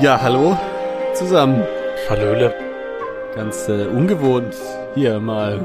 Ja, 0.00 0.20
hallo 0.20 0.58
zusammen. 1.14 1.64
Hallöle. 2.08 2.54
Ganz 3.34 3.68
äh, 3.68 3.86
ungewohnt 3.86 4.54
hier 4.94 5.20
mal 5.20 5.60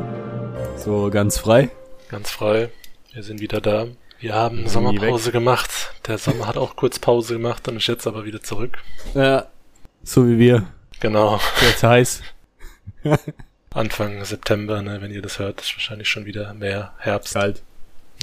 so 0.77 1.09
ganz 1.09 1.38
frei. 1.38 1.70
Ganz 2.09 2.31
frei. 2.31 2.70
Wir 3.13 3.23
sind 3.23 3.39
wieder 3.39 3.61
da. 3.61 3.88
Wir 4.20 4.34
haben 4.35 4.63
Nie 4.63 4.70
Sommerpause 4.70 5.31
gemacht. 5.31 5.94
Der 6.08 6.17
Sommer 6.17 6.48
hat 6.48 6.58
auch 6.58 6.75
kurz 6.75 6.99
Pause 6.99 7.34
gemacht 7.35 7.67
und 7.67 7.77
ist 7.77 7.88
jetzt 7.88 8.08
aber 8.08 8.25
wieder 8.25 8.41
zurück. 8.41 8.77
Ja, 9.13 9.48
so 10.03 10.27
wie 10.27 10.38
wir. 10.38 10.67
Genau. 10.99 11.39
Jetzt 11.61 11.83
heiß. 11.83 12.22
Anfang 13.73 14.23
September, 14.23 14.81
ne, 14.81 15.02
wenn 15.02 15.11
ihr 15.11 15.22
das 15.22 15.39
hört, 15.39 15.61
ist 15.61 15.75
wahrscheinlich 15.75 16.08
schon 16.09 16.25
wieder 16.25 16.53
mehr 16.53 16.94
Herbst. 16.97 17.33
Kalt. 17.33 17.61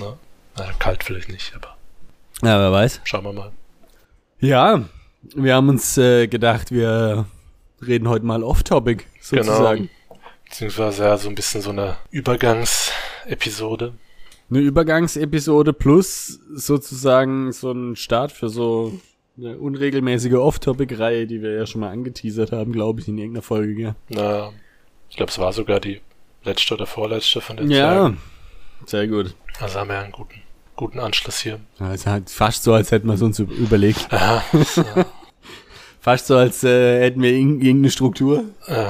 Ne? 0.01 0.17
Na, 0.57 0.73
kalt 0.79 1.05
vielleicht 1.05 1.29
nicht, 1.29 1.55
aber 1.55 1.77
Ja, 2.43 2.59
wer 2.59 2.73
weiß. 2.73 3.01
schauen 3.05 3.25
wir 3.25 3.33
mal. 3.33 3.53
Ja, 4.41 4.83
wir 5.35 5.55
haben 5.55 5.69
uns 5.69 5.97
äh, 5.99 6.27
gedacht, 6.27 6.71
wir 6.71 7.27
reden 7.81 8.09
heute 8.09 8.25
mal 8.25 8.43
off-topic 8.43 9.05
sozusagen. 9.21 9.89
Genau. 10.09 10.21
Beziehungsweise 10.45 11.05
ja 11.05 11.17
so 11.17 11.29
ein 11.29 11.35
bisschen 11.35 11.63
so 11.63 11.71
eine 11.71 11.97
Übergangsepisode. 12.11 13.95
Eine 14.51 14.59
Übergangsepisode 14.61 15.73
plus 15.73 16.39
sozusagen 16.55 17.53
so 17.53 17.73
ein 17.73 17.97
Start 17.97 18.33
für 18.33 18.49
so 18.51 18.93
eine 19.39 19.57
unregelmäßige 19.59 20.35
Off-Topic-Reihe, 20.35 21.27
die 21.27 21.41
wir 21.41 21.53
ja 21.53 21.67
schon 21.67 21.81
mal 21.81 21.91
angeteasert 21.91 22.53
haben, 22.53 22.73
glaube 22.73 23.01
ich, 23.01 23.09
in 23.09 23.17
irgendeiner 23.17 23.43
Folge. 23.43 23.75
Gell? 23.75 23.95
Na, 24.11 24.53
ich 25.09 25.17
glaube, 25.17 25.31
es 25.31 25.39
war 25.39 25.53
sogar 25.55 25.81
die 25.81 26.01
letzte 26.45 26.75
oder 26.75 26.87
vorletzte 26.87 27.41
von 27.41 27.57
den 27.57 27.71
Ja, 27.71 28.11
zwei. 28.11 28.17
sehr 28.87 29.09
gut. 29.09 29.35
Also 29.59 29.79
haben 29.81 29.89
wir 29.89 30.01
einen 30.01 30.13
guten, 30.13 30.43
guten 30.77 30.99
Anschluss 30.99 31.39
hier. 31.39 31.61
Ja, 31.81 31.95
ist 31.95 32.07
halt 32.07 32.29
fast 32.29 32.63
so, 32.65 32.75
als 32.75 32.91
hätten 32.91 33.07
wir 33.07 33.15
es 33.15 33.23
uns 33.23 33.39
überlegt. 33.39 34.13
Aha, 34.13 34.43
so, 34.65 34.85
Fast 36.03 36.27
so, 36.27 36.37
als 36.37 36.65
äh, 36.65 37.01
hätten 37.01 37.23
wir 37.23 37.31
irg- 37.31 37.63
irgendeine 37.63 37.91
Struktur. 37.91 38.45
äh, 38.67 38.87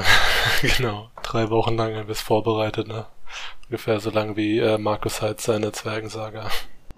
genau. 0.77 1.11
Drei 1.23 1.51
Wochen 1.51 1.77
lang 1.77 1.95
haben 1.95 2.09
wir 2.09 2.13
es 2.13 2.21
vorbereitet, 2.23 2.89
ne? 2.89 3.05
Ungefähr 3.69 4.01
so 4.01 4.11
lang 4.11 4.35
wie 4.37 4.59
äh, 4.59 4.79
Markus 4.79 5.21
Heitz 5.23 5.45
seine 5.45 5.73
Zwergensaga. 5.73 6.49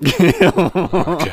Okay. 0.01 1.33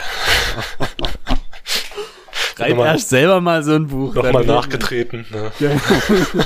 Schreib 2.56 2.70
Nochmal- 2.76 2.88
erst 2.88 3.10
selber 3.10 3.40
mal 3.40 3.64
so 3.64 3.74
ein 3.76 3.88
Buch. 3.88 4.14
Nochmal 4.16 4.46
nachgetreten, 4.46 5.26
ne? 5.30 5.52
Ja. 5.60 5.80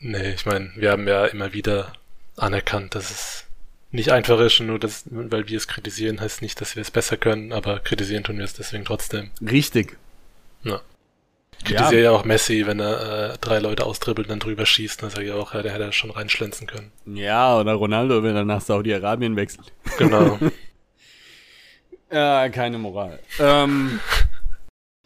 Nee, 0.00 0.30
ich 0.34 0.46
meine, 0.46 0.70
wir 0.76 0.92
haben 0.92 1.08
ja 1.08 1.24
immer 1.26 1.52
wieder 1.54 1.92
anerkannt, 2.36 2.94
dass 2.94 3.10
es 3.10 3.44
nicht 3.90 4.12
einfach 4.12 4.38
ist, 4.38 4.60
nur 4.60 4.78
das, 4.78 5.02
weil 5.10 5.48
wir 5.48 5.56
es 5.56 5.66
kritisieren, 5.66 6.20
heißt 6.20 6.40
nicht, 6.40 6.60
dass 6.60 6.76
wir 6.76 6.82
es 6.82 6.92
besser 6.92 7.16
können, 7.16 7.52
aber 7.52 7.80
kritisieren 7.80 8.22
tun 8.22 8.38
wir 8.38 8.44
es 8.44 8.52
deswegen 8.54 8.84
trotzdem. 8.84 9.32
Richtig. 9.42 9.96
Ja. 10.62 10.80
Ich 11.58 11.64
kritisiere 11.64 12.02
ja. 12.04 12.10
auch 12.12 12.24
Messi, 12.24 12.66
wenn 12.66 12.80
er 12.80 13.32
äh, 13.32 13.38
drei 13.40 13.58
Leute 13.58 13.84
austribbelt 13.84 14.28
und 14.28 14.30
dann 14.30 14.38
drüber 14.40 14.64
schießt, 14.64 15.02
dann 15.02 15.10
sage 15.10 15.26
ich 15.26 15.32
auch, 15.32 15.54
ja, 15.54 15.62
der 15.62 15.72
hätte 15.72 15.84
ja 15.84 15.92
schon 15.92 16.10
reinschlänzen 16.10 16.66
können. 16.66 16.92
Ja, 17.06 17.58
oder 17.58 17.74
Ronaldo, 17.74 18.22
wenn 18.22 18.36
er 18.36 18.44
nach 18.44 18.60
Saudi-Arabien 18.60 19.36
wechselt. 19.36 19.72
Genau. 19.98 20.38
Ja, 22.10 22.48
keine 22.48 22.78
Moral. 22.78 23.18
Ähm, 23.38 24.00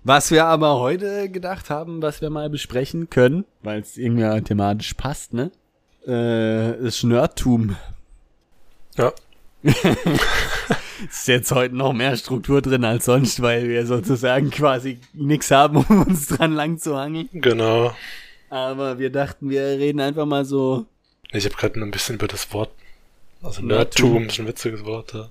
was 0.05 0.30
wir 0.30 0.45
aber 0.47 0.78
heute 0.78 1.28
gedacht 1.28 1.69
haben, 1.69 2.00
was 2.00 2.20
wir 2.20 2.30
mal 2.30 2.48
besprechen 2.48 3.11
können, 3.11 3.45
weil 3.62 3.80
es 3.80 3.96
irgendwie 3.96 4.41
thematisch 4.42 4.95
passt, 4.95 5.33
ne? 5.33 5.51
Äh, 6.07 6.77
ist 6.79 7.02
Nerdtum. 7.02 7.77
ja. 8.96 9.12
Ist 11.08 11.29
jetzt 11.29 11.52
heute 11.52 11.77
noch 11.77 11.92
mehr 11.92 12.17
Struktur 12.17 12.63
drin 12.63 12.85
als 12.85 13.05
sonst, 13.07 13.42
weil 13.42 13.68
wir 13.68 13.86
sozusagen 13.86 14.51
quasi 14.51 14.98
nichts 15.13 15.51
haben, 15.51 15.77
um 15.89 16.07
uns 16.07 16.29
dran 16.29 16.52
lang 16.52 16.79
zu 16.79 16.96
hangeln. 16.98 17.29
Genau. 17.33 17.95
Aber 18.51 18.98
wir 18.98 19.11
dachten, 19.11 19.48
wir 19.48 19.62
reden 19.62 20.01
einfach 20.01 20.27
mal 20.27 20.45
so. 20.45 20.86
Ich 21.33 21.45
habe 21.45 21.55
gerade 21.55 21.80
ein 21.80 21.91
bisschen 21.91 22.17
über 22.17 22.29
das 22.29 22.52
Wort, 22.52 22.70
also 23.42 23.62
Nerdtum. 23.62 24.27
Ist 24.27 24.39
ein 24.39 24.46
witziges 24.46 24.85
Wort, 24.85 25.14
ja. 25.14 25.30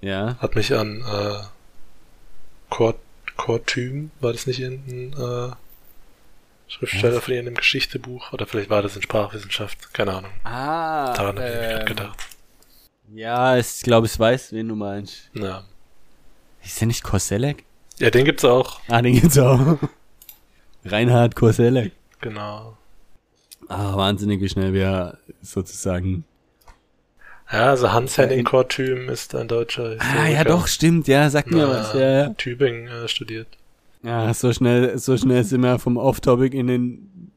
Ja. 0.00 0.36
Hat 0.40 0.56
mich 0.56 0.74
an 0.74 1.02
äh, 1.02 1.44
Kort, 2.70 2.96
Kortüm, 3.36 4.10
war 4.20 4.32
das 4.32 4.46
nicht 4.46 4.60
irgendein 4.60 5.12
äh, 5.12 5.52
Schriftsteller 6.68 7.20
von 7.20 7.34
irgendeinem 7.34 7.56
Geschichtebuch? 7.56 8.32
Oder 8.32 8.46
vielleicht 8.46 8.70
war 8.70 8.82
das 8.82 8.96
in 8.96 9.02
Sprachwissenschaft, 9.02 9.92
keine 9.92 10.14
Ahnung. 10.14 10.30
Ah. 10.44 11.12
Daran 11.14 11.38
habe 11.38 11.48
ich 11.48 11.54
ähm, 11.54 11.60
gerade 11.60 11.84
gedacht. 11.84 12.29
Ja, 13.14 13.56
ich 13.56 13.80
glaube, 13.82 14.06
ich 14.06 14.18
weiß, 14.18 14.52
wen 14.52 14.68
du 14.68 14.76
meinst. 14.76 15.30
Ja. 15.34 15.64
Ist 16.62 16.80
der 16.80 16.86
nicht 16.88 17.02
Koselleck? 17.02 17.64
ja, 17.98 18.10
den 18.10 18.24
gibt's 18.24 18.44
auch, 18.44 18.80
Ah, 18.88 19.02
den 19.02 19.14
gibt's 19.18 19.38
auch. 19.38 19.78
Reinhard 20.84 21.34
Koselleck. 21.36 21.92
genau. 22.20 22.76
Ah, 23.68 23.96
wahnsinnig, 23.96 24.40
wie 24.40 24.48
schnell 24.48 24.72
wir 24.72 25.18
sozusagen. 25.42 26.24
Ja, 27.52 27.70
also 27.70 27.92
Hans-Henning 27.92 28.40
in- 28.40 28.44
Kortüm 28.44 29.08
ist 29.08 29.34
ein 29.34 29.48
deutscher 29.48 29.96
Ah, 29.98 30.26
ja, 30.28 30.44
doch, 30.44 30.66
stimmt, 30.66 31.08
ja, 31.08 31.28
sag 31.30 31.50
mir 31.50 31.66
Na, 31.66 31.68
was, 31.68 31.94
ja, 31.94 32.00
ja. 32.00 32.24
in 32.26 32.36
Tübingen 32.36 32.86
äh, 32.88 33.08
studiert. 33.08 33.48
Ja, 34.02 34.32
so 34.34 34.52
schnell, 34.52 34.96
so 34.98 35.16
schnell 35.16 35.44
sind 35.44 35.60
wir 35.62 35.78
vom 35.78 35.96
Off-Topic 35.98 36.56
in 36.56 36.66
den 36.68 37.32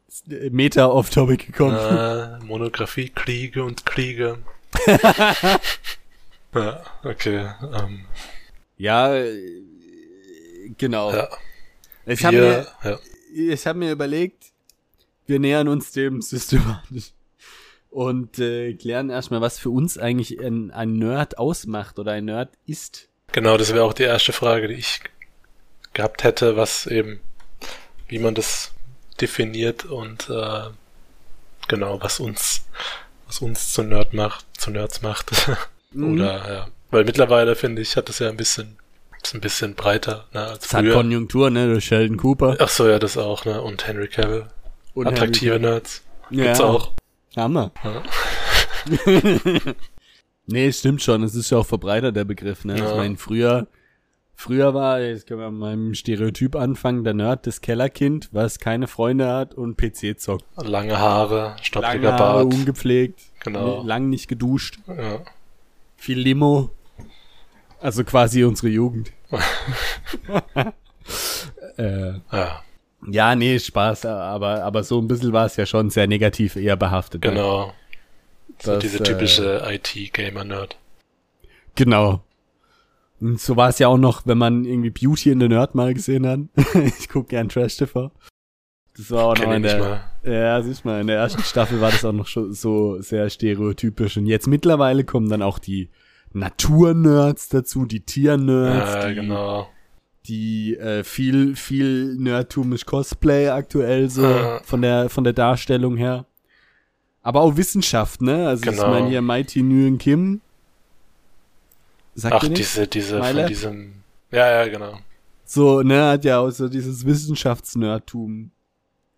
Meta-Off-Topic 0.52 1.46
gekommen. 1.48 1.76
Äh, 1.78 2.40
Monographie 2.46 3.10
Kriege 3.10 3.64
und 3.64 3.86
Kriege. 3.86 4.38
ja, 6.56 6.84
okay. 7.04 7.50
Ähm, 7.74 8.06
Ja, 8.78 9.16
äh, 9.16 9.52
genau. 10.78 11.14
ja, 11.14 11.30
Ich 12.06 12.24
habe 12.26 12.38
mir, 12.38 12.68
ja, 12.84 13.00
ich 13.34 13.66
hab 13.68 13.76
mir 13.76 13.92
überlegt, 13.92 14.52
wir 15.26 15.40
nähern 15.40 15.68
uns 15.68 15.92
dem 15.92 16.22
systematisch 16.22 17.12
und 17.90 18.40
äh, 18.40 18.74
klären 18.74 19.10
erstmal, 19.10 19.42
was 19.42 19.60
für 19.60 19.70
uns 19.70 19.98
eigentlich 19.98 20.40
ein, 20.40 20.72
ein 20.72 20.94
Nerd 20.94 21.38
ausmacht 21.38 22.00
oder 22.00 22.14
ein 22.14 22.26
Nerd 22.26 22.50
ist. 22.66 23.08
genau, 23.32 23.58
das 23.58 23.74
wäre 23.74 23.84
auch 23.84 23.94
die 23.94 24.04
erste 24.04 24.34
Frage, 24.34 24.68
die 24.68 24.76
ich 24.76 25.02
gehabt 25.94 26.24
hätte, 26.24 26.58
was 26.58 26.88
eben, 26.88 27.20
wie 28.08 28.20
man 28.20 28.36
das 28.36 28.72
definiert 29.22 29.86
und 29.86 30.30
äh, 30.30 30.70
genau, 31.68 32.02
was 32.02 32.20
uns, 32.20 32.66
was 33.28 33.40
uns 33.40 33.72
zu 33.74 33.84
Nerd 33.84 34.14
macht, 34.14 34.46
zu 34.58 34.72
Nerds 34.72 35.02
macht. 35.02 35.32
Mhm. 35.96 36.14
Oder 36.16 36.52
ja. 36.54 36.68
Weil 36.90 37.04
mittlerweile 37.06 37.56
finde 37.56 37.84
ich, 37.84 37.96
hat 37.98 38.10
das 38.10 38.18
ja 38.18 38.28
ein 38.28 38.36
bisschen, 38.36 38.78
ist 39.24 39.36
ein 39.36 39.42
bisschen 39.42 39.76
breiter, 39.76 40.26
ne, 40.34 40.42
als 40.48 40.66
Es 40.66 40.74
hat 40.74 40.82
früher. 40.82 40.96
Konjunktur, 40.96 41.52
ne, 41.52 41.68
durch 41.68 41.86
Sheldon 41.86 42.18
Cooper. 42.18 42.56
Ach 42.60 42.68
so, 42.68 42.90
ja, 42.90 42.98
das 42.98 43.16
auch, 43.16 43.46
ne? 43.46 43.62
Und 43.62 43.86
Henry 43.86 44.08
Cavill. 44.08 44.48
Und 44.96 45.06
Attraktive 45.06 45.54
Henry 45.54 45.68
Nerds. 45.68 46.02
Cavill. 46.30 46.44
Gibt's 46.46 46.58
ja, 46.58 46.66
auch. 46.66 46.94
Hammer. 47.36 47.72
Ja. 47.84 48.02
Nee, 50.46 50.68
es 50.68 50.80
stimmt 50.80 51.02
schon, 51.02 51.24
es 51.24 51.36
ist 51.36 51.52
ja 51.52 51.60
auch 51.60 51.66
verbreitert, 51.66 52.16
der 52.16 52.26
Begriff, 52.26 52.66
ne? 52.66 52.74
Ich 52.74 52.80
Ja. 52.82 52.96
meine, 52.96 53.16
früher, 53.18 53.68
früher 54.36 54.74
war, 54.74 55.00
jetzt 55.02 55.28
können 55.28 55.40
wir 55.40 55.52
mal 55.52 55.76
mit 55.76 55.88
dem 55.90 55.94
Stereotyp 55.96 56.56
anfangen, 56.56 57.04
der 57.04 57.14
Nerd, 57.14 57.48
das 57.48 57.62
Kellerkind, 57.62 58.30
was 58.32 58.60
keine 58.60 58.88
Freunde 58.88 59.32
hat 59.32 59.54
und 59.54 59.78
PC 59.78 60.20
zockt. 60.20 60.46
Lange 60.58 60.98
Haare, 61.00 61.36
Lange 61.38 61.64
stoppiger 61.64 62.14
Haare, 62.14 62.44
Bart. 62.46 62.54
ungepflegt, 62.54 63.22
Genau. 63.44 63.84
lang 63.84 64.10
nicht 64.10 64.28
geduscht, 64.28 64.80
Ja. 64.88 65.20
viel 65.98 66.20
Limo. 66.20 66.72
Also 67.80 68.04
quasi 68.04 68.44
unsere 68.44 68.70
Jugend. 68.70 69.12
äh, 71.78 72.14
ja, 72.32 72.64
ja, 73.10 73.36
nee, 73.36 73.60
Spaß, 73.60 74.06
aber, 74.06 74.64
aber 74.64 74.84
so 74.84 75.00
ein 75.00 75.08
bisschen 75.10 75.34
war 75.34 75.46
es 75.46 75.58
ja 75.58 75.66
schon 75.66 75.90
sehr 75.90 76.08
negativ 76.08 76.56
eher 76.56 76.78
behaftet. 76.78 77.24
Ne? 77.26 77.32
genau. 77.32 77.74
So 78.62 78.74
Das, 78.74 78.80
diese 78.84 79.00
äh, 79.00 79.04
typische 79.04 79.62
IT-Gamer-Nerd. 79.70 80.78
Genau. 81.76 82.22
Und 83.24 83.40
so 83.40 83.56
war 83.56 83.70
es 83.70 83.80
ja 83.80 83.88
auch 83.88 83.98
noch, 83.98 84.28
wenn 84.28 84.38
man 84.38 84.66
irgendwie 84.66 84.90
Beauty 84.90 85.32
in 85.32 85.40
the 85.40 85.48
Nerd 85.48 85.76
mal 85.76 85.94
gesehen 85.94 86.28
hat. 86.28 86.40
ich 87.00 87.08
guck 87.08 87.30
gern 87.30 87.48
Trash 87.48 87.78
TV. 87.78 88.12
Das 88.98 89.10
war 89.12 89.24
auch 89.26 89.36
noch 89.38 89.50
ich 89.50 89.56
in 89.56 89.64
der, 89.64 89.80
mal. 89.80 90.02
ja, 90.24 90.62
siehst 90.62 90.84
mal, 90.86 91.00
in 91.02 91.08
der 91.08 91.18
ersten 91.18 91.42
Staffel 91.42 91.80
war 91.82 91.90
das 91.90 92.04
auch 92.06 92.12
noch 92.12 92.28
schon 92.28 92.54
so 92.54 93.02
sehr 93.02 93.30
stereotypisch. 93.30 94.18
Und 94.18 94.26
jetzt 94.28 94.48
mittlerweile 94.48 95.04
kommen 95.06 95.30
dann 95.30 95.42
auch 95.42 95.58
die 95.58 95.90
Naturnerds 96.34 97.50
dazu, 97.50 97.86
die 97.86 98.02
Tiernerds, 98.02 98.94
Ja, 98.94 99.08
die, 99.10 99.16
genau. 99.16 99.68
die 100.26 100.76
äh, 100.76 101.04
viel, 101.04 101.56
viel 101.56 102.16
nerdtumisch 102.18 102.86
Cosplay 102.86 103.50
aktuell 103.50 104.10
so 104.10 104.24
Ja. 104.24 104.60
von 104.64 104.82
der, 104.82 105.10
von 105.10 105.24
der 105.24 105.34
Darstellung 105.34 105.96
her. 105.96 106.26
Aber 107.22 107.40
auch 107.42 107.56
Wissenschaft, 107.56 108.22
ne? 108.22 108.48
Also 108.50 108.64
ich 108.70 108.76
Genau. 108.78 108.90
meine 108.90 109.08
hier 109.08 109.22
Mighty 109.22 109.64
Nguyen 109.64 109.98
Kim. 109.98 110.42
Sagt 112.16 112.36
Ach, 112.36 112.48
diese, 112.48 112.88
diese, 112.88 113.24
von 113.24 113.48
diesem. 113.48 114.04
Ja, 114.32 114.50
ja, 114.50 114.68
genau. 114.68 115.00
So, 115.46 115.82
ne, 115.82 116.12
hat 116.12 116.26
ja 116.26 116.40
auch 116.40 116.52
so 116.52 116.70
dieses 116.70 117.06
Wissenschaftsnerdtum. 117.06 118.52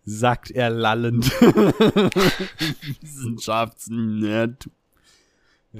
Sagt 0.04 0.50
er 0.50 0.70
lallend. 0.70 1.30
Wissenschaftsnerdtum. 3.00 4.72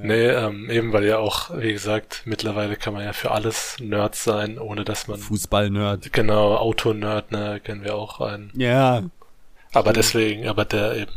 Nee, 0.03 0.27
ähm, 0.27 0.69
eben 0.69 0.93
weil 0.93 1.05
ja 1.07 1.19
auch, 1.19 1.51
wie 1.57 1.73
gesagt, 1.73 2.23
mittlerweile 2.27 2.77
kann 2.77 2.93
man 2.93 3.03
ja 3.05 3.15
für 3.15 3.31
alles 3.31 3.77
Nerd 3.81 4.15
sein, 4.15 4.59
ohne 4.59 4.85
dass 4.85 5.09
man. 5.09 5.19
Fußball-Nerd. 5.19 6.13
Genau, 6.13 6.57
Auto-Nerd, 6.57 7.33
ne, 7.33 7.61
kennen 7.65 7.83
wir 7.83 7.95
auch 7.95 8.21
einen. 8.21 8.53
Ja. 8.55 9.05
Aber 9.73 9.93
deswegen, 9.93 10.47
aber 10.49 10.65
der 10.67 10.97
eben. 10.97 11.13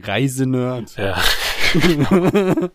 Reisenerd. 0.00 0.96
Ja. 0.96 1.22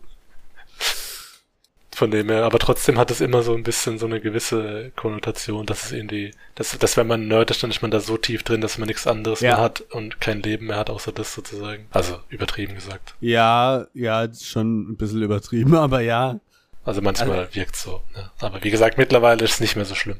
Von 1.94 2.10
dem 2.10 2.30
her, 2.30 2.44
aber 2.44 2.58
trotzdem 2.58 2.98
hat 2.98 3.10
es 3.10 3.20
immer 3.20 3.42
so 3.42 3.54
ein 3.54 3.62
bisschen 3.64 3.98
so 3.98 4.06
eine 4.06 4.18
gewisse 4.18 4.92
Konnotation, 4.96 5.66
dass 5.66 5.84
es 5.84 5.92
irgendwie, 5.92 6.30
dass, 6.54 6.76
dass 6.78 6.96
wenn 6.96 7.06
man 7.06 7.28
Nerd 7.28 7.50
ist, 7.50 7.62
dann 7.62 7.70
ist 7.70 7.82
man 7.82 7.90
da 7.90 8.00
so 8.00 8.16
tief 8.16 8.42
drin, 8.44 8.62
dass 8.62 8.78
man 8.78 8.88
nichts 8.88 9.06
anderes 9.06 9.40
Ja. 9.40 9.54
mehr 9.56 9.62
hat 9.62 9.82
und 9.90 10.18
kein 10.18 10.40
Leben 10.40 10.66
mehr 10.68 10.78
hat, 10.78 10.88
außer 10.88 11.12
das 11.12 11.34
sozusagen. 11.34 11.86
Also 11.90 12.18
übertrieben 12.30 12.74
gesagt. 12.74 13.14
Ja, 13.20 13.86
ja, 13.92 14.26
schon 14.32 14.92
ein 14.92 14.96
bisschen 14.96 15.22
übertrieben, 15.22 15.74
aber 15.76 16.00
ja. 16.00 16.40
Also 16.84 17.02
manchmal 17.02 17.54
wirkt 17.54 17.76
so. 17.76 18.00
Ne? 18.16 18.30
Aber 18.40 18.64
wie 18.64 18.70
gesagt, 18.70 18.96
mittlerweile 18.96 19.44
ist 19.44 19.52
es 19.54 19.60
nicht 19.60 19.76
mehr 19.76 19.84
so 19.84 19.94
schlimm. 19.94 20.16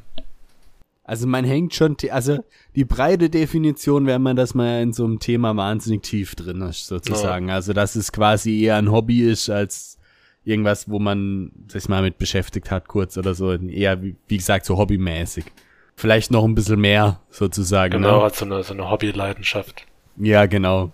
Also 1.03 1.27
man 1.27 1.43
hängt 1.43 1.73
schon, 1.73 1.97
also 2.11 2.37
die 2.75 2.85
breite 2.85 3.29
Definition 3.29 4.05
wäre 4.05 4.19
man, 4.19 4.35
dass 4.37 4.53
man 4.53 4.83
in 4.83 4.93
so 4.93 5.03
einem 5.05 5.19
Thema 5.19 5.55
wahnsinnig 5.57 6.03
tief 6.03 6.35
drin 6.35 6.61
ist, 6.61 6.85
sozusagen. 6.87 7.49
Also 7.49 7.73
dass 7.73 7.95
es 7.95 8.11
quasi 8.11 8.61
eher 8.63 8.77
ein 8.77 8.91
Hobby 8.91 9.21
ist 9.23 9.49
als 9.49 9.97
irgendwas, 10.45 10.89
wo 10.89 10.99
man 10.99 11.51
sich 11.67 11.87
mal 11.89 12.01
mit 12.01 12.17
beschäftigt 12.17 12.71
hat, 12.71 12.87
kurz 12.87 13.17
oder 13.17 13.33
so. 13.33 13.53
Eher, 13.53 14.01
wie, 14.01 14.15
wie 14.27 14.37
gesagt, 14.37 14.65
so 14.65 14.77
hobbymäßig. 14.77 15.45
Vielleicht 15.95 16.31
noch 16.31 16.43
ein 16.43 16.55
bisschen 16.55 16.79
mehr, 16.81 17.19
sozusagen. 17.29 17.93
Genau, 17.93 18.23
Ne? 18.25 18.31
so 18.33 18.45
eine, 18.45 18.63
so 18.63 18.73
eine 18.73 18.89
Hobbyleidenschaft. 18.89 19.85
Ja, 20.17 20.45
genau. 20.47 20.91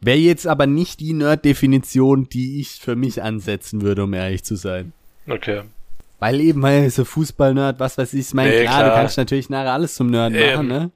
Wäre 0.00 0.18
jetzt 0.18 0.46
aber 0.46 0.66
nicht 0.66 1.00
die 1.00 1.12
Nerd-Definition, 1.12 2.28
die 2.28 2.60
ich 2.60 2.80
für 2.80 2.96
mich 2.96 3.22
ansetzen 3.22 3.82
würde, 3.82 4.04
um 4.04 4.14
ehrlich 4.14 4.42
zu 4.44 4.56
sein. 4.56 4.92
Okay. 5.28 5.62
Weil 6.18 6.40
eben, 6.40 6.62
weil 6.62 6.88
so 6.90 7.04
Fußball-Nerd, 7.04 7.78
was 7.80 7.98
weiß 7.98 8.14
ich, 8.14 8.20
ich 8.28 8.34
meine, 8.34 8.50
Nee, 8.50 8.62
klar, 8.64 8.80
du 8.80 8.84
klar. 8.86 8.96
kannst 8.98 9.16
natürlich 9.16 9.48
nachher 9.50 9.72
alles 9.72 9.94
zum 9.94 10.08
Nerd 10.10 10.32
Eben. 10.34 10.52
machen, 10.52 10.68
ne? 10.68 10.90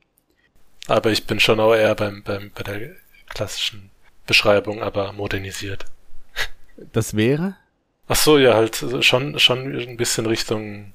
Aber 0.87 1.11
ich 1.11 1.27
bin 1.27 1.41
schon 1.41 1.61
auch 1.61 1.75
eher 1.75 1.95
beim, 1.95 2.23
beim, 2.23 2.51
bei 2.55 2.63
der 2.63 2.91
klassischen 3.29 3.91
Beschreibung, 4.27 4.83
aber 4.83 5.13
modernisiert. 5.13 5.87
Das 6.77 7.15
wäre? 7.17 7.57
Ach 8.09 8.17
so, 8.17 8.39
ja, 8.39 8.55
halt 8.55 8.85
schon, 9.01 9.39
schon 9.39 9.79
ein 9.79 9.97
bisschen 9.97 10.27
Richtung 10.27 10.93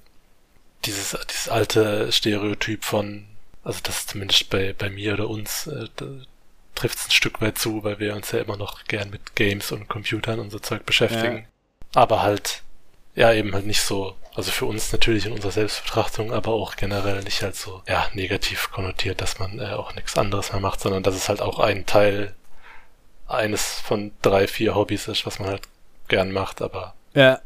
dieses, 0.85 1.17
dieses 1.29 1.49
alte 1.49 2.11
Stereotyp 2.11 2.83
von, 2.85 3.25
also 3.63 3.79
das 3.83 4.07
zumindest 4.07 4.49
bei, 4.49 4.73
bei 4.77 4.89
mir 4.89 5.13
oder 5.13 5.29
uns, 5.29 5.67
äh, 5.67 5.87
trifft 6.75 6.99
es 6.99 7.07
ein 7.07 7.11
Stück 7.11 7.41
weit 7.41 7.57
zu, 7.57 7.83
weil 7.83 7.99
wir 7.99 8.15
uns 8.15 8.31
ja 8.31 8.39
immer 8.39 8.57
noch 8.57 8.85
gern 8.85 9.09
mit 9.09 9.35
Games 9.35 9.71
und 9.71 9.89
Computern 9.89 10.39
und 10.39 10.51
so 10.51 10.59
Zeug 10.59 10.85
beschäftigen. 10.85 11.47
Aber 11.93 12.21
halt, 12.21 12.61
ja, 13.15 13.33
eben 13.33 13.53
halt 13.53 13.65
nicht 13.65 13.81
so, 13.81 14.15
also 14.35 14.51
für 14.51 14.65
uns 14.65 14.91
natürlich 14.91 15.25
in 15.25 15.33
unserer 15.33 15.51
Selbstbetrachtung, 15.51 16.31
aber 16.31 16.53
auch 16.53 16.75
generell 16.75 17.21
nicht 17.23 17.41
halt 17.41 17.55
so, 17.55 17.81
ja, 17.87 18.07
negativ 18.13 18.71
konnotiert, 18.71 19.19
dass 19.19 19.39
man 19.39 19.59
äh, 19.59 19.73
auch 19.73 19.93
nichts 19.95 20.17
anderes 20.17 20.51
mehr 20.51 20.61
macht, 20.61 20.79
sondern 20.79 21.03
dass 21.03 21.15
es 21.15 21.27
halt 21.27 21.41
auch 21.41 21.59
ein 21.59 21.85
Teil 21.85 22.35
eines 23.29 23.79
von 23.79 24.11
drei, 24.21 24.47
vier 24.47 24.75
Hobbys 24.75 25.07
ist, 25.07 25.25
was 25.25 25.39
man 25.39 25.49
halt 25.49 25.61
gern 26.07 26.31
macht, 26.31 26.61
aber 26.61 26.95
Ja. 27.13 27.39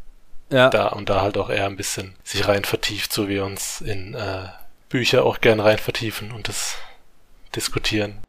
Ja. 0.51 0.69
da 0.69 0.88
und 0.89 1.09
da 1.09 1.21
halt 1.21 1.38
auch 1.38 1.50
eher 1.50 1.65
ein 1.65 1.75
bisschen 1.77 2.15
sich 2.24 2.47
rein 2.47 2.63
vertieft, 2.63 3.12
so 3.12 3.27
wie 3.27 3.33
wir 3.35 3.45
uns 3.45 3.81
in 3.81 4.13
äh, 4.13 4.47
Bücher 4.89 5.25
auch 5.25 5.41
gern 5.41 5.59
rein 5.59 5.80
vertiefen 5.80 6.31
und 6.31 6.47
das 6.47 6.75
diskutieren. 7.56 8.19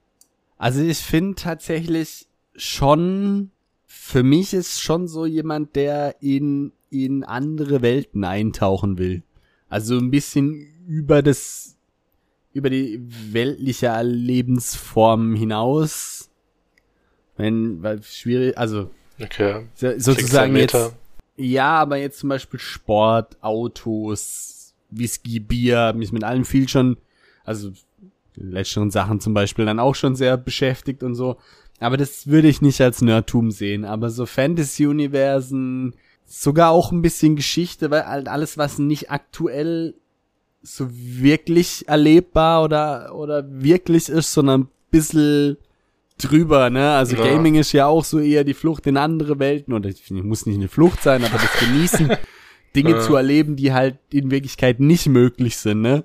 Also 0.56 0.80
ich 0.82 0.98
finde 0.98 1.34
tatsächlich 1.34 2.26
schon, 2.56 3.50
für 3.86 4.22
mich 4.22 4.54
ist 4.54 4.80
schon 4.80 5.06
so 5.08 5.26
jemand, 5.26 5.76
der 5.76 6.16
in, 6.22 6.72
in 6.90 7.24
andere 7.24 7.82
Welten 7.82 8.24
eintauchen 8.24 8.96
will. 8.98 9.22
Also 9.68 9.98
ein 9.98 10.10
bisschen 10.10 10.54
über 10.86 11.20
das, 11.22 11.76
über 12.52 12.70
die 12.70 13.00
weltliche 13.32 14.00
Lebensform 14.02 15.34
hinaus. 15.34 16.30
Wenn, 17.36 17.82
weil 17.82 18.02
schwierig, 18.02 18.56
also 18.56 18.90
Okay. 19.20 19.66
sozusagen 19.76 20.56
jetzt, 20.56 20.92
ja, 21.36 21.78
aber 21.78 21.96
jetzt 21.96 22.18
zum 22.18 22.28
Beispiel 22.28 22.60
Sport, 22.60 23.36
Autos, 23.42 24.74
Whisky, 24.90 25.40
Bier, 25.40 25.92
mich 25.94 26.12
mit 26.12 26.24
allem 26.24 26.44
viel 26.44 26.68
schon, 26.68 26.96
also 27.44 27.70
letzteren 28.36 28.90
Sachen 28.90 29.20
zum 29.20 29.34
Beispiel 29.34 29.64
dann 29.64 29.78
auch 29.78 29.94
schon 29.94 30.16
sehr 30.16 30.36
beschäftigt 30.36 31.02
und 31.02 31.14
so. 31.14 31.36
Aber 31.80 31.96
das 31.96 32.26
würde 32.26 32.48
ich 32.48 32.62
nicht 32.62 32.80
als 32.80 33.02
Nerdtum 33.02 33.50
sehen. 33.50 33.84
Aber 33.84 34.10
so 34.10 34.26
Fantasy-Universen, 34.26 35.94
sogar 36.24 36.70
auch 36.70 36.92
ein 36.92 37.02
bisschen 37.02 37.36
Geschichte, 37.36 37.90
weil 37.90 38.06
halt 38.06 38.28
alles, 38.28 38.58
was 38.58 38.78
nicht 38.78 39.10
aktuell 39.10 39.94
so 40.62 40.88
wirklich 40.90 41.86
erlebbar 41.88 42.64
oder, 42.64 43.14
oder 43.14 43.44
wirklich 43.62 44.08
ist, 44.08 44.32
sondern 44.32 44.62
ein 44.62 44.68
bisschen 44.90 45.58
drüber, 46.18 46.70
ne? 46.70 46.92
Also 46.96 47.16
Ja. 47.16 47.24
Gaming 47.24 47.54
ist 47.56 47.72
ja 47.72 47.86
auch 47.86 48.04
so 48.04 48.18
eher 48.20 48.44
die 48.44 48.54
Flucht 48.54 48.86
in 48.86 48.96
andere 48.96 49.38
Welten 49.38 49.74
oder 49.74 49.88
ich 49.88 50.10
muss 50.10 50.46
nicht 50.46 50.56
eine 50.56 50.68
Flucht 50.68 51.02
sein, 51.02 51.24
aber 51.24 51.38
das 51.38 51.58
Genießen, 51.58 52.12
Dinge 52.76 52.90
Ja. 52.92 53.00
zu 53.00 53.14
erleben, 53.16 53.56
die 53.56 53.72
halt 53.72 53.98
in 54.10 54.30
Wirklichkeit 54.30 54.80
nicht 54.80 55.06
möglich 55.08 55.56
sind, 55.56 55.80
ne? 55.82 56.04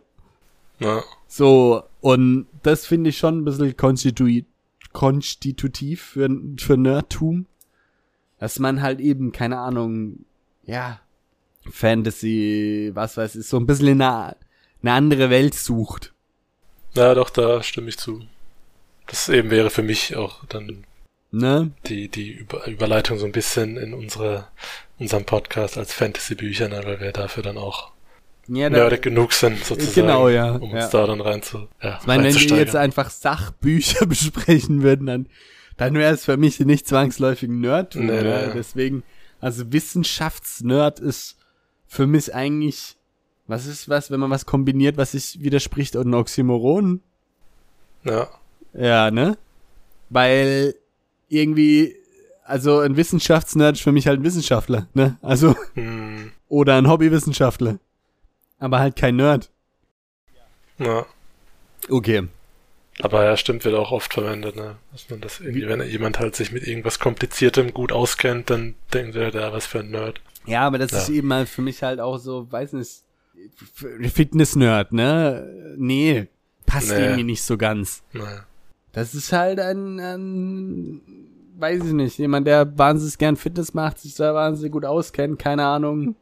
Ja. 0.79 1.03
So, 1.27 1.83
und 2.01 2.47
das 2.63 2.85
finde 2.85 3.09
ich 3.11 3.17
schon 3.17 3.39
ein 3.39 3.45
bisschen 3.45 3.75
konstitui 3.77 4.45
konstitutiv 4.91 6.01
für, 6.01 6.29
für 6.57 6.75
Nerdtum. 6.77 7.45
Dass 8.39 8.57
man 8.57 8.81
halt 8.81 8.99
eben, 9.01 9.31
keine 9.31 9.59
Ahnung, 9.59 10.25
ja, 10.63 10.99
Fantasy, 11.69 12.91
was 12.93 13.17
weiß 13.17 13.35
ich, 13.35 13.45
so 13.47 13.57
ein 13.57 13.65
bisschen 13.67 13.87
in 13.89 14.01
eine, 14.01 14.35
eine 14.81 14.91
andere 14.93 15.29
Welt 15.29 15.53
sucht. 15.53 16.13
ja, 16.95 17.13
doch, 17.13 17.29
da 17.29 17.61
stimme 17.61 17.89
ich 17.89 17.97
zu. 17.97 18.23
Das 19.09 19.27
eben 19.29 19.49
wäre 19.49 19.69
für 19.69 19.83
mich 19.83 20.15
auch 20.15 20.45
dann 20.45 20.85
Ne? 21.31 21.71
die, 21.85 22.07
die 22.07 22.31
Über 22.31 22.65
Überleitung 22.65 23.19
so 23.19 23.25
ein 23.25 23.31
bisschen 23.31 23.77
in 23.77 23.93
unsere, 23.93 24.47
unserem 24.97 25.25
Podcast 25.25 25.77
als 25.77 25.93
Fantasy-Bücher, 25.93 26.69
ne, 26.69 26.81
weil 26.83 26.99
wir 26.99 27.11
dafür 27.11 27.43
dann 27.43 27.57
auch 27.57 27.91
Ja, 28.47 28.69
nerdig 28.69 29.03
genug 29.03 29.33
sind, 29.33 29.63
sozusagen. 29.63 30.07
Genau, 30.07 30.27
ja, 30.27 30.53
Um 30.53 30.75
ja. 30.75 30.83
uns 30.83 30.89
da 30.89 31.05
dann 31.05 31.21
rein 31.21 31.43
zu, 31.43 31.67
ja, 31.83 31.99
Ich 32.01 32.07
meine, 32.07 32.23
wenn 32.23 32.33
wir 32.33 32.57
jetzt 32.57 32.75
einfach 32.75 33.11
Sachbücher 33.11 34.05
besprechen 34.07 34.81
würden, 34.81 35.05
dann, 35.05 35.27
dann 35.77 35.93
wäre 35.93 36.13
es 36.15 36.25
für 36.25 36.37
mich 36.37 36.59
nicht 36.61 36.87
zwangsläufig. 36.87 37.49
Nee, 37.49 37.67
ne? 37.67 38.45
nee. 38.47 38.53
Deswegen, 38.55 39.03
also 39.39 39.71
Wissenschaftsnerd 39.71 40.99
ist 40.99 41.37
für 41.87 42.07
mich 42.07 42.33
eigentlich, 42.33 42.97
was 43.45 43.67
ist 43.67 43.87
was, 43.87 44.09
wenn 44.09 44.19
man 44.19 44.31
was 44.31 44.47
kombiniert, 44.47 44.97
was 44.97 45.11
sich 45.11 45.43
widerspricht 45.43 45.95
und 45.95 46.09
ein 46.09 46.15
Oxymoron? 46.15 47.01
Ja, 48.03 48.29
Ja, 48.73 49.11
ne? 49.11 49.37
Weil 50.09 50.75
irgendwie, 51.27 51.95
also 52.43 52.79
ein 52.79 52.97
Wissenschaftsnerd 52.97 53.75
ist 53.77 53.83
für 53.83 53.91
mich 53.91 54.07
halt 54.07 54.19
ein 54.19 54.23
Wissenschaftler, 54.23 54.87
ne? 54.93 55.17
Also, 55.21 55.55
hm, 55.75 56.31
oder 56.47 56.77
ein 56.77 56.87
Hobbywissenschaftler. 56.87 57.79
Aber 58.59 58.79
halt 58.79 58.95
kein 58.95 59.15
Nerd. 59.15 59.49
ja. 60.77 61.05
Okay. 61.89 62.27
Aber 63.01 63.23
ja, 63.23 63.37
stimmt, 63.37 63.63
wird 63.63 63.75
auch 63.75 63.91
oft 63.93 64.13
verwendet, 64.13 64.57
ne? 64.57 64.75
Dass 64.91 65.09
man 65.09 65.21
das 65.21 65.39
irgendwie, 65.39 65.65
wenn 65.67 65.81
jemand 65.83 66.19
halt 66.19 66.35
sich 66.35 66.51
mit 66.51 66.67
irgendwas 66.67 66.99
Kompliziertem 66.99 67.73
gut 67.73 67.93
auskennt, 67.93 68.49
dann 68.49 68.75
denkt 68.93 69.15
er, 69.15 69.31
da 69.31 69.53
was 69.53 69.65
für 69.65 69.79
ein 69.79 69.89
Nerd. 69.91 70.19
Ja, 70.45 70.67
aber 70.67 70.77
das 70.77 70.91
Ja. 70.91 70.97
ist 70.97 71.09
eben 71.09 71.31
halt 71.33 71.47
für 71.47 71.61
mich 71.61 71.81
halt 71.81 72.01
auch 72.01 72.17
so, 72.17 72.51
weiß 72.51 72.73
nicht, 72.73 73.03
Fitness-Nerd, 74.13 74.91
ne? 74.91 75.75
Nee, 75.77 76.27
passt 76.65 76.89
Nee. 76.89 77.01
irgendwie 77.03 77.23
nicht 77.23 77.43
so 77.43 77.57
ganz. 77.57 78.03
Naja. 78.11 78.43
Das 78.91 79.13
ist 79.13 79.31
halt 79.31 79.59
ein, 79.59 79.99
ein, 79.99 81.01
weiß 81.57 81.85
ich 81.85 81.93
nicht, 81.93 82.17
jemand, 82.17 82.47
der 82.47 82.77
wahnsinnig 82.77 83.17
gern 83.17 83.35
Fitness 83.35 83.73
macht, 83.73 83.99
sich 83.99 84.15
da 84.15 84.33
wahnsinnig 84.33 84.71
gut 84.71 84.85
auskennt, 84.85 85.39
keine 85.39 85.65
Ahnung, 85.65 86.15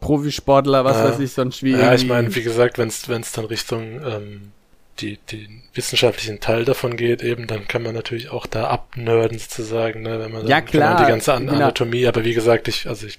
Profisportler, 0.00 0.84
was 0.84 0.96
Ja. 0.96 1.04
weiß 1.04 1.18
ich, 1.20 1.32
sonst 1.32 1.62
wie. 1.62 1.72
Ja, 1.72 1.94
ich 1.94 2.06
meine, 2.06 2.34
wie 2.34 2.42
gesagt, 2.42 2.78
wenn 2.78 2.88
es 2.88 3.32
dann 3.32 3.44
Richtung 3.46 4.00
ähm, 4.04 4.52
die, 5.00 5.18
den 5.30 5.62
wissenschaftlichen 5.74 6.40
Teil 6.40 6.64
davon 6.64 6.96
geht, 6.96 7.22
eben, 7.22 7.46
dann 7.46 7.66
kann 7.68 7.82
man 7.82 7.94
natürlich 7.94 8.30
auch 8.30 8.46
da 8.46 8.68
abnörden 8.68 9.38
sozusagen, 9.38 10.02
ne, 10.02 10.18
wenn 10.20 10.32
man 10.32 10.42
dann, 10.42 10.50
Ja, 10.50 10.60
wenn 10.60 10.66
klar, 10.66 10.94
man 10.94 11.04
die 11.04 11.10
ganze 11.10 11.34
An 11.34 11.46
genau. 11.46 11.64
Anatomie, 11.64 12.06
aber 12.06 12.24
wie 12.24 12.34
gesagt, 12.34 12.68
ich, 12.68 12.88
also 12.88 13.06
ich, 13.06 13.18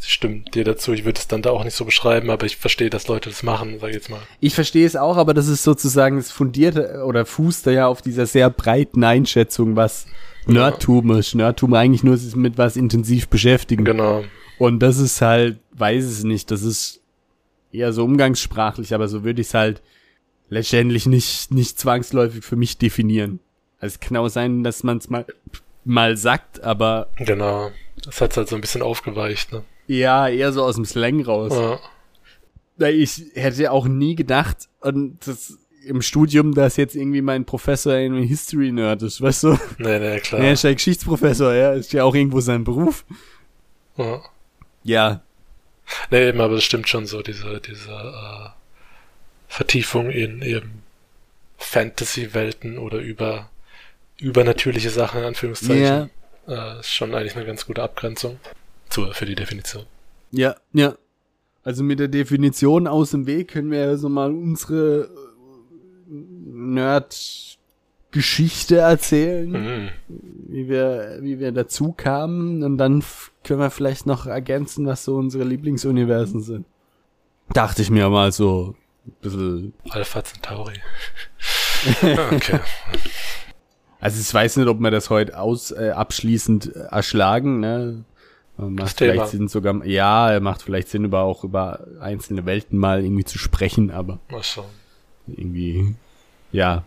ich 0.00 0.12
stimme 0.12 0.40
dir 0.40 0.64
dazu, 0.64 0.92
ich 0.92 1.04
würde 1.04 1.18
es 1.18 1.28
dann 1.28 1.42
da 1.42 1.50
auch 1.50 1.64
nicht 1.64 1.74
so 1.74 1.84
beschreiben, 1.84 2.30
aber 2.30 2.46
ich 2.46 2.56
verstehe, 2.56 2.90
dass 2.90 3.08
Leute 3.08 3.30
das 3.30 3.42
machen, 3.42 3.78
sag 3.80 3.88
ich 3.88 3.94
jetzt 3.94 4.10
mal. 4.10 4.20
Ich 4.40 4.54
verstehe 4.54 4.86
es 4.86 4.96
auch, 4.96 5.16
aber 5.16 5.34
das 5.34 5.48
ist 5.48 5.62
sozusagen 5.62 6.16
das 6.16 6.30
fundierte 6.30 7.04
oder 7.04 7.26
fußt 7.26 7.66
ja 7.66 7.86
auf 7.86 8.02
dieser 8.02 8.26
sehr 8.26 8.50
breiten 8.50 9.04
Einschätzung, 9.04 9.76
was 9.76 10.06
Nerdtum 10.46 11.10
ist. 11.12 11.34
Nerdtum 11.34 11.74
eigentlich 11.74 12.04
nur 12.04 12.16
sich 12.16 12.36
mit 12.36 12.58
was 12.58 12.76
intensiv 12.76 13.28
beschäftigen. 13.28 13.84
Genau. 13.84 14.24
Und 14.58 14.80
das 14.80 14.98
ist 14.98 15.20
halt, 15.20 15.58
weiß 15.72 16.04
es 16.04 16.24
nicht, 16.24 16.50
das 16.50 16.62
ist 16.62 17.00
eher 17.72 17.92
so 17.92 18.04
umgangssprachlich, 18.04 18.94
aber 18.94 19.08
so 19.08 19.24
würde 19.24 19.40
ich 19.40 19.48
es 19.48 19.54
halt 19.54 19.82
letztendlich 20.48 21.06
nicht, 21.06 21.50
nicht 21.50 21.78
zwangsläufig 21.78 22.44
für 22.44 22.56
mich 22.56 22.78
definieren. 22.78 23.40
Also 23.80 23.94
es 23.94 24.00
kann 24.00 24.16
auch 24.16 24.28
sein, 24.28 24.62
dass 24.62 24.82
man 24.82 24.98
es 24.98 25.10
mal, 25.10 25.26
mal 25.84 26.16
sagt, 26.16 26.62
aber 26.62 27.08
Genau. 27.16 27.70
Das 28.04 28.20
hat 28.20 28.36
halt 28.36 28.48
so 28.48 28.54
ein 28.54 28.60
bisschen 28.60 28.82
aufgeweicht, 28.82 29.52
ne? 29.52 29.64
Ja, 29.86 30.28
eher 30.28 30.52
so 30.52 30.64
aus 30.64 30.76
dem 30.76 30.84
Slang 30.84 31.22
raus. 31.22 31.52
Ja. 32.78 32.88
Ich 32.88 33.22
hätte 33.34 33.70
auch 33.72 33.86
nie 33.86 34.14
gedacht, 34.14 34.68
und 34.80 35.26
das 35.26 35.58
im 35.86 36.02
Studium, 36.02 36.52
dass 36.52 36.76
jetzt 36.76 36.96
irgendwie 36.96 37.22
mein 37.22 37.44
Professor 37.44 37.92
ein 37.92 38.22
History-Nerd 38.22 39.02
ist, 39.02 39.20
weißt 39.20 39.44
du? 39.44 39.58
Nee, 39.78 39.98
nee, 39.98 40.20
klar. 40.20 40.40
Er 40.40 40.52
ist 40.52 40.64
ja 40.64 40.72
Geschichtsprofessor, 40.72 41.54
ja, 41.54 41.72
ist 41.74 41.92
ja 41.92 42.02
auch 42.02 42.14
irgendwo 42.14 42.40
sein 42.40 42.64
Beruf. 42.64 43.04
Ja. 43.96 44.20
Ja, 44.82 45.22
Nee, 46.10 46.28
eben, 46.28 46.40
aber 46.40 46.56
das 46.56 46.64
stimmt 46.64 46.88
schon 46.88 47.06
so, 47.06 47.22
diese, 47.22 47.60
diese 47.60 47.90
äh, 47.90 48.48
Vertiefung 49.48 50.10
in 50.10 50.42
eben 50.42 50.82
Fantasy-Welten 51.58 52.78
oder 52.78 52.98
über 52.98 53.50
übernatürliche 54.18 54.90
Sachen, 54.90 55.20
in 55.20 55.26
Anführungszeichen, 55.26 56.10
äh, 56.48 56.80
ist 56.80 56.92
schon 56.92 57.14
eigentlich 57.14 57.36
eine 57.36 57.44
ganz 57.44 57.66
gute 57.66 57.82
Abgrenzung 57.82 58.40
zur, 58.88 59.12
für 59.14 59.26
die 59.26 59.34
Definition. 59.34 59.84
ja, 60.30 60.54
ja. 60.72 60.94
Also 61.62 61.82
mit 61.82 61.98
der 61.98 62.06
Definition 62.06 62.86
aus 62.86 63.10
dem 63.10 63.26
Weg 63.26 63.48
können 63.48 63.72
wir 63.72 63.80
ja 63.80 63.96
so 63.96 64.08
mal 64.08 64.30
unsere 64.30 65.02
äh, 65.02 65.08
Nerd-Geschichte 66.46 68.76
erzählen. 68.76 69.50
Mhm. 69.50 69.88
wie 70.48 70.68
wir, 70.68 71.18
wie 71.22 71.40
wir 71.40 71.50
dazu 71.50 71.92
kamen 71.92 72.62
und 72.62 72.78
dann 72.78 73.02
können 73.42 73.58
wir 73.60 73.70
vielleicht 73.70 74.06
noch 74.06 74.26
ergänzen, 74.26 74.86
was 74.86 75.04
so 75.04 75.16
unsere 75.16 75.42
Lieblingsuniversen 75.42 76.40
sind. 76.40 76.66
Dachte 77.52 77.82
ich 77.82 77.90
mir 77.90 78.08
mal 78.10 78.30
so 78.30 78.76
ein 79.04 79.12
bisschen. 79.20 79.72
Alpha 79.90 80.22
Centauri. 80.22 80.74
Okay. 82.32 82.60
Also 84.00 84.18
ich 84.20 84.32
weiß 84.32 84.56
nicht, 84.56 84.66
ob 84.68 84.80
wir 84.80 84.90
das 84.90 85.10
heute 85.10 85.38
aus 85.38 85.72
äh, 85.72 85.90
abschließend 85.90 86.74
erschlagen, 86.74 87.60
ne? 87.60 88.04
Macht 88.56 88.96
Thema. 88.96 89.12
vielleicht 89.12 89.30
Sinn 89.32 89.48
sogar, 89.48 89.84
ja, 89.84 90.30
er 90.30 90.40
macht 90.40 90.62
vielleicht 90.62 90.88
Sinn, 90.88 91.04
über 91.04 91.20
auch 91.22 91.44
über 91.44 91.86
einzelne 92.00 92.46
Welten 92.46 92.78
mal 92.78 93.04
irgendwie 93.04 93.24
zu 93.24 93.38
sprechen, 93.38 93.90
aber 93.90 94.18
Mal 94.30 94.42
schauen. 94.42 94.70
irgendwie, 95.26 95.94
ja. 96.52 96.84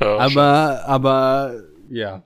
Ja, 0.00 0.18
Aber, 0.18 0.84
aber, 0.86 1.54
ja. 1.90 2.22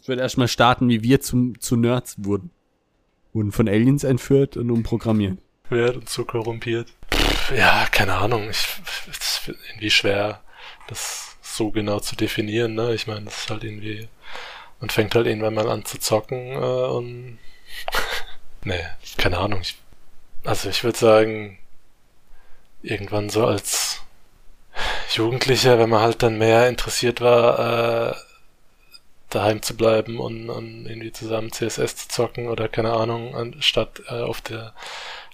Ich 0.00 0.08
würde 0.08 0.22
erstmal 0.22 0.48
starten, 0.48 0.88
wie 0.88 1.02
wir 1.02 1.20
zum, 1.20 1.60
zu 1.60 1.76
Nerds 1.76 2.16
wurden. 2.18 2.50
Wurden 3.32 3.52
von 3.52 3.68
Aliens 3.68 4.04
entführt 4.04 4.56
und 4.56 4.70
umprogrammiert. 4.70 5.38
wird 5.68 5.96
und 5.96 6.08
so 6.08 6.24
korrumpiert. 6.24 6.92
Ja, 7.54 7.86
keine 7.90 8.14
Ahnung. 8.14 8.48
Ich, 8.48 8.66
es 9.10 9.18
ist 9.18 9.48
irgendwie 9.68 9.90
schwer, 9.90 10.40
das 10.88 11.36
so 11.42 11.70
genau 11.70 12.00
zu 12.00 12.16
definieren. 12.16 12.74
Ne? 12.74 12.94
Ich 12.94 13.06
meine, 13.06 13.26
das 13.26 13.40
ist 13.40 13.50
halt 13.50 13.64
irgendwie, 13.64 14.08
man 14.80 14.90
fängt 14.90 15.14
halt 15.14 15.26
irgendwann 15.26 15.54
mal 15.54 15.68
an 15.68 15.84
zu 15.84 15.98
zocken 15.98 16.52
äh, 16.52 16.56
und 16.56 17.38
nee, 18.66 18.84
keine 19.16 19.38
Ahnung. 19.38 19.60
Ich, 19.62 19.76
also 20.44 20.68
ich 20.68 20.84
würde 20.84 20.98
sagen, 20.98 21.58
irgendwann 22.82 23.30
so 23.30 23.46
als 23.46 24.02
Jugendlicher, 25.14 25.78
wenn 25.78 25.88
man 25.90 26.02
halt 26.02 26.22
dann 26.22 26.38
mehr 26.38 26.68
interessiert 26.68 27.20
war, 27.20 28.10
äh, 28.10 28.14
daheim 29.30 29.62
zu 29.62 29.76
bleiben 29.76 30.18
und, 30.20 30.50
und 30.50 30.86
irgendwie 30.86 31.12
zusammen 31.12 31.50
CSS 31.52 31.96
zu 31.96 32.08
zocken 32.08 32.48
oder 32.48 32.68
keine 32.68 32.92
Ahnung, 32.92 33.34
anstatt 33.34 34.02
äh, 34.08 34.20
auf 34.22 34.40
der 34.40 34.72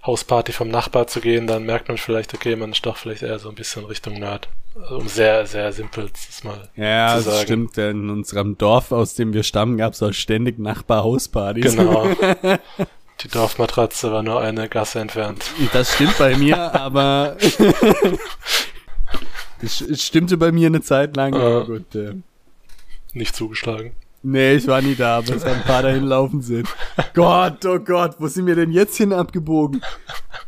Hausparty 0.07 0.53
vom 0.53 0.69
Nachbar 0.69 1.07
zu 1.07 1.21
gehen, 1.21 1.47
dann 1.47 1.65
merkt 1.65 1.89
man 1.89 1.99
vielleicht, 1.99 2.35
okay, 2.35 2.57
man 2.57 2.73
ist 2.73 2.85
doch 2.85 2.97
vielleicht 2.97 3.23
eher 3.23 3.39
so 3.39 3.49
ein 3.49 3.55
bisschen 3.55 3.85
Richtung 3.85 4.15
Nerd. 4.19 4.49
Also, 4.75 4.97
um 4.97 5.07
sehr, 5.07 5.47
sehr 5.47 5.73
simpel 5.73 6.11
das 6.11 6.43
mal 6.43 6.69
Ja, 6.75 7.19
zu 7.19 7.25
das 7.25 7.25
sagen. 7.25 7.43
stimmt. 7.43 7.79
In 7.79 8.11
unserem 8.11 8.57
Dorf, 8.59 8.91
aus 8.91 9.15
dem 9.15 9.33
wir 9.33 9.43
stammen, 9.43 9.77
gab 9.77 9.93
es 9.93 10.03
auch 10.03 10.13
ständig 10.13 10.59
Nachbar-Hauspartys. 10.59 11.77
Genau. 11.77 12.09
Die 13.23 13.29
Dorfmatratze 13.29 14.11
war 14.13 14.23
nur 14.23 14.41
eine 14.41 14.69
Gasse 14.69 15.01
entfernt. 15.01 15.45
Das 15.73 15.95
stimmt 15.95 16.19
bei 16.19 16.37
mir, 16.37 16.57
aber 16.75 17.37
es 19.63 20.03
stimmte 20.03 20.37
bei 20.37 20.51
mir 20.53 20.67
eine 20.67 20.83
Zeit 20.83 21.17
lang. 21.17 21.35
Aber 21.35 21.65
gut, 21.67 21.95
äh, 21.95 22.15
Nicht 23.13 23.37
zugeschlagen. 23.37 23.93
nee, 24.23 24.55
ich 24.55 24.67
war 24.67 24.83
nie 24.83 24.95
da, 24.97 25.19
aber 25.19 25.37
es 25.37 25.45
haben 25.45 25.57
ein 25.57 25.63
paar 25.63 25.83
dahin 25.83 26.05
laufen 26.05 26.43
sind. 26.43 26.69
Gott, 27.15 27.65
oh 27.65 27.79
Gott, 27.79 28.17
wo 28.19 28.27
sind 28.27 28.47
wir 28.47 28.57
denn 28.57 28.73
jetzt 28.73 28.97
hin 28.97 29.13
abgebogen? 29.13 29.83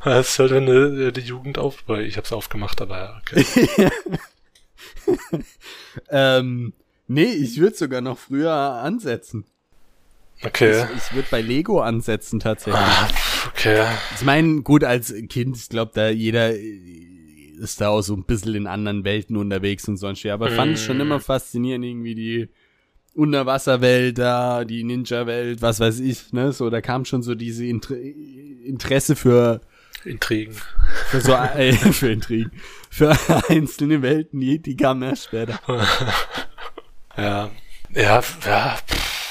Das 0.04 0.30
ist 0.30 0.38
halt 0.38 0.52
eine, 0.52 1.12
die 1.12 1.20
Jugend 1.20 1.58
auf, 1.58 1.76
weil 1.86 2.04
ich 2.04 2.16
hab's 2.16 2.32
aufgemacht, 2.32 2.80
aber 2.82 2.98
ja, 2.98 3.20
okay. 3.20 3.90
Ähm, 6.08 6.72
nee, 7.06 7.24
ich 7.24 7.58
würde 7.60 7.76
sogar 7.76 8.00
noch 8.00 8.18
früher 8.18 8.52
ansetzen. 8.52 9.44
Okay. 10.42 10.84
Ich, 10.96 10.96
ich 11.08 11.14
würde 11.14 11.28
bei 11.30 11.40
Lego 11.40 11.80
ansetzen 11.80 12.40
tatsächlich. 12.40 12.82
Ah, 12.82 13.08
okay. 13.48 13.86
Ich 14.16 14.22
meine, 14.24 14.62
gut, 14.62 14.84
als 14.84 15.14
Kind, 15.28 15.56
ich 15.56 15.68
glaube, 15.68 15.92
da 15.94 16.08
jeder 16.10 16.54
äh, 16.54 16.80
ist 17.60 17.80
da 17.80 17.88
auch 17.88 18.02
so 18.02 18.14
ein 18.14 18.24
bisschen 18.24 18.54
in 18.54 18.66
anderen 18.66 19.04
Welten 19.04 19.36
unterwegs 19.36 19.86
und 19.88 19.96
sonst 19.96 20.24
wie. 20.24 20.30
Aber 20.30 20.50
fand 20.50 20.76
ich 20.76 20.84
schon 20.84 20.98
Mm. 20.98 21.02
immer 21.02 21.20
faszinierend, 21.20 21.84
irgendwie 21.84 22.14
die 22.14 22.48
Unterwasserwelt 23.14 24.18
da, 24.18 24.64
die 24.64 24.82
Ninja-Welt, 24.82 25.62
was 25.62 25.78
weiß 25.78 26.00
ich, 26.00 26.32
ne? 26.32 26.52
So, 26.52 26.68
da 26.68 26.80
kam 26.80 27.04
schon 27.04 27.22
so 27.22 27.34
diese 27.36 27.64
Inter 27.64 27.94
Interesse 27.96 29.14
für, 29.14 29.60
Intrigen. 30.04 30.56
für 31.10 31.20
so, 31.20 31.32
äh, 31.32 31.72
für 31.92 32.10
Intrigen, 32.10 32.50
für 32.90 33.16
einzelne 33.48 34.02
Welten, 34.02 34.40
die, 34.40 34.58
die 34.58 34.76
kamen 34.76 35.02
erst 35.02 35.24
später. 35.24 35.58
Ja. 37.16 37.48
Ja, 37.94 38.20
ja. 38.44 38.76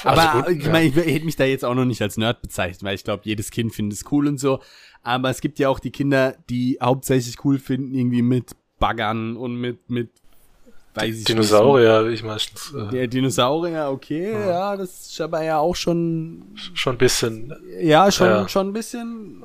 Aber 0.03 0.43
gut, 0.43 0.57
ich 0.57 0.65
ja. 0.65 0.71
meine, 0.71 0.87
ich 0.87 0.95
hätte 0.95 1.25
mich 1.25 1.35
da 1.35 1.43
jetzt 1.45 1.63
auch 1.65 1.73
noch 1.75 1.85
nicht 1.85 2.01
als 2.01 2.17
Nerd 2.17 2.41
bezeichnet, 2.41 2.83
weil 2.83 2.95
ich 2.95 3.03
glaube, 3.03 3.23
jedes 3.25 3.51
Kind 3.51 3.73
findet 3.73 3.97
es 3.99 4.11
cool 4.11 4.27
und 4.27 4.39
so. 4.39 4.59
Aber 5.01 5.29
es 5.29 5.41
gibt 5.41 5.59
ja 5.59 5.69
auch 5.69 5.79
die 5.79 5.91
Kinder, 5.91 6.35
die 6.49 6.77
hauptsächlich 6.81 7.43
cool 7.43 7.59
finden, 7.59 7.93
irgendwie 7.93 8.21
mit 8.21 8.51
Baggern 8.79 9.35
und 9.37 9.55
mit, 9.55 9.89
mit, 9.89 10.09
weiß 10.95 11.17
ich 11.19 11.23
Dinosaurier, 11.25 12.07
wie 12.07 12.13
ich 12.13 12.23
meistens. 12.23 12.73
Äh, 12.73 12.89
Der 12.91 13.07
Dinosaurier, 13.07 13.89
okay, 13.91 14.31
ja. 14.31 14.75
das 14.77 15.07
ist 15.07 15.21
aber 15.21 15.43
ja 15.43 15.57
auch 15.59 15.75
schon, 15.75 16.43
schon 16.73 16.95
ein 16.95 16.97
bisschen. 16.97 17.53
ja, 17.81 18.11
schon, 18.11 18.27
Ja. 18.27 18.47
schon 18.47 18.69
ein 18.69 18.73
bisschen. 18.73 19.43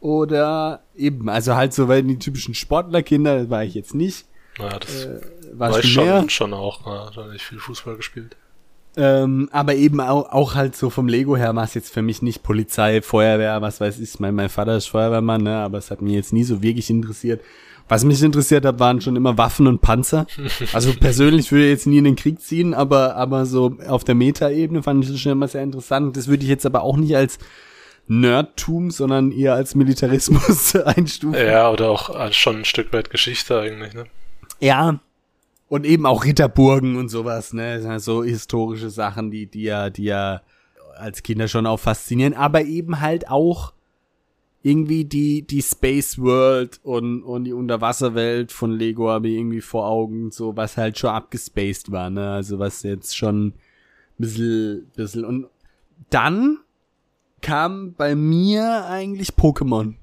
Oder 0.00 0.82
eben, 0.94 1.28
also 1.28 1.56
halt 1.56 1.72
so, 1.72 1.88
weil 1.88 2.02
die 2.02 2.18
typischen 2.18 2.54
Sportlerkinder, 2.54 3.38
das 3.40 3.50
war 3.50 3.64
ich 3.64 3.74
jetzt 3.74 3.94
nicht, 3.94 4.26
Ja, 4.58 4.78
das 4.78 5.04
äh, 5.04 5.20
war 5.52 5.72
war 5.72 5.78
ich 5.80 5.92
schon 5.92 6.04
mehr. 6.04 6.28
schon, 6.30 6.52
auch. 6.54 6.86
Ja, 6.86 7.10
da 7.14 7.24
hab 7.24 7.32
ich 7.32 7.42
viel 7.42 7.58
Fußball 7.58 7.96
gespielt. 7.96 8.36
Ähm, 8.96 9.48
aber 9.52 9.74
eben 9.74 10.00
auch, 10.00 10.30
auch 10.32 10.54
halt 10.54 10.74
so 10.74 10.88
vom 10.88 11.06
Lego 11.06 11.36
her 11.36 11.54
war 11.54 11.64
es 11.64 11.74
jetzt 11.74 11.92
für 11.92 12.00
mich 12.00 12.22
nicht 12.22 12.42
Polizei, 12.42 13.02
Feuerwehr, 13.02 13.60
was 13.60 13.80
weiß 13.80 13.98
ich. 13.98 14.18
Mein, 14.20 14.34
mein 14.34 14.48
Vater 14.48 14.76
ist 14.76 14.86
Feuerwehrmann, 14.86 15.42
ne, 15.42 15.56
aber 15.56 15.78
es 15.78 15.90
hat 15.90 16.00
mich 16.00 16.14
jetzt 16.14 16.32
nie 16.32 16.44
so 16.44 16.62
wirklich 16.62 16.88
interessiert. 16.88 17.42
Was 17.88 18.04
mich 18.04 18.22
interessiert 18.22 18.64
hat, 18.64 18.80
waren 18.80 19.00
schon 19.00 19.14
immer 19.14 19.38
Waffen 19.38 19.66
und 19.66 19.80
Panzer. 19.80 20.26
Also 20.72 20.92
persönlich 20.94 21.52
würde 21.52 21.66
ich 21.66 21.70
jetzt 21.70 21.86
nie 21.86 21.98
in 21.98 22.04
den 22.04 22.16
Krieg 22.16 22.40
ziehen, 22.40 22.74
aber, 22.74 23.16
aber 23.16 23.46
so 23.46 23.76
auf 23.86 24.02
der 24.02 24.14
Meta-Ebene 24.14 24.82
fand 24.82 25.04
ich 25.04 25.10
das 25.10 25.20
schon 25.20 25.32
immer 25.32 25.48
sehr 25.48 25.62
interessant. 25.62 26.16
Das 26.16 26.26
würde 26.26 26.42
ich 26.42 26.48
jetzt 26.48 26.66
aber 26.66 26.82
auch 26.82 26.96
nicht 26.96 27.16
als 27.16 27.38
Nerdtum, 28.08 28.90
sondern 28.90 29.30
eher 29.30 29.54
als 29.54 29.74
Militarismus 29.74 30.74
einstufen. 30.84 31.38
Ja, 31.38 31.70
oder 31.70 31.90
auch 31.90 32.18
äh, 32.18 32.32
schon 32.32 32.58
ein 32.58 32.64
Stück 32.64 32.92
weit 32.92 33.10
Geschichte 33.10 33.60
eigentlich, 33.60 33.94
ne? 33.94 34.06
Ja. 34.60 35.00
Und 35.68 35.84
eben 35.84 36.06
auch 36.06 36.24
Ritterburgen 36.24 36.96
und 36.96 37.08
sowas, 37.08 37.52
ne? 37.52 37.82
Halt 37.84 38.02
So 38.02 38.22
historische 38.22 38.90
Sachen, 38.90 39.30
die, 39.30 39.46
die 39.46 39.64
ja, 39.64 39.90
die 39.90 40.04
ja 40.04 40.42
als 40.96 41.22
Kinder 41.22 41.48
schon 41.48 41.66
auch 41.66 41.80
faszinieren, 41.80 42.34
aber 42.34 42.64
eben 42.64 43.00
halt 43.00 43.28
auch 43.28 43.72
irgendwie 44.62 45.04
die, 45.04 45.42
die 45.42 45.62
Space 45.62 46.18
World 46.18 46.80
und, 46.82 47.22
und 47.22 47.44
die 47.44 47.52
Unterwasserwelt 47.52 48.50
von 48.50 48.72
Lego 48.72 49.10
habe 49.10 49.28
ich 49.28 49.36
irgendwie 49.36 49.60
vor 49.60 49.86
Augen, 49.86 50.32
so 50.32 50.56
was 50.56 50.76
halt 50.76 50.98
schon 50.98 51.10
abgespaced 51.10 51.92
war, 51.92 52.10
ne? 52.10 52.32
Also 52.32 52.58
was 52.58 52.82
jetzt 52.82 53.16
schon 53.16 53.48
ein 53.48 53.54
bisschen, 54.18 54.90
bisschen 54.96 55.24
und 55.24 55.46
dann 56.10 56.58
kam 57.42 57.94
bei 57.94 58.16
mir 58.16 58.86
eigentlich 58.86 59.30
Pokémon. 59.30 59.94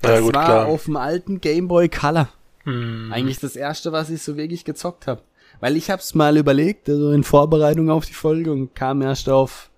Das 0.00 0.20
gut, 0.20 0.34
war 0.34 0.44
klar. 0.44 0.66
auf 0.66 0.84
dem 0.84 0.96
alten 0.96 1.40
Game 1.40 1.66
Boy 1.66 1.88
Color. 1.88 2.28
Hm. 2.64 3.10
Eigentlich 3.12 3.38
das 3.38 3.56
erste, 3.56 3.92
was 3.92 4.10
ich 4.10 4.22
so 4.22 4.36
wirklich 4.36 4.64
gezockt 4.64 5.06
habe. 5.06 5.22
Weil 5.60 5.76
ich 5.76 5.90
hab's 5.90 6.14
mal 6.14 6.36
überlegt, 6.36 6.88
also 6.88 7.12
in 7.12 7.22
Vorbereitung 7.24 7.88
auf 7.90 8.06
die 8.06 8.12
Folge 8.14 8.50
und 8.52 8.74
kam 8.74 9.02
erst 9.02 9.28
auf 9.28 9.70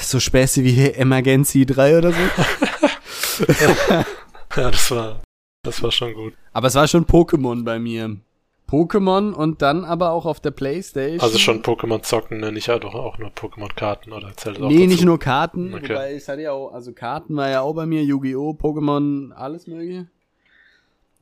so 0.00 0.20
Späße 0.20 0.62
wie 0.64 0.90
Emergency 0.90 1.64
3 1.66 1.98
oder 1.98 2.12
so. 2.12 2.18
Ja, 4.54 4.70
das 4.70 4.90
war, 4.90 5.22
das 5.64 5.82
war 5.82 5.90
schon 5.90 6.12
gut. 6.12 6.34
Aber 6.52 6.68
es 6.68 6.74
war 6.74 6.86
schon 6.86 7.06
Pokémon 7.06 7.64
bei 7.64 7.78
mir. 7.78 8.18
Pokémon 8.68 9.32
und 9.32 9.62
dann 9.62 9.84
aber 9.84 10.10
auch 10.12 10.26
auf 10.26 10.40
der 10.40 10.50
Playstation. 10.50 11.20
Also 11.20 11.38
schon 11.38 11.62
Pokémon 11.62 12.02
zocken, 12.02 12.40
ne? 12.40 12.52
Nicht 12.52 12.68
doch 12.68 12.94
auch 12.94 13.18
nur 13.18 13.30
Pokémon-Karten 13.30 14.12
oder 14.12 14.34
zählt 14.36 14.60
auch 14.60 14.68
Nee, 14.68 14.76
dazu? 14.80 14.88
nicht 14.88 15.04
nur 15.04 15.18
Karten, 15.18 15.74
Okay. 15.74 15.88
wobei 15.90 16.14
ich 16.16 16.28
hatte 16.28 16.42
ja 16.42 16.52
auch, 16.52 16.72
also 16.72 16.92
Karten 16.92 17.36
war 17.36 17.48
ja 17.50 17.62
auch 17.62 17.74
bei 17.74 17.86
mir, 17.86 18.02
Yu-Gi-Oh!, 18.02 18.52
Pokémon, 18.52 19.32
alles 19.32 19.66
mögliche. 19.66 20.06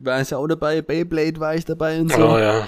War 0.01 0.21
ich 0.21 0.31
ja 0.31 0.39
auch 0.39 0.49
dabei, 0.49 0.81
Beyblade 0.83 1.39
war 1.41 1.55
ich 1.55 1.65
dabei 1.65 2.01
und 2.01 2.11
so. 2.11 2.27
Oh 2.31 2.39
ja. 2.39 2.67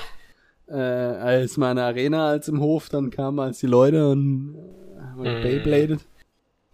äh, 0.68 0.74
als 0.74 1.56
meine 1.56 1.82
Arena 1.82 2.28
als 2.28 2.48
im 2.48 2.60
Hof 2.60 2.88
dann 2.88 3.10
kam, 3.10 3.38
als 3.38 3.58
die 3.60 3.66
Leute 3.66 4.08
und 4.10 4.54
äh, 4.54 5.00
haben 5.00 5.22
Mhm. 5.22 5.42
Beybladet. 5.42 6.00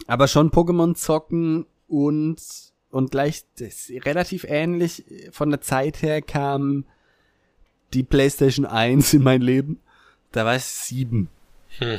Aber 0.06 0.26
schon 0.28 0.50
Pokémon 0.50 0.94
zocken 0.94 1.66
und, 1.86 2.36
und 2.90 3.10
gleich 3.10 3.44
das 3.58 3.90
relativ 4.04 4.44
ähnlich 4.48 5.04
von 5.32 5.50
der 5.50 5.60
Zeit 5.60 6.02
her 6.02 6.22
kam 6.22 6.84
die 7.94 8.02
PlayStation 8.02 8.66
1 8.66 9.14
in 9.14 9.22
mein 9.22 9.40
Leben. 9.42 9.80
Da 10.32 10.44
war 10.44 10.56
ich 10.56 10.64
sieben. 10.64 11.28
Hm. 11.78 11.98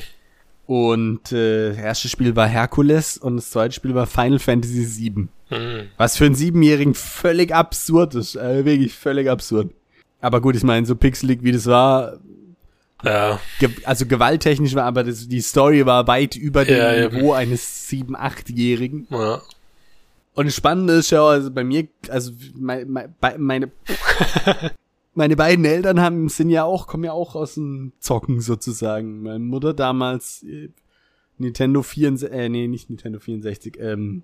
Und 0.69 1.31
äh, 1.31 1.69
das 1.69 1.77
erste 1.79 2.09
Spiel 2.09 2.35
war 2.35 2.47
Herkules 2.47 3.17
und 3.17 3.38
das 3.38 3.49
zweite 3.49 3.73
Spiel 3.73 3.95
war 3.95 4.05
Final 4.05 4.38
Fantasy 4.38 4.83
7. 4.83 5.27
Hm. 5.47 5.88
Was 5.97 6.15
für 6.15 6.25
einen 6.25 6.35
Siebenjährigen 6.35 6.93
völlig 6.93 7.55
absurd 7.55 8.13
ist. 8.13 8.35
Äh, 8.35 8.65
wirklich 8.65 8.93
völlig 8.93 9.27
absurd. 9.31 9.71
Aber 10.21 10.41
gut, 10.41 10.55
ich 10.55 10.61
meine, 10.61 10.85
so 10.85 10.95
pixelig 10.95 11.41
wie 11.41 11.53
das 11.53 11.65
war, 11.65 12.19
Ja, 13.03 13.39
ge 13.59 13.71
also 13.83 14.05
gewalttechnisch 14.05 14.75
war, 14.75 14.83
aber 14.83 15.03
das, 15.03 15.27
die 15.27 15.41
Story 15.41 15.88
war 15.88 16.05
weit 16.05 16.35
über 16.35 16.65
dem 16.65 16.77
Ja, 16.77 16.93
eben. 16.95 17.15
Niveau 17.15 17.33
eines 17.33 17.89
sieben-, 17.89 18.15
achtjährigen. 18.15 19.07
ja. 19.09 19.41
Und 20.35 20.45
das 20.45 20.55
Spannende 20.55 20.93
ist 20.93 21.09
ja, 21.09 21.25
also 21.25 21.49
bei 21.49 21.63
mir, 21.63 21.88
also 22.09 22.31
mein, 22.53 22.88
mein, 22.91 23.11
meine, 23.39 23.71
meine 25.19 25.35
beiden 25.35 25.65
Eltern 25.65 25.99
haben, 25.99 26.29
sind 26.29 26.49
ja 26.49 26.63
auch, 26.63 26.88
kommen 26.88 27.03
ja 27.03 27.11
auch 27.11 27.35
aus 27.35 27.55
dem 27.55 27.91
Zocken 27.99 28.39
sozusagen. 28.39 29.21
Meine 29.21 29.39
Mutter 29.39 29.73
damals 29.73 30.43
äh, 30.43 30.69
Nintendo 31.38 31.83
64, 31.83 32.31
äh, 32.31 32.47
nee, 32.47 32.67
nicht 32.67 32.89
Nintendo 32.89 33.19
64, 33.19 33.77
ähm, 33.81 34.23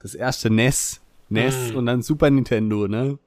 das 0.00 0.14
erste 0.14 0.48
NES, 0.48 1.02
NES 1.28 1.70
Hm. 1.70 1.76
und 1.76 1.86
dann 1.86 2.00
Super 2.00 2.30
Nintendo, 2.30 2.88
ne? 2.88 3.18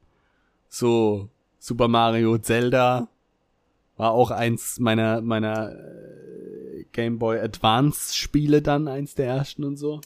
So, 0.70 1.30
Super 1.60 1.88
Mario, 1.88 2.40
Zelda 2.40 3.08
war 3.96 4.12
auch 4.12 4.32
eins 4.32 4.80
meiner, 4.80 5.22
meiner 5.22 5.74
äh, 5.74 6.86
Game 6.92 7.20
Boy 7.20 7.40
Advance 7.40 8.16
Spiele 8.18 8.64
dann, 8.64 8.88
eins 8.88 9.14
der 9.14 9.28
ersten 9.28 9.64
und 9.64 9.78
so. 9.78 10.02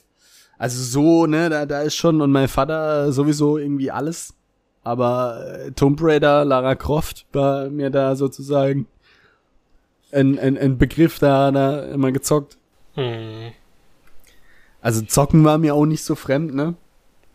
Also 0.58 0.84
so, 0.84 1.26
ne, 1.26 1.50
da, 1.50 1.66
da 1.66 1.84
ist 1.84 1.96
schon, 1.96 2.20
und 2.20 2.32
mein 2.32 2.50
Vater 2.50 3.14
sowieso 3.14 3.58
irgendwie 3.58 3.92
alles. 3.92 4.35
Aber 4.86 5.66
äh, 5.66 5.72
Tomb 5.72 6.00
Raider, 6.02 6.46
Lara 6.46 6.76
Croft 6.76 7.26
war 7.34 7.70
mir 7.70 7.90
da 7.90 8.16
sozusagen 8.16 8.88
ein, 10.14 10.40
ein, 10.40 10.58
ein 10.58 10.78
Begriff, 10.78 11.20
da, 11.20 11.52
da 11.52 11.84
immer 11.86 12.14
gezockt. 12.14 12.58
Hm. 12.94 13.52
Also 14.82 15.02
zocken 15.02 15.44
war 15.44 15.58
mir 15.58 15.76
auch 15.76 15.86
nicht 15.86 16.06
so 16.06 16.16
fremd, 16.16 16.54
ne? 16.54 16.76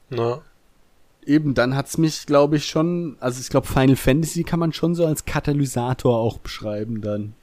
Na, 0.09 0.41
Eben, 1.27 1.55
dann 1.55 1.77
hat's 1.77 1.99
mich, 1.99 2.27
glaube 2.27 2.57
ich, 2.57 2.67
schon, 2.67 3.17
also 3.21 3.41
ich 3.41 3.51
glaube, 3.51 3.67
Final 3.67 3.97
Fantasy 3.97 4.43
kann 4.43 4.59
man 4.59 4.73
schon 4.73 4.95
so 4.95 5.05
als 5.05 5.27
Katalysator 5.27 6.17
auch 6.17 6.39
beschreiben 6.39 7.03
dann. 7.03 7.35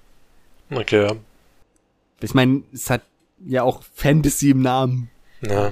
okay, 0.72 1.04
ja. 1.04 1.16
Ich 2.22 2.34
meine, 2.34 2.64
es 2.74 2.90
hat 2.90 3.04
ja 3.46 3.62
auch 3.62 3.84
Fantasy 3.94 4.50
im 4.50 4.62
Namen. 4.62 5.10
Ja. 5.42 5.72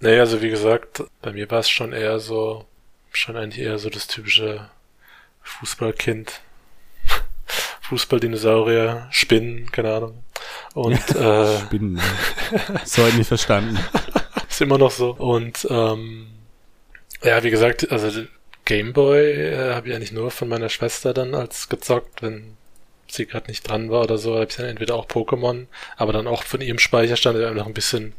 Nee, 0.00 0.18
also 0.18 0.40
wie 0.40 0.48
gesagt, 0.48 1.04
bei 1.20 1.32
mir 1.32 1.50
war 1.50 1.60
es 1.60 1.68
schon 1.68 1.92
eher 1.92 2.18
so, 2.20 2.64
schon 3.16 3.36
eigentlich 3.36 3.64
eher 3.64 3.78
so 3.78 3.90
das 3.90 4.06
typische 4.06 4.68
Fußballkind. 5.42 6.40
Fußballdinosaurier, 7.82 9.06
Spinnen, 9.10 9.70
keine 9.70 9.94
Ahnung. 9.94 10.24
Und 10.74 10.98
äh, 11.16 11.58
Spinnen. 11.60 12.00
so 12.84 13.02
heute 13.02 13.16
nicht 13.16 13.28
verstanden. 13.28 13.78
ist 14.48 14.60
immer 14.60 14.78
noch 14.78 14.90
so. 14.90 15.10
Und 15.10 15.66
ähm, 15.70 16.28
ja, 17.22 17.42
wie 17.42 17.50
gesagt, 17.50 17.90
also 17.90 18.22
Gameboy 18.64 19.32
äh, 19.32 19.74
habe 19.74 19.88
ich 19.88 19.94
eigentlich 19.94 20.12
nur 20.12 20.30
von 20.30 20.48
meiner 20.48 20.68
Schwester 20.68 21.14
dann 21.14 21.34
als 21.34 21.68
gezockt, 21.68 22.22
wenn 22.22 22.56
sie 23.08 23.26
gerade 23.26 23.46
nicht 23.46 23.68
dran 23.68 23.90
war 23.90 24.02
oder 24.02 24.18
so, 24.18 24.34
habe 24.34 24.46
ich 24.48 24.56
dann 24.56 24.66
entweder 24.66 24.96
auch 24.96 25.06
Pokémon, 25.06 25.66
aber 25.96 26.12
dann 26.12 26.26
auch 26.26 26.42
von 26.42 26.60
ihrem 26.60 26.80
Speicherstand 26.80 27.38
einfach 27.38 27.66
ein 27.66 27.74
bisschen 27.74 28.14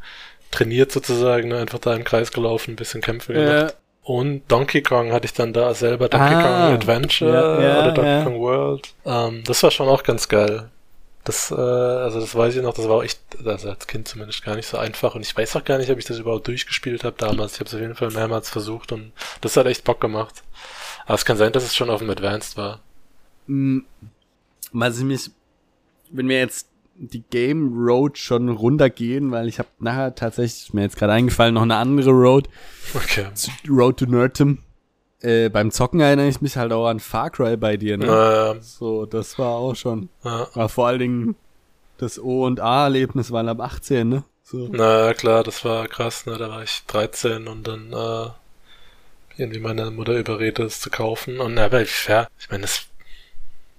trainiert 0.51 0.91
sozusagen, 0.93 1.49
ne? 1.49 1.60
einfach 1.60 1.79
da 1.79 1.93
im 1.93 2.05
Kreis 2.05 2.31
gelaufen, 2.31 2.71
ein 2.71 2.75
bisschen 2.77 3.01
Kämpfe 3.01 3.33
gemacht. 3.33 3.71
Äh, 3.71 3.87
Und 4.08 4.50
Donkey 4.50 4.82
Kong 4.84 5.12
hatte 5.12 5.26
ich 5.26 5.34
dann 5.34 5.52
da 5.52 5.74
selber 5.74 6.08
Donkey 6.08 6.34
Ah, 6.34 6.41
Kong 6.41 6.76
Adventure 6.76 7.34
ja, 7.34 7.62
ja, 7.62 7.80
oder 7.80 7.91
Donkey 7.91 8.10
ja. 8.10 8.24
Kong 8.24 8.39
World. 8.39 8.93
Ähm, 9.06 9.43
das 9.46 9.62
war 9.63 9.70
schon 9.70 9.89
auch 9.89 10.02
ganz 10.04 10.30
geil. 10.30 10.70
Das, 11.26 11.52
äh, 11.52 11.56
also 11.56 12.22
das 12.22 12.34
weiß 12.34 12.56
ich 12.56 12.62
noch, 12.63 12.74
das 12.74 12.88
war 12.88 12.96
auch 12.96 13.04
echt, 13.04 13.20
also 13.46 13.70
als 13.70 13.86
Kind 13.86 14.08
zumindest 14.08 14.46
gar 14.46 14.56
nicht 14.56 14.65
so 14.67 14.78
einfach. 14.78 15.13
Und 15.15 15.24
ich 15.24 15.36
weiß 15.36 15.58
auch 15.58 15.65
gar 15.65 15.78
nicht, 15.78 15.91
ob 15.91 15.98
ich 15.98 16.06
das 16.06 16.20
überhaupt 16.20 16.48
durchgespielt 16.48 17.04
habe 17.04 17.17
damals. 17.17 17.56
Ich 17.56 17.60
habe 17.60 17.67
es 17.67 17.74
auf 17.76 17.82
jeden 17.82 17.96
Fall 17.96 18.12
mehrmals 18.12 18.50
versucht 18.50 18.93
und 18.93 19.12
das 19.41 19.58
hat 19.58 19.65
echt 19.65 19.84
Bock 19.84 20.00
gemacht. 20.00 20.41
Aber 21.06 21.15
es 21.15 21.26
kann 21.26 21.36
sein, 21.36 21.52
dass 21.52 21.63
es 21.65 21.76
schon 21.76 21.89
auf 21.89 22.00
dem 22.00 22.10
Advanced 22.10 22.56
war. 22.56 22.80
mh, 23.48 23.82
was 24.72 25.00
ich 25.00 25.04
mich, 25.04 25.32
wenn 26.12 26.30
wir 26.30 26.39
jetzt 26.39 26.70
die 26.99 27.21
Game 27.29 27.73
Road 27.73 28.17
schon 28.17 28.49
runtergehen, 28.49 29.31
weil 29.31 29.47
ich 29.47 29.60
habe 29.60 29.69
nachher 29.79 30.15
tatsächlich, 30.15 30.63
ist 30.63 30.73
mir 30.73 30.81
jetzt 30.81 30.97
gerade 30.97 31.13
eingefallen, 31.13 31.53
noch 31.53 31.62
eine 31.63 31.75
andere 31.75 32.12
Road, 32.12 32.49
Okay. 32.93 33.27
Road 33.69 33.97
to 33.97 34.05
Nerdtum. 34.05 34.60
Äh, 35.19 35.49
beim 35.49 35.71
Zocken 35.71 35.99
erinnere 35.99 36.27
ich 36.27 36.41
mich 36.41 36.57
halt 36.57 36.71
auch 36.71 36.88
an 36.88 36.99
Far 36.99 37.29
Cry 37.31 37.57
bei 37.57 37.75
dir, 37.77 37.97
ne? 37.97 38.05
Naja, 38.05 38.55
So, 38.62 39.05
das 39.05 39.38
war 39.39 39.49
auch 39.55 39.75
schon, 39.75 40.10
ja. 40.23 40.47
war 40.53 40.69
vor 40.69 40.88
allen 40.88 40.99
Dingen 40.99 41.36
das 41.97 42.19
O 42.19 42.45
und 42.45 42.60
A-Erlebnis, 42.60 43.31
weil 43.31 43.49
ab 43.49 43.60
18, 43.60 44.07
ne? 44.07 44.23
So. 44.43 44.69
Na 44.71 45.13
klar, 45.13 45.43
das 45.43 45.65
war 45.65 45.88
krass, 45.88 46.25
ne? 46.25 46.38
Da 46.38 46.49
war 46.49 46.63
ich 46.63 46.83
13 46.88 47.47
und 47.47 47.67
dann 47.67 47.91
äh, 47.91 48.29
irgendwie 49.38 49.60
meine 49.60 49.89
Mutter 49.91 50.17
überredet, 50.17 50.65
es 50.65 50.79
zu 50.79 50.89
kaufen. 50.89 51.39
Und 51.39 51.57
aber 51.57 51.81
ich, 51.81 52.07
ja, 52.07 52.27
ich 52.39 52.49
meine, 52.49 52.62
das 52.62 52.86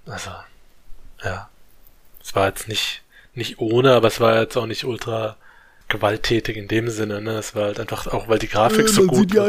also 0.07 0.31
ja, 1.23 1.49
es 2.23 2.35
war 2.35 2.47
jetzt 2.49 2.69
nicht 2.69 3.03
nicht 3.39 3.59
ohne, 3.59 3.93
aber 3.95 4.09
es 4.09 4.21
war 4.21 4.39
jetzt 4.41 4.57
auch 4.57 4.67
nicht 4.67 4.85
ultra 4.85 5.37
gewalttätig 5.89 6.57
in 6.59 6.69
dem 6.69 6.91
Sinne, 6.91 7.23
ne? 7.23 7.39
Es 7.39 7.55
war 7.55 7.65
halt 7.65 7.81
einfach 7.81 8.07
auch, 8.09 8.29
weil 8.29 8.39
die 8.39 8.49
Grafik 8.49 8.89
so 8.91 9.05
man 9.05 9.17
gut 9.17 9.35
war. 9.35 9.49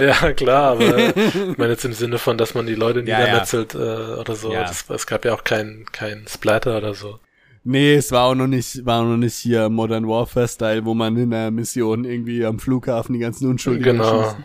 Ja, 0.00 0.32
klar, 0.32 0.72
aber 0.72 0.98
ich 1.16 1.58
meine 1.58 1.72
jetzt 1.72 1.84
im 1.84 1.92
Sinne 1.92 2.18
von, 2.18 2.38
dass 2.38 2.54
man 2.54 2.66
die 2.66 2.76
Leute 2.76 3.00
Ja, 3.00 3.18
ja. 3.18 3.24
niedermetzelt 3.24 3.74
äh, 3.74 3.78
oder 3.78 4.36
so. 4.36 4.52
Ja. 4.52 4.62
Das, 4.62 4.88
es 4.88 5.06
gab 5.08 5.24
ja 5.24 5.34
auch 5.34 5.42
kein, 5.42 5.84
kein 5.90 6.26
Splatter 6.28 6.76
oder 6.78 6.94
so. 6.94 7.18
Nee, 7.64 7.94
es 7.94 8.12
war 8.12 8.24
auch 8.24 8.34
noch 8.36 8.46
nicht, 8.46 8.84
war 8.86 9.00
auch 9.00 9.06
noch 9.06 9.16
nicht 9.16 9.34
hier 9.34 9.68
Modern 9.68 10.06
Warfare 10.06 10.46
Style, 10.46 10.84
wo 10.84 10.94
man 10.94 11.16
in 11.16 11.30
der 11.30 11.50
Mission 11.50 12.04
irgendwie 12.04 12.44
am 12.44 12.60
Flughafen 12.60 13.14
die 13.14 13.18
ganzen 13.18 13.48
Unschuldigen 13.50 13.96
Genau. 13.96 14.22
schießt. 14.22 14.36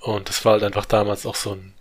Und 0.00 0.28
das 0.28 0.44
war 0.44 0.52
halt 0.54 0.64
einfach 0.64 0.86
damals 0.86 1.24
auch 1.24 1.34
so 1.36 1.52
ein 1.52 1.72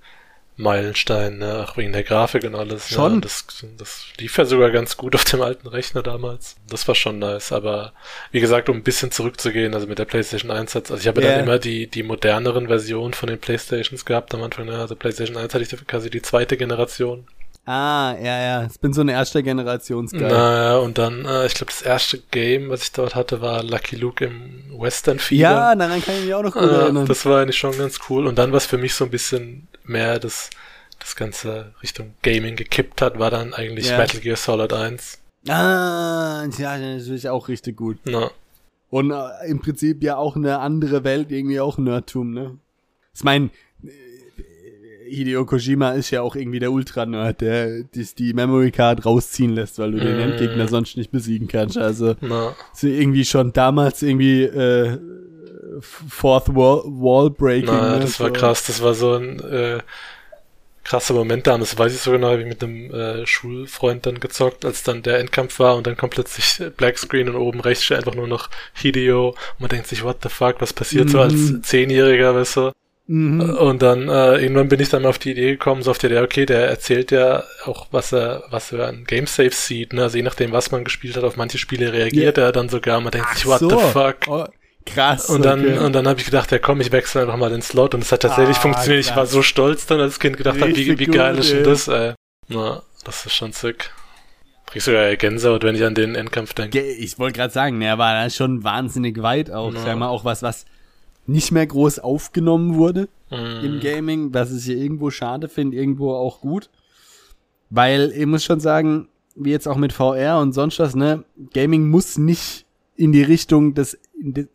Meilenstein, 0.55 1.39
ne? 1.39 1.65
auch 1.67 1.77
wegen 1.77 1.93
der 1.93 2.03
Grafik 2.03 2.43
und 2.43 2.55
alles. 2.55 2.89
Schon? 2.89 3.15
Ne? 3.15 3.21
Das, 3.21 3.45
das 3.77 4.05
lief 4.19 4.37
ja 4.37 4.45
sogar 4.45 4.69
ganz 4.71 4.97
gut 4.97 5.15
auf 5.15 5.23
dem 5.25 5.41
alten 5.41 5.67
Rechner 5.67 6.03
damals. 6.03 6.55
Das 6.69 6.87
war 6.87 6.95
schon 6.95 7.19
nice. 7.19 7.51
Aber 7.51 7.93
wie 8.31 8.39
gesagt, 8.39 8.69
um 8.69 8.77
ein 8.77 8.83
bisschen 8.83 9.11
zurückzugehen, 9.11 9.73
also 9.73 9.87
mit 9.87 9.99
der 9.99 10.05
PlayStation 10.05 10.51
1 10.51 10.75
hat 10.75 10.91
also 10.91 11.01
ich 11.01 11.07
habe 11.07 11.21
Ja. 11.23 11.31
dann 11.31 11.43
immer 11.45 11.59
die, 11.59 11.87
die 11.87 12.03
moderneren 12.03 12.67
Versionen 12.67 13.13
von 13.13 13.27
den 13.27 13.39
PlayStations 13.39 14.05
gehabt 14.05 14.33
am 14.33 14.43
Anfang. 14.43 14.65
Ne? 14.65 14.77
Also 14.77 14.95
PlayStation 14.95 15.37
1 15.37 15.53
hatte 15.53 15.63
ich 15.63 15.87
quasi 15.87 16.09
die 16.09 16.21
zweite 16.21 16.55
Generation. 16.57 17.25
Ah, 17.65 18.15
ja, 18.21 18.41
ja. 18.41 18.65
Ich 18.69 18.79
bin 18.81 18.91
so 18.91 19.01
eine 19.01 19.13
erste 19.13 19.41
Generationsgeil. 19.41 20.27
Naja, 20.29 20.77
und 20.79 20.97
dann, 20.97 21.23
äh, 21.25 21.45
ich 21.45 21.53
glaube, 21.53 21.71
das 21.71 21.81
erste 21.81 22.17
Game, 22.19 22.69
was 22.69 22.83
ich 22.83 22.91
dort 22.91 23.15
hatte, 23.15 23.39
war 23.41 23.63
Lucky 23.63 23.95
Luke 23.95 24.25
im 24.25 24.63
Western 24.77 25.17
Feeder. 25.17 25.41
Ja, 25.51 25.75
daran 25.75 26.01
kann 26.03 26.15
ich 26.15 26.25
mich 26.25 26.33
auch 26.33 26.43
noch 26.43 26.51
gut 26.53 26.61
Ah, 26.63 26.81
erinnern. 26.83 27.05
das 27.05 27.25
war 27.25 27.41
eigentlich 27.41 27.57
schon 27.57 27.77
ganz 27.77 27.99
cool. 28.09 28.27
Und 28.27 28.37
dann, 28.37 28.51
was 28.51 28.65
für 28.65 28.77
mich 28.77 28.93
so 28.93 29.05
ein 29.05 29.11
bisschen 29.11 29.69
mehr 29.85 30.19
das, 30.19 30.49
das 30.99 31.15
ganze 31.15 31.73
Richtung 31.81 32.13
Gaming 32.21 32.57
gekippt 32.57 33.01
hat, 33.01 33.17
war 33.17 33.31
dann 33.31 33.53
eigentlich 33.53 33.87
Ja. 33.89 33.97
Metal 33.97 34.19
Gear 34.19 34.35
Solid 34.35 34.73
1. 34.73 35.19
ah, 35.47 36.43
ja, 36.57 36.77
natürlich 36.77 37.29
auch 37.29 37.47
richtig 37.47 37.77
gut. 37.77 37.97
Na, 38.03 38.29
Und 38.89 39.11
äh, 39.11 39.47
im 39.47 39.61
Prinzip 39.61 40.03
ja 40.03 40.17
auch 40.17 40.35
eine 40.35 40.59
andere 40.59 41.05
Welt, 41.05 41.31
irgendwie 41.31 41.61
auch 41.61 41.77
Nerdtum, 41.77 42.31
ne? 42.33 42.57
Ich 43.15 43.23
mein, 43.23 43.45
äh, 43.45 43.49
Hideo 45.07 45.45
Kojima 45.45 45.91
ist 45.91 46.09
ja 46.11 46.21
auch 46.21 46.35
irgendwie 46.35 46.59
der 46.59 46.71
Ultra-Nerd, 46.71 47.41
der 47.41 47.83
dich 47.83 48.15
die 48.15 48.33
Memory 48.33 48.71
Card 48.71 49.05
rausziehen 49.05 49.53
lässt, 49.53 49.79
weil 49.79 49.91
du 49.91 49.99
den 49.99 50.17
Mm. 50.17 50.21
Endgegner 50.31 50.67
sonst 50.67 50.97
nicht 50.97 51.11
besiegen 51.11 51.47
kannst. 51.47 51.77
Also 51.77 52.15
na, 52.21 52.55
so 52.73 52.87
irgendwie 52.87 53.25
schon 53.25 53.53
damals 53.53 54.01
irgendwie 54.01 54.43
äh, 54.43 54.97
Fourth 55.81 56.49
Wall, 56.55 56.83
Wall 56.85 57.29
Breaking. 57.29 57.65
na, 57.65 57.95
ne? 57.95 57.99
das 58.01 58.19
war 58.19 58.31
krass. 58.31 58.65
Das 58.67 58.81
war 58.81 58.93
so 58.93 59.15
ein 59.15 59.39
äh, 59.39 59.79
krasser 60.83 61.13
Moment 61.13 61.47
damals. 61.47 61.71
Das 61.71 61.79
weiß 61.79 61.93
ich 61.95 61.99
so 62.01 62.11
genau, 62.11 62.29
habe 62.31 62.41
ich 62.41 62.47
mit 62.47 62.63
einem 62.63 62.91
äh, 62.93 63.25
Schulfreund 63.25 64.05
dann 64.05 64.19
gezockt, 64.19 64.65
als 64.65 64.83
dann 64.83 65.01
der 65.01 65.19
Endkampf 65.19 65.59
war 65.59 65.75
und 65.75 65.87
dann 65.87 65.97
kommt 65.97 66.13
plötzlich 66.13 66.59
äh, 66.59 66.69
Blackscreen 66.75 67.29
und 67.29 67.35
oben 67.35 67.59
rechts 67.61 67.83
steht 67.85 67.97
einfach 67.97 68.15
nur 68.15 68.27
noch 68.27 68.49
Hideo 68.73 69.29
und 69.29 69.35
man 69.59 69.69
denkt 69.69 69.87
sich, 69.87 70.03
what 70.03 70.17
the 70.23 70.29
fuck, 70.29 70.55
was 70.59 70.73
passiert 70.73 71.09
so 71.09 71.19
als 71.21 71.33
Mhm. 71.33 71.63
Zehnjähriger, 71.63 72.35
weißt 72.35 72.57
du? 72.57 72.71
Mhm. 73.05 73.41
Und 73.41 73.81
dann 73.81 74.07
äh, 74.07 74.37
irgendwann 74.37 74.69
bin 74.69 74.79
ich 74.79 74.89
dann 74.89 75.05
auf 75.05 75.19
die 75.19 75.31
Idee 75.31 75.51
gekommen, 75.51 75.83
so 75.83 75.91
auf 75.91 75.97
die 75.97 76.05
Idee, 76.05 76.19
okay, 76.19 76.45
der 76.45 76.69
erzählt 76.69 77.11
ja 77.11 77.43
auch, 77.65 77.87
was 77.91 78.13
er, 78.13 78.43
was 78.49 78.71
er 78.71 78.87
an 78.87 79.03
Gamesaves 79.03 79.67
sieht, 79.67 79.91
ne? 79.91 80.03
Also 80.03 80.17
je 80.17 80.23
nachdem, 80.23 80.53
was 80.53 80.71
man 80.71 80.85
gespielt 80.85 81.17
hat, 81.17 81.23
auf 81.25 81.35
manche 81.35 81.57
Spiele 81.57 81.91
reagiert 81.91 82.37
er 82.37 82.53
dann 82.53 82.69
sogar. 82.69 83.01
Man 83.01 83.11
denkt 83.11 83.35
sich, 83.35 83.45
what 83.45 83.59
so. 83.59 83.69
the 83.69 83.75
fuck? 83.91 84.15
Oh, 84.27 84.45
krass. 84.85 85.29
Und 85.29 85.43
dann, 85.43 85.65
okay. 85.65 85.77
und 85.79 85.93
dann 85.93 86.07
habe 86.07 86.19
ich 86.19 86.25
gedacht, 86.25 86.51
ja 86.51 86.59
komm, 86.59 86.79
ich 86.79 86.93
wechsle 86.93 87.21
einfach 87.21 87.35
mal 87.35 87.49
den 87.49 87.61
Slot 87.61 87.93
und 87.93 88.03
es 88.03 88.11
hat 88.11 88.21
tatsächlich 88.21 88.57
Ah, 88.57 88.61
funktioniert. 88.61 89.01
Ich 89.01 89.07
krass. 89.07 89.17
war 89.17 89.25
so 89.25 89.41
stolz 89.41 89.85
dann 89.85 89.99
als 89.99 90.19
Kind 90.19 90.37
gedacht 90.37 90.61
habe, 90.61 90.73
wie, 90.75 90.97
wie 90.97 91.05
geil 91.05 91.37
ist 91.37 91.51
denn 91.51 91.63
das, 91.65 91.89
ey. 91.89 92.13
Na, 92.47 92.83
das 93.03 93.25
ist 93.25 93.35
schon 93.35 93.51
sick. 93.51 93.91
Kriegst 94.67 94.87
ja 94.87 95.13
Gänsehaut, 95.15 95.63
wenn 95.63 95.75
ich 95.75 95.83
an 95.83 95.93
den 95.93 96.15
Endkampf 96.15 96.53
denke. 96.53 96.81
Ich 96.81 97.19
wollte 97.19 97.37
gerade 97.37 97.53
sagen, 97.53 97.81
er 97.81 97.97
war 97.97 98.13
da 98.13 98.29
schon 98.29 98.63
wahnsinnig 98.63 99.21
weit 99.21 99.51
auch. 99.51 99.73
Ja. 99.73 99.79
Sag 99.81 99.97
mal, 99.97 100.07
auch 100.07 100.25
was, 100.25 100.41
was 100.41 100.65
nicht 101.25 101.51
mehr 101.51 101.65
groß 101.67 101.99
aufgenommen 101.99 102.75
wurde 102.75 103.07
Mhm. 103.31 103.61
im 103.65 103.79
Gaming, 103.79 104.33
was 104.33 104.51
ich 104.51 104.65
hier 104.65 104.77
irgendwo 104.77 105.09
schade 105.09 105.49
finde, 105.49 105.77
irgendwo 105.77 106.13
auch 106.13 106.41
gut. 106.41 106.69
Weil 107.69 108.11
ich 108.15 108.25
muss 108.27 108.43
schon 108.43 108.59
sagen, 108.59 109.07
wie 109.35 109.49
jetzt 109.51 109.67
auch 109.67 109.77
mit 109.77 109.93
VR 109.93 110.39
und 110.39 110.53
sonst 110.53 110.77
was, 110.79 110.93
ne, 110.95 111.23
Gaming 111.53 111.87
muss 111.89 112.17
nicht 112.19 112.65
in 112.95 113.11
die 113.11 113.23
Richtung 113.23 113.73
des, 113.73 113.97
in 114.21 114.33
de- 114.35 114.47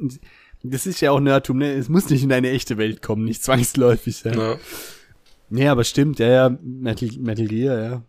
das 0.62 0.87
ist 0.87 1.00
ja 1.00 1.11
auch 1.11 1.18
Nerdtum, 1.20 1.59
ne, 1.59 1.72
es 1.72 1.88
muss 1.88 2.09
nicht 2.11 2.22
in 2.22 2.33
eine 2.33 2.50
echte 2.50 2.76
Welt 2.78 3.02
kommen, 3.02 3.24
nicht 3.24 3.42
zwangsläufig. 3.42 4.22
Ja. 4.22 4.33
Ja. 4.33 4.57
Nee, 5.50 5.66
aber 5.68 5.83
stimmt, 5.85 6.18
ja, 6.20 6.28
ja, 6.28 6.57
Metal, 6.62 7.09
Metal 7.18 7.46
Gear, 7.46 7.78
ja. 7.83 8.02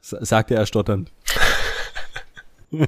S 0.00 0.16
sagte 0.28 0.54
er 0.56 0.66
stotternd. 0.66 1.12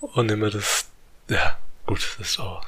Und 0.00 0.30
immer 0.30 0.50
das, 0.50 0.86
ja, 1.28 1.58
gut, 1.86 1.98
das 2.18 2.28
ist 2.30 2.40
auch, 2.40 2.64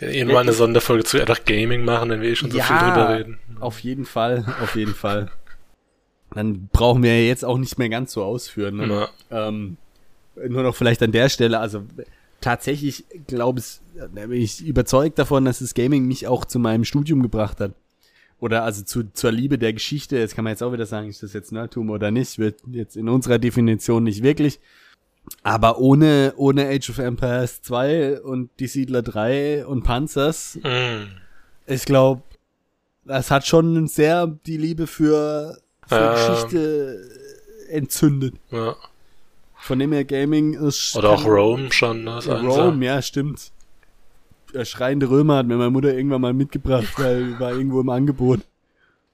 ja 0.00 0.08
irgendwann 0.08 0.42
eine 0.42 0.52
Sonderfolge 0.52 1.04
zu 1.04 1.20
einfach 1.20 1.44
Gaming 1.44 1.84
machen, 1.84 2.10
wenn 2.10 2.20
wir 2.20 2.30
eh 2.30 2.36
schon 2.36 2.50
so 2.50 2.58
Ja, 2.58 2.64
viel 2.64 2.76
drüber 2.78 3.16
reden. 3.16 3.38
Auf 3.60 3.80
jeden 3.80 4.04
Fall, 4.04 4.44
auf 4.62 4.76
jeden 4.76 4.94
Fall. 4.94 5.30
Dann 6.34 6.68
brauchen 6.72 7.02
wir 7.02 7.20
ja 7.20 7.26
jetzt 7.26 7.44
auch 7.44 7.58
nicht 7.58 7.78
mehr 7.78 7.88
ganz 7.88 8.12
so 8.12 8.22
ausführen. 8.22 8.76
Ne? 8.76 9.08
Ähm, 9.30 9.76
nur 10.48 10.62
noch 10.62 10.76
vielleicht 10.76 11.02
an 11.02 11.12
der 11.12 11.28
Stelle, 11.28 11.58
also 11.58 11.84
tatsächlich 12.40 13.04
glaube 13.26 13.60
ich, 13.60 13.80
da 13.96 14.26
bin 14.26 14.40
ich 14.40 14.64
überzeugt 14.64 15.18
davon, 15.18 15.44
dass 15.44 15.58
das 15.58 15.74
Gaming 15.74 16.06
mich 16.06 16.26
auch 16.26 16.44
zu 16.44 16.58
meinem 16.58 16.84
Studium 16.84 17.22
gebracht 17.22 17.60
hat. 17.60 17.72
Oder 18.38 18.64
also 18.64 18.82
zu, 18.82 19.12
zur 19.12 19.32
Liebe 19.32 19.58
der 19.58 19.74
Geschichte. 19.74 20.16
Jetzt 20.16 20.34
kann 20.34 20.44
man 20.44 20.52
jetzt 20.52 20.62
auch 20.62 20.72
wieder 20.72 20.86
sagen, 20.86 21.10
ist 21.10 21.22
das 21.22 21.34
jetzt 21.34 21.52
Nerdtum 21.52 21.90
oder 21.90 22.10
nicht, 22.10 22.38
wird 22.38 22.60
jetzt 22.72 22.96
in 22.96 23.08
unserer 23.08 23.38
Definition 23.38 24.04
nicht 24.04 24.22
wirklich. 24.22 24.60
Aber 25.42 25.78
ohne, 25.78 26.34
ohne 26.36 26.68
Age 26.68 26.90
of 26.90 26.98
Empires 26.98 27.62
2 27.62 28.20
und 28.20 28.50
die 28.58 28.66
Siedler 28.66 29.02
3 29.02 29.64
und 29.66 29.82
Panzers 29.82 30.58
Mhm. 30.62 31.08
ich 31.66 31.84
glaube, 31.84 32.22
das 33.04 33.30
hat 33.30 33.46
schon 33.46 33.86
sehr 33.86 34.26
die 34.46 34.56
Liebe 34.58 34.86
für, 34.86 35.58
für 35.86 35.96
Ähm. 35.96 36.14
Geschichte 36.14 37.08
entzündet. 37.70 38.34
Ja. 38.50 38.76
Von 39.56 39.78
dem 39.78 39.92
her 39.92 40.04
Gaming 40.04 40.54
ist. 40.54 40.96
Oder 40.96 41.10
auch 41.10 41.24
Rome 41.26 41.70
schon, 41.72 42.04
ne? 42.04 42.12
Das 42.16 42.28
Einser. 42.28 42.48
Rome, 42.48 42.84
ja, 42.84 43.00
stimmt. 43.02 43.50
Der 44.54 44.64
schreiende 44.64 45.08
Römer 45.08 45.36
hat 45.36 45.46
mir 45.46 45.56
meine 45.56 45.70
Mutter 45.70 45.94
irgendwann 45.94 46.20
mal 46.22 46.32
mitgebracht, 46.32 46.88
weil 46.96 47.38
war 47.40 47.52
irgendwo 47.52 47.80
im 47.80 47.88
Angebot. 47.88 48.40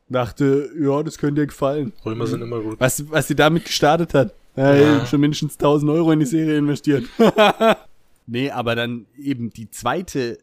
Dachte, 0.09 0.71
ja, 0.81 1.03
das 1.03 1.19
könnte 1.19 1.43
dir 1.43 1.47
gefallen. 1.49 1.93
Römer 2.05 2.27
sind 2.29 2.41
immer 2.43 2.61
gut. 2.61 2.79
Was, 2.79 3.11
was 3.11 3.27
sie 3.29 3.35
damit 3.35 3.65
gestartet 3.65 4.15
hat. 4.15 4.33
Ja, 4.57 4.75
Ja. 4.75 5.07
Schon 5.07 5.21
mindestens 5.21 5.55
1000 5.55 5.91
Euro 5.91 6.13
in 6.13 6.21
die 6.21 6.27
Serie 6.27 6.57
investiert. 6.57 7.05
nee, 8.27 8.51
aber 8.51 8.75
dann 8.75 9.07
eben 9.19 9.51
die 9.51 9.71
zweite 9.71 10.39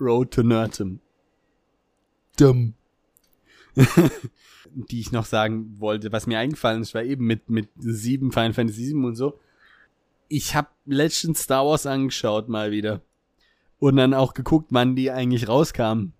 Road 0.00 0.32
to 0.32 0.42
Nerdum. 0.42 1.00
Dumm. 2.36 2.74
die 4.74 5.00
ich 5.00 5.12
noch 5.12 5.24
sagen 5.24 5.76
wollte, 5.78 6.12
was 6.12 6.26
mir 6.26 6.38
eingefallen 6.38 6.82
ist, 6.82 6.94
war 6.94 7.02
eben 7.02 7.26
mit, 7.26 7.48
mit 7.48 7.68
sieben 7.76 8.32
Final 8.32 8.52
Fantasy 8.52 8.86
7 8.86 9.04
und 9.04 9.16
so. 9.16 9.38
Ich 10.28 10.54
habe 10.54 10.68
letztens 10.84 11.42
Star 11.42 11.66
Wars 11.66 11.86
angeschaut 11.86 12.48
mal 12.48 12.70
wieder. 12.70 13.00
Und 13.78 13.96
dann 13.96 14.14
auch 14.14 14.34
geguckt, 14.34 14.68
wann 14.70 14.96
die 14.96 15.10
eigentlich 15.10 15.48
rauskamen. 15.48 16.12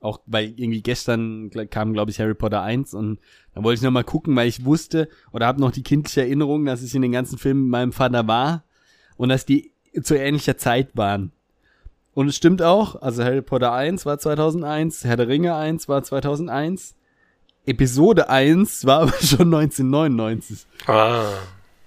Auch 0.00 0.20
weil 0.26 0.54
irgendwie 0.56 0.82
gestern 0.82 1.50
kam, 1.68 1.92
glaube 1.92 2.10
ich, 2.10 2.20
Harry 2.20 2.34
Potter 2.34 2.62
1 2.62 2.94
und 2.94 3.18
dann 3.54 3.64
wollte 3.64 3.78
ich 3.78 3.82
noch 3.82 3.90
mal 3.90 4.04
gucken, 4.04 4.34
weil 4.34 4.48
ich 4.48 4.64
wusste 4.64 5.08
oder 5.32 5.46
habe 5.46 5.60
noch 5.60 5.72
die 5.72 5.82
kindliche 5.82 6.22
Erinnerung, 6.22 6.64
dass 6.64 6.82
ich 6.82 6.94
in 6.94 7.02
den 7.02 7.12
ganzen 7.12 7.38
Filmen 7.38 7.64
mit 7.64 7.70
meinem 7.70 7.92
Vater 7.92 8.26
war 8.26 8.64
und 9.16 9.28
dass 9.28 9.44
die 9.44 9.72
zu 10.02 10.16
ähnlicher 10.16 10.56
Zeit 10.56 10.96
waren. 10.96 11.32
Und 12.14 12.28
es 12.28 12.36
stimmt 12.36 12.62
auch, 12.62 13.00
also 13.00 13.22
Harry 13.22 13.42
Potter 13.42 13.72
1 13.72 14.06
war 14.06 14.18
2001, 14.18 15.04
Herr 15.04 15.16
der 15.16 15.28
Ringe 15.28 15.54
1 15.54 15.88
war 15.88 16.02
2001, 16.02 16.94
Episode 17.66 18.28
1 18.28 18.86
war 18.86 19.02
aber 19.02 19.12
schon 19.20 19.54
1999. 19.54 20.66
Ah. 20.86 21.32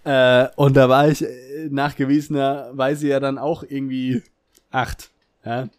Äh, 0.03 0.49
und 0.55 0.75
da 0.75 0.89
war 0.89 1.07
ich 1.07 1.23
äh, 1.23 1.69
nachgewiesenerweise 1.69 3.07
ja 3.07 3.19
dann 3.19 3.37
auch 3.37 3.63
irgendwie 3.63 4.21
acht. 4.71 5.11
Ja? 5.45 5.69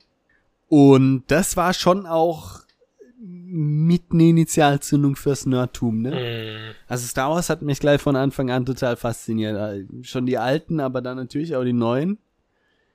Und 0.75 1.23
das 1.29 1.57
war 1.57 1.73
schon 1.73 2.05
auch 2.05 2.63
mit 3.21 4.11
eine 4.11 4.25
Initialzündung 4.25 5.15
fürs 5.15 5.47
Nerdtum, 5.47 6.03
ne? 6.03 6.11
Mhm. 6.11 6.75
Also 6.89 7.07
Star 7.07 7.31
Wars 7.31 7.49
hat 7.49 7.63
mich 7.63 7.79
gleich 7.79 8.01
von 8.01 8.17
Anfang 8.17 8.51
an 8.51 8.67
total 8.67 8.97
fasziniert. 8.97 9.57
Äh, 9.57 9.85
Schon 10.03 10.27
die 10.27 10.37
alten, 10.37 10.81
aber 10.81 11.01
dann 11.01 11.17
natürlich 11.17 11.55
auch 11.55 11.63
die 11.63 11.73
neuen. 11.73 12.19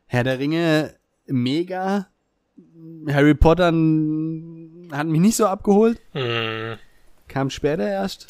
Herr 0.08 0.26
der 0.26 0.40
Ringe, 0.40 0.94
mega. 1.26 2.08
Harry 3.08 3.34
Potter 3.34 3.68
hat 3.68 3.72
mich 5.08 5.22
nicht 5.22 5.38
so 5.38 5.46
abgeholt. 5.46 6.02
Mhm. 6.14 6.76
Kam 7.30 7.50
später 7.50 7.88
erst. 7.88 8.28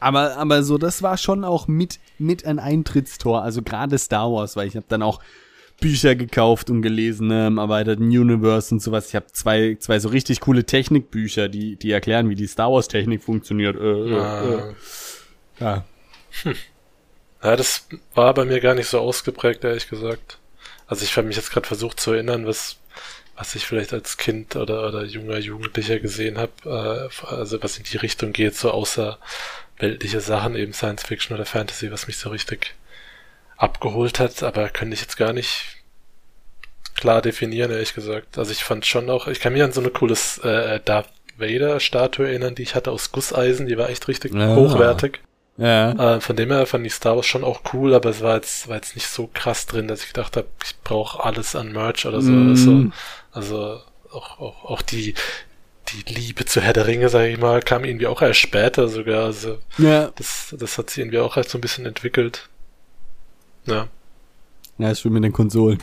Aber, 0.00 0.36
aber 0.38 0.64
so, 0.64 0.76
das 0.76 1.04
war 1.04 1.18
schon 1.18 1.44
auch 1.44 1.68
mit, 1.68 2.00
mit 2.18 2.44
ein 2.46 2.58
Eintrittstor. 2.58 3.42
Also 3.42 3.62
gerade 3.62 3.96
Star 3.96 4.32
Wars, 4.32 4.56
weil 4.56 4.66
ich 4.66 4.74
habe 4.74 4.86
dann 4.88 5.02
auch 5.02 5.20
Bücher 5.82 6.14
gekauft 6.14 6.70
und 6.70 6.80
gelesen 6.80 7.28
ne, 7.28 7.46
im 7.48 7.58
erweiterten 7.58 8.04
Universe 8.04 8.74
und 8.74 8.80
sowas. 8.80 9.08
Ich 9.08 9.14
habe 9.14 9.26
zwei, 9.32 9.76
zwei 9.78 9.98
so 9.98 10.08
richtig 10.08 10.40
coole 10.40 10.64
Technikbücher, 10.64 11.48
die, 11.48 11.76
die 11.76 11.90
erklären, 11.90 12.30
wie 12.30 12.34
die 12.34 12.46
Star 12.46 12.72
Wars 12.72 12.88
Technik 12.88 13.22
funktioniert. 13.22 13.76
Äh, 13.76 13.80
äh, 13.80 14.14
äh. 14.14 14.18
Ah. 14.18 14.74
Ja. 15.60 15.84
Ja, 17.42 17.56
das 17.56 17.88
war 18.14 18.32
bei 18.34 18.44
mir 18.44 18.60
gar 18.60 18.74
nicht 18.74 18.86
so 18.86 19.00
ausgeprägt, 19.00 19.64
ehrlich 19.64 19.88
gesagt. 19.88 20.38
Also 20.86 21.04
ich 21.04 21.16
habe 21.16 21.26
mich 21.26 21.36
jetzt 21.36 21.50
gerade 21.50 21.66
versucht 21.66 21.98
zu 21.98 22.12
erinnern, 22.12 22.46
was, 22.46 22.76
was 23.36 23.54
ich 23.56 23.66
vielleicht 23.66 23.92
als 23.92 24.16
Kind 24.16 24.54
oder, 24.54 24.86
oder 24.86 25.04
junger 25.04 25.38
Jugendlicher 25.38 25.98
gesehen 25.98 26.38
habe, 26.38 26.52
äh, 26.64 27.26
also 27.26 27.62
was 27.62 27.78
in 27.78 27.84
die 27.84 27.96
Richtung 27.96 28.32
geht, 28.32 28.54
so 28.54 28.70
außerweltliche 28.70 30.20
Sachen, 30.20 30.54
eben 30.54 30.72
Science 30.72 31.02
Fiction 31.02 31.34
oder 31.34 31.44
Fantasy, 31.44 31.90
was 31.90 32.06
mich 32.06 32.16
so 32.16 32.30
richtig 32.30 32.74
abgeholt 33.62 34.18
hat, 34.18 34.42
aber 34.42 34.68
könnte 34.68 34.94
ich 34.94 35.00
jetzt 35.00 35.16
gar 35.16 35.32
nicht 35.32 35.76
klar 36.94 37.22
definieren, 37.22 37.70
ehrlich 37.70 37.94
gesagt. 37.94 38.36
Also 38.38 38.50
ich 38.52 38.64
fand 38.64 38.84
schon 38.86 39.08
auch, 39.08 39.26
ich 39.28 39.40
kann 39.40 39.52
mich 39.52 39.62
an 39.62 39.72
so 39.72 39.80
eine 39.80 39.90
cooles 39.90 40.38
äh, 40.38 40.80
Darth 40.84 41.08
Vader 41.38 41.80
Statue 41.80 42.26
erinnern, 42.28 42.54
die 42.54 42.62
ich 42.62 42.74
hatte 42.74 42.90
aus 42.90 43.12
Gusseisen, 43.12 43.66
die 43.66 43.78
war 43.78 43.88
echt 43.88 44.06
richtig 44.08 44.34
Ja. 44.34 44.54
hochwertig. 44.54 45.20
Ja. 45.56 46.16
Äh, 46.16 46.20
von 46.20 46.36
dem 46.36 46.50
her 46.50 46.66
fand 46.66 46.86
ich 46.86 46.94
Star 46.94 47.16
Wars 47.16 47.26
schon 47.26 47.44
auch 47.44 47.60
cool, 47.72 47.94
aber 47.94 48.10
es 48.10 48.20
war 48.22 48.36
jetzt, 48.36 48.68
war 48.68 48.76
jetzt 48.76 48.94
nicht 48.96 49.06
so 49.08 49.30
krass 49.32 49.66
drin, 49.66 49.86
dass 49.88 50.02
ich 50.02 50.08
gedacht 50.12 50.36
habe, 50.36 50.48
ich 50.64 50.78
brauche 50.82 51.22
alles 51.22 51.54
an 51.56 51.72
Merch 51.72 52.06
oder 52.06 52.20
so. 52.20 52.30
Mm. 52.32 52.48
Also, 52.50 52.90
also 53.32 53.80
auch, 54.10 54.40
auch, 54.40 54.64
auch 54.64 54.82
die, 54.82 55.14
die 55.88 56.12
Liebe 56.12 56.44
zu 56.46 56.60
Herr 56.60 56.72
der 56.72 56.86
Ringe, 56.86 57.08
sage 57.10 57.28
ich 57.28 57.38
mal, 57.38 57.60
kam 57.62 57.84
irgendwie 57.84 58.06
auch 58.06 58.22
erst 58.22 58.40
später 58.40 58.88
sogar. 58.88 59.24
Also 59.24 59.58
Ja. 59.78 60.10
das, 60.16 60.54
das 60.58 60.78
hat 60.78 60.90
sich 60.90 60.98
irgendwie 60.98 61.18
auch 61.18 61.36
halt 61.36 61.48
so 61.48 61.58
ein 61.58 61.62
bisschen 61.62 61.86
entwickelt. 61.86 62.48
Ja. 63.66 63.88
Ja, 64.78 64.90
ist 64.90 65.00
schon 65.00 65.12
mit 65.12 65.24
den 65.24 65.32
Konsolen. 65.32 65.78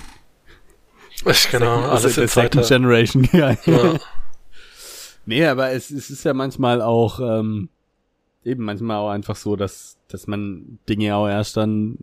Ich, 1.26 1.50
genau, 1.50 1.82
Also 1.82 2.08
alles 2.08 2.18
in 2.18 2.28
Second. 2.28 2.68
Generation, 2.68 3.30
ja. 3.34 3.56
Ja. 3.66 4.00
Nee, 5.26 5.46
aber 5.46 5.72
es, 5.72 5.92
es 5.92 6.10
ist 6.10 6.24
ja 6.24 6.34
manchmal 6.34 6.82
auch, 6.82 7.20
ähm, 7.20 7.70
eben 8.44 8.64
manchmal 8.64 8.98
auch 8.98 9.10
einfach 9.10 9.36
so, 9.36 9.56
dass, 9.56 9.98
dass 10.08 10.28
man 10.28 10.80
Dinge 10.88 11.16
auch 11.16 11.28
erst 11.28 11.58
dann 11.58 11.98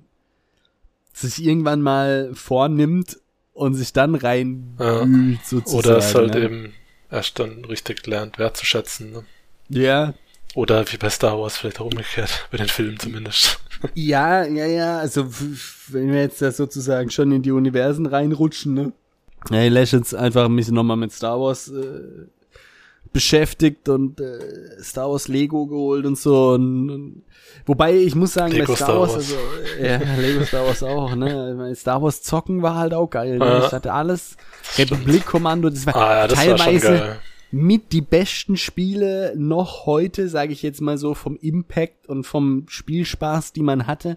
sich 1.12 1.42
irgendwann 1.42 1.80
mal 1.80 2.30
vornimmt 2.34 3.18
und 3.52 3.74
sich 3.74 3.92
dann 3.92 4.14
reinwühlt, 4.14 5.44
sozusagen. 5.44 5.78
Oder 5.78 5.96
es 5.96 6.14
halt 6.14 6.34
ja. 6.34 6.42
eben 6.42 6.74
erst 7.10 7.38
dann 7.38 7.64
richtig 7.64 8.06
lernt, 8.06 8.38
wertzuschätzen. 8.38 9.12
Ne? 9.12 9.24
Ja, 9.70 10.14
Oder 10.54 10.90
wie 10.92 10.98
bei 10.98 11.10
Star 11.10 11.38
Wars 11.40 11.56
vielleicht 11.56 11.80
auch 11.80 11.86
umgekehrt, 11.86 12.46
bei 12.50 12.58
den 12.58 12.68
Filmen 12.68 12.98
zumindest. 12.98 13.60
Ja, 13.94 14.44
ja, 14.44 14.66
ja, 14.66 14.98
also 14.98 15.26
wenn 15.88 16.12
wir 16.12 16.20
jetzt 16.20 16.42
da 16.42 16.52
sozusagen 16.52 17.10
schon 17.10 17.32
in 17.32 17.42
die 17.42 17.52
Universen 17.52 18.06
reinrutschen, 18.06 18.74
ne? 18.74 18.92
Ja, 19.50 19.62
ich 19.62 19.70
lässt 19.70 19.92
jetzt 19.92 20.14
einfach 20.14 20.48
mich 20.48 20.70
nochmal 20.70 20.96
mit 20.96 21.12
Star 21.12 21.40
Wars 21.40 21.68
äh, 21.68 22.26
beschäftigt 23.12 23.88
und 23.88 24.20
äh, 24.20 24.82
Star 24.82 25.10
Wars 25.10 25.28
Lego 25.28 25.66
geholt 25.66 26.04
und 26.04 26.18
so. 26.18 26.50
Und, 26.50 26.90
und, 26.90 27.22
wobei 27.64 27.94
ich 27.94 28.14
muss 28.14 28.34
sagen, 28.34 28.52
Lego 28.52 28.72
bei 28.72 28.76
Star, 28.76 28.86
Star 28.88 29.00
Wars, 29.00 29.14
Wars. 29.14 29.32
also 29.32 29.36
äh, 29.80 29.92
ja, 29.92 30.14
Lego 30.20 30.44
Star 30.44 30.66
Wars 30.66 30.82
auch, 30.82 31.14
ne? 31.14 31.50
Ich 31.50 31.56
meine, 31.56 31.74
Star 31.74 32.02
Wars 32.02 32.22
zocken 32.22 32.62
war 32.62 32.74
halt 32.76 32.94
auch 32.94 33.08
geil. 33.08 33.38
Ne? 33.38 33.44
Ja. 33.44 33.60
Das 33.60 33.72
hatte 33.72 33.92
alles. 33.92 34.36
Republik-Kommando, 34.76 35.70
das 35.70 35.86
war 35.86 35.96
Ah 35.96 36.16
ja, 36.16 36.28
das 36.28 36.38
war 36.38 36.56
teilweise 36.56 36.86
geil. 36.88 37.18
Mit 37.50 37.92
die 37.92 38.00
besten 38.00 38.56
Spiele 38.56 39.32
noch 39.37 39.87
heute, 39.87 40.28
sage 40.28 40.52
ich 40.52 40.62
jetzt 40.62 40.80
mal 40.80 40.98
so, 40.98 41.14
vom 41.14 41.37
Impact 41.37 42.09
und 42.09 42.24
vom 42.24 42.64
Spielspaß, 42.68 43.52
die 43.52 43.62
man 43.62 43.87
hatte. 43.87 44.16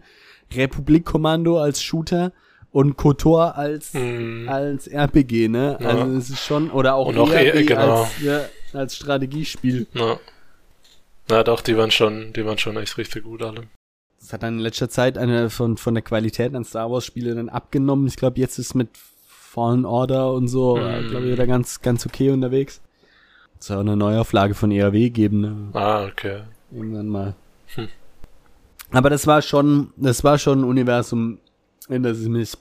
Republik-Kommando 0.56 1.60
als 1.60 1.82
Shooter 1.82 2.32
und 2.72 2.98
KOTOR 2.98 3.56
als, 3.58 3.94
Mhm. 3.94 4.48
als 4.50 4.88
RPG, 4.88 5.48
ne? 5.48 5.78
Ja. 5.80 5.88
Also 5.90 6.18
es 6.18 6.30
ist 6.30 6.40
schon, 6.46 6.70
oder 6.72 6.96
auch, 6.96 7.08
Und 7.08 7.18
auch 7.18 7.32
eh- 7.34 7.64
genau. 7.64 8.04
als, 8.04 8.22
ja, 8.22 8.46
als 8.74 8.96
Strategiespiel. 8.96 9.88
Ja. 9.94 10.20
Na 11.30 11.44
doch, 11.44 11.62
die 11.62 11.78
waren 11.78 11.92
schon, 11.92 12.34
die 12.34 12.46
waren 12.46 12.58
schon 12.58 12.78
echt 12.78 12.98
richtig 12.98 13.24
gut 13.24 13.44
alle. 13.44 13.64
Es 14.22 14.34
hat 14.34 14.44
dann 14.44 14.56
in 14.56 14.60
letzter 14.60 14.90
Zeit 14.90 15.18
eine 15.18 15.50
von, 15.50 15.78
von 15.78 15.94
der 15.94 16.04
Qualität 16.04 16.54
an 16.56 16.64
Star 16.66 16.92
Wars 16.92 17.06
Spiele 17.06 17.36
dann 17.36 17.50
abgenommen. 17.50 18.08
Ich 18.08 18.16
glaube, 18.18 18.40
jetzt 18.40 18.58
ist 18.60 18.74
mit 18.76 18.90
Fallen 19.28 19.86
Order 19.86 20.34
und 20.34 20.48
so, 20.48 20.76
Mhm. 20.76 21.10
glaube 21.10 21.26
ich, 21.28 21.34
wieder 21.34 21.48
ganz, 21.48 21.82
ganz 21.82 22.06
okay 22.06 22.30
unterwegs. 22.32 22.82
Es 23.60 23.72
auch 23.72 23.80
eine 23.80 23.98
Neuauflage 23.98 24.54
von 24.54 24.72
ERW 24.72 25.10
geben, 25.10 25.42
ne? 25.42 25.70
Ah, 25.74 26.06
okay. 26.06 26.44
Irgendwann 26.72 27.08
mal. 27.08 27.36
Hm. 27.76 27.90
Aber 28.92 29.10
das 29.10 29.28
war 29.28 29.42
schon, 29.42 29.92
das 29.98 30.24
war 30.24 30.38
schon 30.38 30.62
ein 30.62 30.64
Universum, 30.64 31.40
in 31.90 32.04
das 32.04 32.22
ich 32.22 32.30
mich 32.30 32.58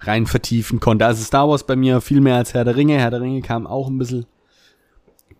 rein 0.00 0.26
vertiefen 0.26 0.80
konnte. 0.80 1.06
Also 1.06 1.24
Star 1.24 1.48
Wars 1.48 1.64
bei 1.64 1.76
mir 1.76 2.00
viel 2.00 2.20
mehr 2.20 2.36
als 2.36 2.54
Herr 2.54 2.64
der 2.64 2.76
Ringe. 2.76 2.98
Herr 2.98 3.10
der 3.10 3.20
Ringe 3.20 3.42
kam 3.42 3.66
auch 3.66 3.88
ein 3.88 3.98
bisschen, 3.98 4.26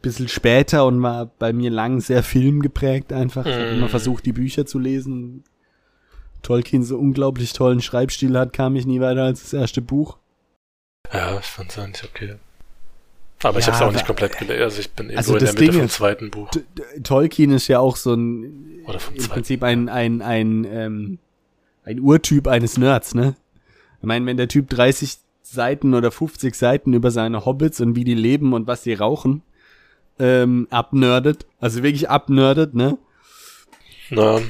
bisschen 0.03 0.29
später 0.29 0.87
und 0.87 1.03
war 1.03 1.27
bei 1.39 1.53
mir 1.53 1.71
lang 1.71 2.01
sehr 2.01 2.23
filmgeprägt 2.23 3.13
einfach. 3.13 3.47
Ich 3.47 3.55
habe 3.55 3.65
immer 3.65 3.89
versucht, 3.89 4.27
die 4.27 4.33
Bücher 4.33 4.67
zu 4.67 4.79
lesen. 4.79 5.45
Tolkien 6.43 6.85
so 6.85 6.99
unglaublich 6.99 7.53
tollen 7.53 7.81
Schreibstil 7.81 8.39
hat, 8.39 8.53
kam 8.53 8.77
ich 8.77 8.87
nie 8.87 9.01
weiter 9.01 9.25
als 9.25 9.43
das 9.43 9.53
erste 9.53 9.83
Buch. 9.83 10.17
Ja, 11.13 11.39
ich 11.39 11.47
fand's 11.47 11.79
eigentlich 11.79 12.05
okay. 12.05 12.37
Aber 13.49 13.59
ich 13.59 13.67
Ja, 13.67 13.73
hab's 13.73 13.83
auch 13.83 13.93
nicht 13.93 14.07
komplett 14.07 14.39
gelesen. 14.39 14.63
Also 14.63 14.81
ich 14.81 14.91
bin 14.91 15.17
Also 15.17 15.35
irgendwo 15.35 15.35
in 15.35 15.45
der 15.45 15.53
Mitte 15.55 15.73
Ding 15.73 15.81
vom 15.81 15.89
zweiten 15.89 16.31
Buch. 16.31 16.51
Tolkien 17.03 17.51
ist 17.53 17.69
ja 17.69 17.79
auch 17.81 17.97
so 17.97 18.15
ein 18.15 18.83
Oder 18.87 18.99
vom 18.99 19.15
im 19.15 19.21
zweiten. 19.21 19.33
Prinzip 19.33 19.63
ein 19.63 19.89
ein 19.89 20.23
ein 20.23 20.67
ähm, 20.71 21.19
ein 21.85 22.01
Urtyp 22.01 22.49
eines 22.49 22.77
Nerds, 22.79 23.15
ne? 23.15 23.37
Ich 24.01 24.07
meine, 24.07 24.27
wenn 24.27 24.37
der 24.37 24.49
Typ 24.49 24.69
30 24.71 25.17
Seiten 25.43 25.95
oder 25.95 26.11
50 26.11 26.55
Seiten 26.55 26.93
über 26.93 27.11
seine 27.11 27.45
Hobbits 27.47 27.81
und 27.81 27.95
wie 27.97 28.05
die 28.05 28.15
leben 28.15 28.53
und 28.53 28.67
was 28.67 28.83
sie 28.83 28.95
rauchen 28.95 29.43
ähm, 30.19 30.67
abnerdet, 30.71 31.47
also 31.61 31.83
wirklich 31.83 32.09
abnerdet, 32.11 32.75
ne? 32.75 32.99
Na, 34.11 34.41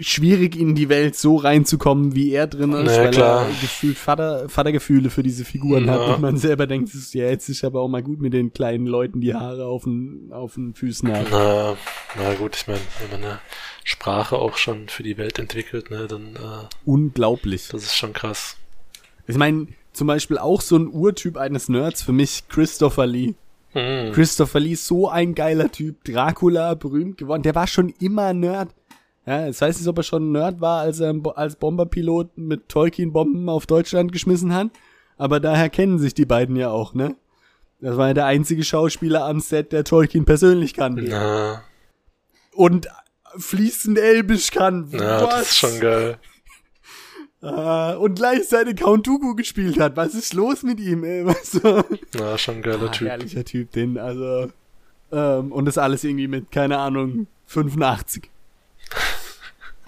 schwierig 0.00 0.56
in 0.58 0.74
die 0.74 0.88
Welt 0.88 1.16
so 1.16 1.36
reinzukommen, 1.36 2.14
wie 2.14 2.30
er 2.32 2.46
drin 2.46 2.72
ist, 2.72 2.84
Na 2.86 2.92
ja, 2.92 3.02
weil 3.04 3.10
klar. 3.10 3.42
er 3.46 3.48
gefühlt 3.60 3.98
Vater, 3.98 4.48
Vatergefühle 4.48 5.10
für 5.10 5.22
diese 5.22 5.44
Figuren 5.44 5.86
Ja. 5.86 5.92
hat 5.94 6.14
und 6.16 6.20
man 6.22 6.36
selber 6.36 6.66
denkt, 6.66 6.90
ja 7.12 7.26
jetzt 7.26 7.48
ist 7.48 7.64
aber 7.64 7.80
auch 7.80 7.88
mal 7.88 8.02
gut 8.02 8.20
mit 8.20 8.32
den 8.32 8.52
kleinen 8.52 8.86
Leuten, 8.86 9.20
die 9.20 9.34
Haare 9.34 9.66
auf 9.66 9.84
den, 9.84 10.28
auf 10.32 10.54
den 10.54 10.74
Füßen 10.74 11.12
haben. 11.12 11.26
na, 11.30 11.76
na 12.16 12.34
gut, 12.34 12.56
ich 12.56 12.66
meine, 12.68 12.80
wenn 13.00 13.20
man 13.20 13.28
eine 13.28 13.38
Sprache 13.84 14.36
auch 14.36 14.56
schon 14.56 14.88
für 14.88 15.02
die 15.02 15.16
Welt 15.18 15.38
entwickelt, 15.38 15.90
ne, 15.90 16.06
dann 16.08 16.36
äh, 16.36 16.66
Unglaublich. 16.84 17.68
das 17.70 17.82
ist 17.84 17.96
schon 17.96 18.12
krass. 18.12 18.56
Ich 19.26 19.36
meine, 19.36 19.66
zum 19.92 20.06
Beispiel 20.06 20.38
auch 20.38 20.60
so 20.60 20.76
ein 20.76 20.88
Urtyp 20.88 21.36
eines 21.36 21.68
Nerds 21.68 22.02
für 22.02 22.12
mich, 22.12 22.44
Christopher 22.48 23.06
Lee. 23.06 23.34
Hm. 23.72 24.12
Christopher 24.12 24.60
Lee 24.60 24.72
ist 24.72 24.86
so 24.86 25.08
ein 25.08 25.34
geiler 25.34 25.70
Typ. 25.72 26.04
Dracula, 26.04 26.74
berühmt 26.74 27.18
geworden. 27.18 27.42
Der 27.42 27.54
war 27.54 27.66
schon 27.66 27.90
immer 28.00 28.32
Nerd. 28.32 28.68
Ja, 29.26 29.46
jetzt 29.46 29.60
weiß 29.60 29.78
nicht, 29.78 29.88
ob 29.88 29.98
er 29.98 30.04
schon 30.04 30.28
ein 30.28 30.32
Nerd 30.32 30.60
war, 30.60 30.80
als 30.82 31.00
er 31.00 31.14
als 31.34 31.56
Bomberpilot 31.56 32.38
mit 32.38 32.68
Tolkien-Bomben 32.68 33.48
auf 33.48 33.66
Deutschland 33.66 34.12
geschmissen 34.12 34.54
hat. 34.54 34.68
Aber 35.16 35.40
daher 35.40 35.68
kennen 35.68 35.98
sich 35.98 36.14
die 36.14 36.26
beiden 36.26 36.54
ja 36.56 36.70
auch, 36.70 36.94
ne? 36.94 37.16
Das 37.80 37.96
war 37.96 38.08
ja 38.08 38.14
der 38.14 38.26
einzige 38.26 38.62
Schauspieler 38.64 39.24
am 39.26 39.40
Set, 39.40 39.72
der 39.72 39.84
Tolkien 39.84 40.24
persönlich 40.24 40.74
kannte. 40.74 41.02
Na, 41.08 41.62
Und 42.54 42.88
fließend 43.36 43.98
Elbisch 43.98 44.50
kann. 44.50 44.88
na, 44.92 45.22
Was? 45.22 45.28
das 45.30 45.42
ist 45.50 45.56
schon 45.58 45.80
geil. 45.80 46.18
Ah, 47.42 47.92
und 47.94 48.14
gleichzeitig 48.16 48.76
Count 48.76 49.06
Dooku 49.06 49.34
gespielt 49.36 49.78
hat. 49.78 49.94
Was 49.96 50.14
ist 50.14 50.32
los 50.34 50.62
mit 50.62 50.80
ihm, 50.80 51.04
ey? 51.04 51.24
Weißt 51.26 51.62
du? 51.62 51.84
Na, 52.18 52.36
schon 52.38 52.56
ein 52.56 52.62
geiler 52.62 52.86
Ah, 52.86 52.88
Typ. 52.88 53.06
Herrlicher 53.08 53.44
Typ, 53.44 53.70
den, 53.72 53.98
also. 53.98 54.48
Ähm, 55.12 55.52
und 55.52 55.66
das 55.66 55.78
alles 55.78 56.02
irgendwie 56.02 56.26
mit, 56.28 56.50
keine 56.50 56.78
Ahnung, 56.78 57.26
85. 57.46 58.30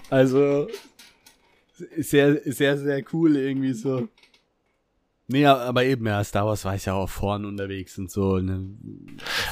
Also, 0.09 0.67
sehr, 1.97 2.41
sehr, 2.45 2.77
sehr 2.77 3.03
cool 3.13 3.35
irgendwie 3.37 3.73
so. 3.73 4.07
Nee, 5.31 5.45
aber 5.45 5.83
eben, 5.83 6.07
ja, 6.07 6.23
Star 6.23 6.47
Wars 6.47 6.65
war 6.65 6.73
ich 6.73 6.85
ja 6.85 6.95
auch 6.95 7.09
vorn 7.09 7.45
unterwegs 7.45 7.99
und 7.99 8.09
so. 8.09 8.39
Ne? 8.39 8.65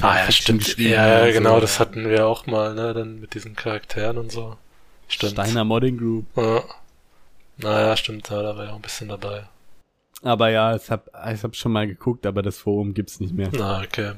Ah 0.02 0.18
ja, 0.18 0.32
stimmt. 0.32 0.76
Ja, 0.80 1.30
genau, 1.30 1.56
so. 1.56 1.62
das 1.62 1.80
hatten 1.80 2.10
wir 2.10 2.26
auch 2.26 2.48
mal, 2.48 2.74
ne, 2.74 2.96
dann 2.96 3.20
mit 3.20 3.36
diesen 3.36 3.56
Charakteren 3.56 4.18
und 4.18 4.32
so. 4.32 4.58
Stimmt. 5.08 5.34
Steiner 5.34 5.64
Modding 5.64 5.98
Group. 5.98 6.26
Ja. 6.36 6.64
Naja, 7.58 7.96
stimmt, 7.96 8.28
ja, 8.30 8.42
da 8.42 8.58
war 8.58 8.66
ja 8.66 8.72
auch 8.72 8.78
ein 8.78 8.82
bisschen 8.82 9.10
dabei. 9.10 9.44
Aber 10.24 10.50
ja, 10.50 10.76
ich 10.76 10.90
hab, 10.90 11.10
ich 11.32 11.44
hab 11.44 11.56
schon 11.56 11.72
mal 11.72 11.88
geguckt, 11.88 12.26
aber 12.26 12.42
das 12.42 12.58
Forum 12.58 12.96
gibt's 12.96 13.20
nicht 13.20 13.36
mehr. 13.36 13.50
Na, 13.54 13.82
okay. 13.82 14.14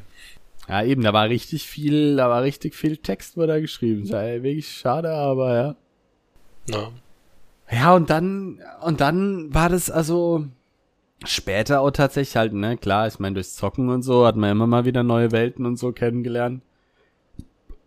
Ja, 0.70 0.84
eben, 0.84 1.02
da 1.02 1.12
war 1.12 1.28
richtig 1.28 1.68
viel, 1.68 2.16
da 2.16 2.30
war 2.30 2.44
richtig 2.44 2.74
viel 2.76 2.98
Text, 2.98 3.36
wurde 3.36 3.54
da 3.54 3.60
geschrieben. 3.60 4.06
Ja 4.06 4.22
wirklich 4.22 4.70
schade, 4.70 5.12
aber 5.12 5.56
ja. 5.56 5.76
Na, 6.72 6.92
Ja, 7.72 7.96
und 7.96 8.10
dann, 8.10 8.60
und 8.82 9.02
dann 9.02 9.54
war 9.54 9.70
das 9.70 9.90
also 9.92 10.46
später 11.26 11.82
auch 11.82 11.92
tatsächlich 11.92 12.36
halt, 12.36 12.54
ne, 12.54 12.78
klar, 12.78 13.08
ich 13.08 13.20
meine, 13.20 13.36
durchs 13.36 13.56
Zocken 13.56 13.90
und 13.90 14.04
so 14.04 14.26
hat 14.26 14.36
man 14.36 14.52
immer 14.52 14.68
mal 14.68 14.86
wieder 14.86 15.04
neue 15.04 15.32
Welten 15.32 15.66
und 15.66 15.78
so 15.78 15.92
kennengelernt. 15.92 16.62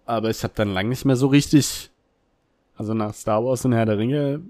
Aber 0.04 0.30
ich 0.30 0.42
habe 0.42 0.52
dann 0.56 0.72
lang 0.74 0.88
nicht 0.88 1.04
mehr 1.04 1.16
so 1.16 1.28
richtig, 1.28 1.90
also 2.76 2.92
nach 2.94 3.14
Star 3.14 3.44
Wars 3.44 3.64
und 3.64 3.72
Herr 3.72 3.86
der 3.86 3.98
Ringe, 3.98 4.42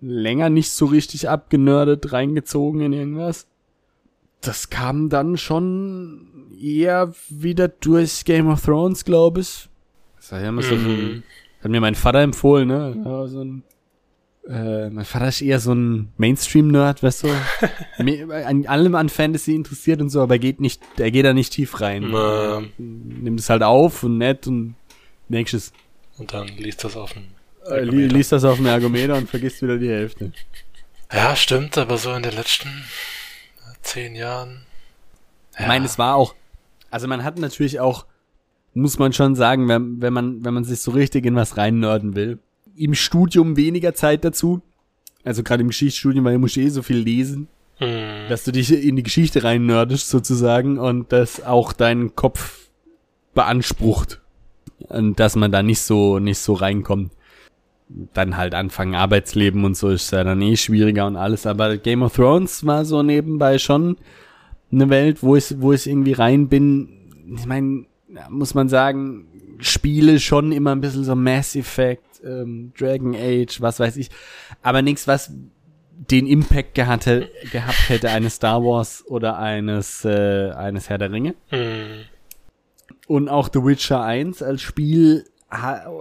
länger 0.00 0.50
nicht 0.50 0.70
so 0.70 0.86
richtig 0.86 1.28
abgenördet, 1.28 2.12
reingezogen 2.12 2.80
in 2.80 2.92
irgendwas. 2.92 3.46
Das 4.40 4.70
kam 4.70 5.08
dann 5.08 5.36
schon 5.36 6.52
eher 6.60 7.12
wieder 7.28 7.68
durch 7.68 8.24
Game 8.24 8.48
of 8.48 8.64
Thrones, 8.64 9.04
glaube 9.04 9.40
ich. 9.40 9.68
Das 10.16 10.32
war 10.32 10.40
ja 10.40 10.48
immer 10.48 10.62
so 10.62 10.74
ein, 10.74 10.82
Mhm. 10.82 11.22
Hat 11.62 11.70
mir 11.70 11.80
mein 11.80 11.94
Vater 11.94 12.20
empfohlen, 12.20 12.68
ne? 12.68 13.02
Ja, 13.04 13.26
so 13.26 13.42
ein, 13.44 13.62
äh, 14.48 14.90
mein 14.90 15.04
Vater 15.04 15.28
ist 15.28 15.40
eher 15.42 15.60
so 15.60 15.72
ein 15.74 16.12
Mainstream-Nerd, 16.16 17.02
weißt 17.02 17.24
du? 17.24 17.28
An 18.44 18.66
allem 18.66 18.94
an 18.96 19.08
Fantasy 19.08 19.54
interessiert 19.54 20.00
und 20.00 20.10
so, 20.10 20.20
aber 20.22 20.38
geht 20.38 20.60
nicht, 20.60 20.82
er 20.98 21.10
geht 21.10 21.24
da 21.24 21.32
nicht 21.32 21.52
tief 21.52 21.80
rein. 21.80 22.08
Na, 22.10 22.62
Nimmt 22.78 23.38
es 23.40 23.48
halt 23.50 23.62
auf 23.62 24.02
und 24.02 24.18
nett 24.18 24.46
und 24.46 24.74
nächstes. 25.28 25.72
und 26.18 26.32
dann 26.32 26.48
liest 26.48 26.82
das 26.84 26.96
auf 26.96 27.12
dem 27.12 27.24
Äh, 27.70 27.84
li 27.84 28.06
liest 28.08 28.32
das 28.32 28.44
auf 28.44 28.56
dem 28.56 28.66
Ergometer 28.66 29.14
und 29.16 29.30
vergisst 29.30 29.62
wieder 29.62 29.78
die 29.78 29.88
Hälfte. 29.88 30.32
Ja, 31.12 31.36
stimmt, 31.36 31.78
aber 31.78 31.96
so 31.98 32.12
in 32.12 32.22
den 32.24 32.34
letzten 32.34 32.68
äh, 32.68 33.74
zehn 33.82 34.16
Jahren. 34.16 34.62
Ich 35.58 35.66
meine, 35.66 35.84
es 35.84 35.98
war 35.98 36.16
auch, 36.16 36.34
also 36.90 37.06
man 37.06 37.22
hat 37.22 37.38
natürlich 37.38 37.78
auch, 37.78 38.06
muss 38.74 38.98
man 38.98 39.12
schon 39.12 39.34
sagen, 39.34 39.68
wenn, 39.68 40.00
wenn 40.00 40.12
man, 40.12 40.44
wenn 40.44 40.54
man 40.54 40.64
sich 40.64 40.80
so 40.80 40.92
richtig 40.92 41.26
in 41.26 41.34
was 41.34 41.56
reinnörden 41.56 42.14
will, 42.14 42.38
im 42.74 42.94
Studium 42.94 43.56
weniger 43.56 43.94
Zeit 43.94 44.24
dazu. 44.24 44.62
Also 45.24 45.42
gerade 45.42 45.62
im 45.62 45.68
Geschichtsstudium, 45.68 46.24
weil 46.24 46.34
du 46.34 46.40
musst 46.40 46.56
eh 46.56 46.68
so 46.68 46.82
viel 46.82 46.96
lesen, 46.96 47.48
Hm, 47.78 48.28
dass 48.28 48.44
du 48.44 48.52
dich 48.52 48.72
in 48.72 48.96
die 48.96 49.02
Geschichte 49.02 49.42
reinnördest 49.44 50.08
sozusagen 50.08 50.78
und 50.78 51.12
das 51.12 51.44
auch 51.44 51.72
deinen 51.72 52.14
Kopf 52.14 52.68
beansprucht. 53.34 54.20
Und 54.88 55.20
dass 55.20 55.36
man 55.36 55.52
da 55.52 55.62
nicht 55.62 55.80
so, 55.80 56.18
nicht 56.18 56.38
so 56.38 56.54
reinkommt. 56.54 57.12
Dann 58.14 58.36
halt 58.36 58.54
anfangen, 58.54 58.94
Arbeitsleben 58.94 59.64
und 59.64 59.76
so 59.76 59.90
ist 59.90 60.12
ja 60.12 60.24
dann 60.24 60.40
eh 60.42 60.56
schwieriger 60.56 61.06
und 61.06 61.16
alles. 61.16 61.46
Aber 61.46 61.76
Game 61.76 62.02
of 62.02 62.14
Thrones 62.14 62.64
war 62.66 62.84
so 62.84 63.02
nebenbei 63.02 63.58
schon 63.58 63.96
eine 64.70 64.88
Welt, 64.88 65.22
wo 65.22 65.36
ich, 65.36 65.54
wo 65.60 65.72
ich 65.72 65.86
irgendwie 65.86 66.12
rein 66.12 66.48
bin. 66.48 66.88
Ich 67.36 67.46
meine, 67.46 67.84
muss 68.28 68.54
man 68.54 68.68
sagen, 68.68 69.26
Spiele 69.60 70.20
schon 70.20 70.52
immer 70.52 70.72
ein 70.72 70.80
bisschen 70.80 71.04
so 71.04 71.14
Mass 71.14 71.54
Effect, 71.56 72.20
ähm, 72.24 72.72
Dragon 72.78 73.14
Age, 73.14 73.60
was 73.60 73.80
weiß 73.80 73.96
ich. 73.96 74.10
Aber 74.62 74.82
nichts, 74.82 75.06
was 75.06 75.32
den 76.10 76.26
Impact 76.26 76.74
gehabt, 76.74 77.04
gehabt 77.04 77.88
hätte 77.88 78.10
eines 78.10 78.36
Star 78.36 78.62
Wars 78.62 79.04
oder 79.06 79.38
eines, 79.38 80.04
äh, 80.04 80.50
eines 80.50 80.88
Herr 80.88 80.98
der 80.98 81.12
Ringe. 81.12 81.34
hm, 81.48 82.04
Und 83.06 83.28
auch 83.28 83.48
The 83.52 83.64
Witcher 83.64 84.02
1 84.02 84.42
als 84.42 84.62
Spiel 84.62 85.24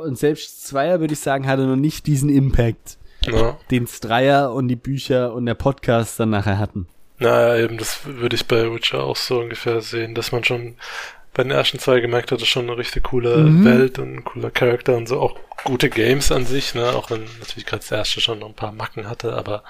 und 0.05 0.17
selbst 0.17 0.65
Zweier 0.65 1.01
würde 1.01 1.13
ich 1.13 1.19
sagen, 1.19 1.45
hatte 1.45 1.67
noch 1.67 1.75
nicht 1.75 2.07
diesen 2.07 2.29
Impact, 2.29 2.97
na, 3.27 3.57
den 3.69 3.85
Dreier 3.99 4.53
und 4.53 4.69
die 4.69 4.77
Bücher 4.77 5.33
und 5.33 5.45
der 5.45 5.55
Podcast 5.55 6.19
dann 6.19 6.29
nachher 6.29 6.57
hatten. 6.57 6.87
na, 7.19 7.57
eben, 7.57 7.77
das 7.77 8.05
würde 8.05 8.35
ich 8.35 8.45
bei 8.47 8.73
Witcher 8.73 9.03
auch 9.03 9.17
so 9.17 9.39
ungefähr 9.39 9.81
sehen, 9.81 10.15
dass 10.15 10.31
man 10.31 10.43
schon 10.45 10.75
bei 11.33 11.43
den 11.43 11.51
ersten 11.51 11.79
zwei 11.79 11.99
gemerkt 12.01 12.31
hat, 12.31 12.37
das 12.39 12.43
ist 12.43 12.49
schon 12.49 12.67
eine 12.69 12.77
richtig 12.77 13.03
coole 13.03 13.37
Mhm. 13.37 13.63
Welt 13.65 13.99
und 13.99 14.15
ein 14.15 14.23
cooler 14.23 14.51
Charakter 14.51 14.95
und 14.97 15.07
so. 15.07 15.19
Auch 15.19 15.37
gute 15.63 15.89
Games 15.89 16.31
an 16.31 16.45
sich, 16.45 16.75
ne, 16.75 16.89
auch 16.89 17.09
wenn 17.09 17.23
natürlich 17.39 17.65
gerade 17.65 17.81
das 17.81 17.91
erste 17.91 18.19
schon 18.21 18.39
noch 18.39 18.47
ein 18.49 18.53
paar 18.55 18.71
Macken 18.73 19.09
hatte, 19.09 19.33
aber 19.33 19.63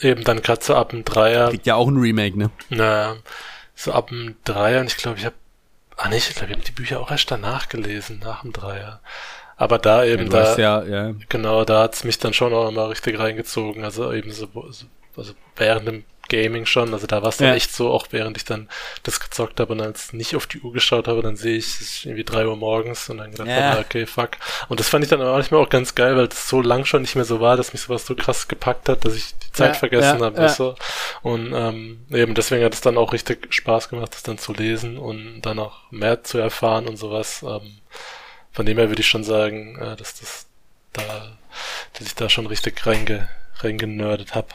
eben 0.00 0.24
dann 0.24 0.42
gerade 0.42 0.64
so 0.64 0.74
ab 0.74 0.90
dem 0.90 1.04
Dreier, 1.04 1.50
Kriegt 1.50 1.66
ja 1.66 1.74
auch 1.74 1.88
ein 1.88 1.96
Remake, 1.98 2.38
ne? 2.38 2.50
na, 2.70 3.16
so 3.74 3.92
ab 3.92 4.08
dem 4.08 4.36
Dreier 4.44 4.80
und 4.80 4.86
ich 4.86 4.96
glaube, 4.96 5.18
ich 5.18 5.24
habe, 5.24 5.36
ah 5.96 6.08
nicht, 6.08 6.28
ich 6.30 6.36
glaube, 6.36 6.52
ich 6.52 6.56
habe 6.58 6.66
die 6.66 6.72
Bücher 6.72 7.00
auch 7.00 7.10
erst 7.10 7.30
danach 7.30 7.68
gelesen, 7.68 8.20
nach 8.24 8.42
dem 8.42 8.52
Dreier. 8.52 9.00
Aber 9.56 9.78
da 9.78 10.04
eben, 10.04 10.26
du 10.26 10.30
da, 10.30 10.56
ja, 10.56 10.84
ja. 10.84 11.14
Genau, 11.28 11.64
da 11.64 11.82
hat's 11.82 12.04
mich 12.04 12.18
dann 12.18 12.32
schon 12.32 12.54
auch 12.54 12.70
mal 12.70 12.86
richtig 12.86 13.18
reingezogen. 13.18 13.82
Also 13.82 14.12
eben 14.12 14.30
so, 14.30 14.46
so 14.70 14.86
also 15.16 15.32
während 15.56 15.88
dem 15.88 16.04
Gaming 16.28 16.66
schon. 16.66 16.92
Also 16.94 17.06
da 17.06 17.22
war 17.22 17.28
es 17.30 17.38
dann 17.38 17.48
Ja. 17.48 17.54
echt 17.54 17.72
so, 17.74 17.90
auch 17.90 18.06
während 18.10 18.36
ich 18.36 18.44
dann 18.44 18.68
das 19.02 19.20
gezockt 19.20 19.58
habe 19.60 19.72
und 19.72 19.80
als 19.80 20.12
nicht 20.12 20.36
auf 20.36 20.46
die 20.46 20.60
Uhr 20.60 20.72
geschaut 20.72 21.08
habe, 21.08 21.22
dann 21.22 21.36
sehe 21.36 21.56
ich, 21.56 21.66
es 21.66 21.80
ist 21.80 22.04
irgendwie 22.04 22.24
drei 22.24 22.46
Uhr 22.46 22.56
morgens 22.56 23.08
und 23.08 23.18
dann 23.18 23.30
gedacht, 23.30 23.48
Ja. 23.48 23.62
habe, 23.70 23.80
okay, 23.80 24.06
fuck. 24.06 24.30
Und 24.68 24.80
das 24.80 24.88
fand 24.88 25.04
ich 25.04 25.10
dann 25.10 25.20
aber 25.20 25.32
manchmal 25.32 25.60
auch 25.62 25.68
ganz 25.68 25.94
geil, 25.94 26.16
weil 26.16 26.26
es 26.28 26.48
so 26.48 26.60
lang 26.62 26.84
schon 26.84 27.02
nicht 27.02 27.14
mehr 27.16 27.24
so 27.24 27.40
war, 27.40 27.56
dass 27.56 27.72
mich 27.72 27.82
sowas 27.82 28.06
so 28.06 28.14
krass 28.14 28.48
gepackt 28.48 28.88
hat, 28.88 29.04
dass 29.04 29.14
ich 29.14 29.34
die 29.38 29.52
Zeit 29.52 29.74
Ja, 29.74 29.78
vergessen 29.78 30.18
ja, 30.20 30.24
habe. 30.26 30.40
ja. 30.40 30.54
Du? 30.54 30.74
Und 31.22 31.52
ähm, 31.54 32.04
eben 32.10 32.34
deswegen 32.34 32.64
hat 32.64 32.74
es 32.74 32.80
dann 32.80 32.96
auch 32.98 33.12
richtig 33.12 33.52
Spaß 33.52 33.88
gemacht, 33.88 34.14
das 34.14 34.22
dann 34.22 34.38
zu 34.38 34.52
lesen 34.52 34.98
und 34.98 35.42
dann 35.42 35.58
auch 35.58 35.90
mehr 35.90 36.22
zu 36.24 36.38
erfahren 36.38 36.86
und 36.88 36.96
sowas. 36.96 37.42
Ähm, 37.42 37.78
von 38.52 38.66
dem 38.66 38.76
her 38.78 38.88
würde 38.88 39.00
ich 39.02 39.08
schon 39.08 39.24
sagen, 39.24 39.76
äh, 39.78 39.96
dass 39.96 40.18
das 40.20 40.46
da, 40.92 41.36
dass 41.92 42.06
ich 42.06 42.14
da 42.14 42.28
schon 42.28 42.46
richtig 42.46 42.84
reinge, 42.86 43.28
reingenördet 43.60 44.34
habe. 44.34 44.48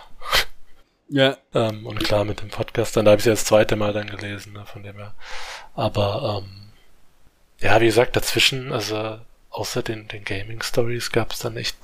Ja. 1.13 1.37
Ähm, 1.53 1.85
und 1.85 1.99
klar, 1.99 2.25
mit 2.25 2.41
dem 2.41 2.49
Podcast, 2.49 2.97
dann 2.97 3.05
da 3.05 3.11
habe 3.11 3.19
ich 3.19 3.25
ja 3.25 3.33
das 3.33 3.45
zweite 3.45 3.75
Mal 3.75 3.93
dann 3.93 4.07
gelesen, 4.09 4.53
ne, 4.53 4.65
von 4.65 4.81
dem 4.81 4.95
her. 4.95 5.13
Aber 5.75 6.41
ähm, 6.43 6.71
ja, 7.59 7.79
wie 7.79 7.85
gesagt, 7.85 8.15
dazwischen, 8.15 8.71
also 8.73 9.19
außer 9.51 9.83
den, 9.83 10.07
den 10.07 10.23
Gaming-Stories 10.25 11.11
gab 11.11 11.31
es 11.31 11.39
dann 11.39 11.55
echt 11.55 11.77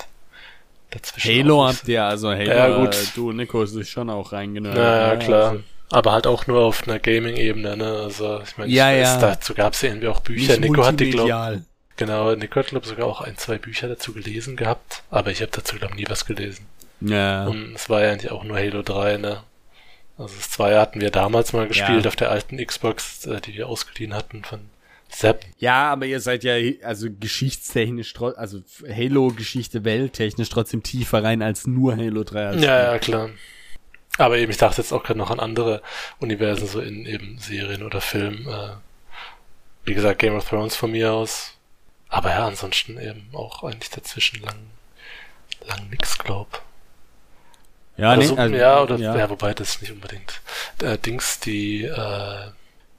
dazwischen. 0.90 1.30
Halo 1.44 1.68
habt 1.68 1.88
ihr, 1.88 2.04
also 2.04 2.30
Halo, 2.32 2.44
Ja, 2.52 2.78
gut. 2.80 2.96
Äh, 2.96 3.06
du, 3.14 3.32
Nico, 3.32 3.62
ist 3.62 3.88
schon 3.90 4.10
auch 4.10 4.32
reingenördet. 4.32 4.78
so- 4.80 4.84
Naja, 4.84 5.14
ne? 5.14 5.20
klar. 5.20 5.50
Also 5.52 5.64
Aber 5.92 6.12
halt 6.12 6.26
auch 6.26 6.48
nur 6.48 6.62
auf 6.64 6.88
einer 6.88 6.98
Gaming-Ebene, 6.98 7.78
ne? 7.78 7.86
Also 8.04 8.42
ich 8.42 8.58
meine, 8.58 8.72
Ja, 8.72 8.90
ja. 8.92 9.20
dazu 9.20 9.54
gab 9.54 9.74
es 9.74 9.82
ja 9.84 9.90
irgendwie 9.90 10.08
auch 10.08 10.22
Bücher. 10.22 10.58
nicht 10.58 10.72
Nico 10.72 10.84
hat 10.84 11.00
die, 11.00 11.12
glaube 11.12 11.64
genau, 11.98 12.34
Nico 12.34 12.60
hat, 12.60 12.68
glaube 12.68 12.88
sogar 12.88 13.06
auch 13.06 13.22
ein, 13.22 13.38
zwei 13.38 13.60
Bücher 13.60 13.88
dazu 13.88 14.12
gelesen 14.14 14.56
gehabt, 14.56 15.04
aber 15.12 15.30
ich 15.30 15.42
habe 15.42 15.52
dazu, 15.52 15.76
glaube 15.76 15.96
nie 15.96 16.06
was 16.10 16.26
gelesen. 16.26 16.66
Ja. 17.02 17.46
Und 17.48 17.76
es 17.76 17.90
war 17.90 18.02
ja 18.04 18.12
eigentlich 18.12 18.32
auch 18.32 18.44
nur 18.44 18.58
Halo 18.58 18.82
3, 18.82 19.18
ne? 19.18 19.44
Also 20.18 20.36
das 20.36 20.50
2 20.52 20.78
hatten 20.78 21.00
wir 21.00 21.12
damals 21.12 21.54
mal 21.54 21.68
gespielt 21.68 22.04
Ja. 22.04 22.10
auf 22.10 22.16
der 22.16 22.30
alten 22.32 22.58
Xbox, 22.64 23.26
äh, 23.26 23.40
die 23.40 23.54
wir 23.54 23.68
ausgeliehen 23.68 24.14
hatten 24.14 24.44
von 24.44 24.70
Sepp. 25.08 25.46
Ja, 25.58 25.92
aber 25.92 26.06
ihr 26.06 26.20
seid 26.20 26.44
ja, 26.44 26.54
also 26.84 27.08
geschichtstechnisch, 27.10 28.14
also 28.36 28.60
Halo-Geschichte 28.88 29.84
welttechnisch 29.84 30.50
trotzdem 30.50 30.84
tiefer 30.84 31.24
rein 31.24 31.42
als 31.42 31.66
nur 31.66 31.96
Halo 31.98 32.24
3. 32.24 32.48
als 32.48 32.62
Ja, 32.62 32.92
ja, 32.94 33.00
klar. 33.00 33.30
Aber 34.18 34.38
eben, 34.38 34.52
ich 34.52 34.58
dachte 34.58 34.82
jetzt 34.82 34.92
auch 34.92 35.02
gerade 35.04 35.18
noch 35.18 35.32
an 35.32 35.40
andere 35.40 35.82
Universen, 36.20 36.68
so 36.68 36.82
in 36.82 37.06
eben 37.06 37.40
Serien 37.40 37.84
oder 37.84 38.02
Filmen. 38.02 38.46
Äh, 38.48 38.72
wie 39.86 39.94
gesagt, 39.94 40.20
Game 40.20 40.36
of 40.36 40.48
Thrones 40.48 40.76
von 40.76 40.92
mir 40.92 41.14
aus. 41.14 41.54
Aber 42.10 42.30
ja, 42.30 42.46
ansonsten 42.46 43.00
eben 43.00 43.30
auch 43.34 43.64
eigentlich 43.64 43.90
dazwischen 43.90 44.42
lang, 44.42 44.58
lang 45.66 45.90
nix, 45.90 46.18
glaub. 46.18 46.62
Ja, 48.00 48.10
Oder 48.12 48.18
nee, 48.18 48.26
so, 48.26 48.36
also, 48.36 48.56
ja, 48.56 48.82
oder, 48.82 48.96
ja. 48.98 49.16
ja. 49.18 49.30
wobei 49.30 49.54
das 49.54 49.82
nicht 49.82 49.92
unbedingt. 49.92 50.42
Äh, 50.82 50.98
Dings, 50.98 51.40
die 51.40 51.84
äh, 51.84 52.52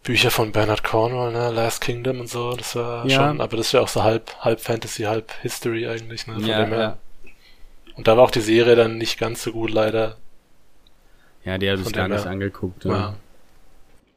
Bücher 0.02 0.30
von 0.30 0.52
Bernard 0.52 0.82
Cornwell, 0.84 1.32
ne, 1.32 1.50
Last 1.50 1.80
Kingdom 1.80 2.20
und 2.20 2.28
so, 2.28 2.54
das 2.54 2.74
war 2.76 3.06
Ja. 3.06 3.28
schon, 3.28 3.40
aber 3.40 3.56
das 3.56 3.66
ist 3.66 3.72
ja 3.72 3.80
auch 3.80 3.88
so 3.88 4.02
halb, 4.02 4.30
halb 4.40 4.60
Fantasy, 4.60 5.04
halb 5.04 5.32
History 5.42 5.86
eigentlich, 5.88 6.26
ne, 6.26 6.34
von 6.34 6.44
ja, 6.46 6.60
dem 6.64 6.68
her. 6.70 6.78
ja. 7.24 7.30
Und 7.96 8.08
da 8.08 8.16
war 8.16 8.24
auch 8.24 8.30
die 8.30 8.40
Serie 8.40 8.76
dann 8.76 8.98
nicht 8.98 9.18
ganz 9.18 9.42
so 9.42 9.52
gut, 9.52 9.70
leider. 9.70 10.16
ja, 11.44 11.56
die 11.58 11.70
habe 11.70 11.80
ich 11.80 11.92
gar 11.92 12.08
nicht 12.08 12.26
angeguckt. 12.26 12.84
Ja. 12.84 13.14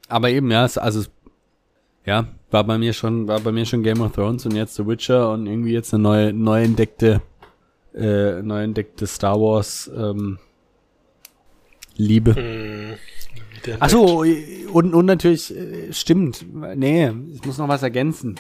Aber 0.09 0.29
eben, 0.29 0.51
ja, 0.51 0.65
es- 0.65 0.77
also, 0.77 1.03
ja, 2.05 2.25
war 2.51 2.63
bei 2.65 2.77
mir 2.77 2.93
schon, 2.93 3.27
war 3.27 3.39
bei 3.39 3.51
mir 3.51 3.65
schon 3.65 3.83
Game 3.83 4.01
of 4.01 4.13
Thrones 4.13 4.45
und 4.45 4.55
jetzt 4.55 4.75
The 4.75 4.85
Witcher 4.85 5.31
und 5.31 5.47
irgendwie 5.47 5.71
jetzt 5.73 5.93
eine 5.93 6.03
neue, 6.03 6.33
neu 6.33 6.63
entdeckte, 6.63 7.21
äh, 7.95 8.41
neu 8.41 8.63
entdeckte 8.63 9.07
Star 9.07 9.39
Wars, 9.39 9.89
ähm, 9.95 10.39
Liebe. 11.95 12.35
Hm, 12.35 12.93
wieder 13.63 13.77
Ach 13.79 13.89
so, 13.89 14.23
und, 14.71 14.93
und 14.93 15.05
natürlich, 15.05 15.55
äh, 15.55 15.91
stimmt, 15.93 16.45
nee, 16.75 17.11
ich 17.33 17.43
muss 17.45 17.57
noch 17.57 17.67
was 17.67 17.83
ergänzen. 17.83 18.39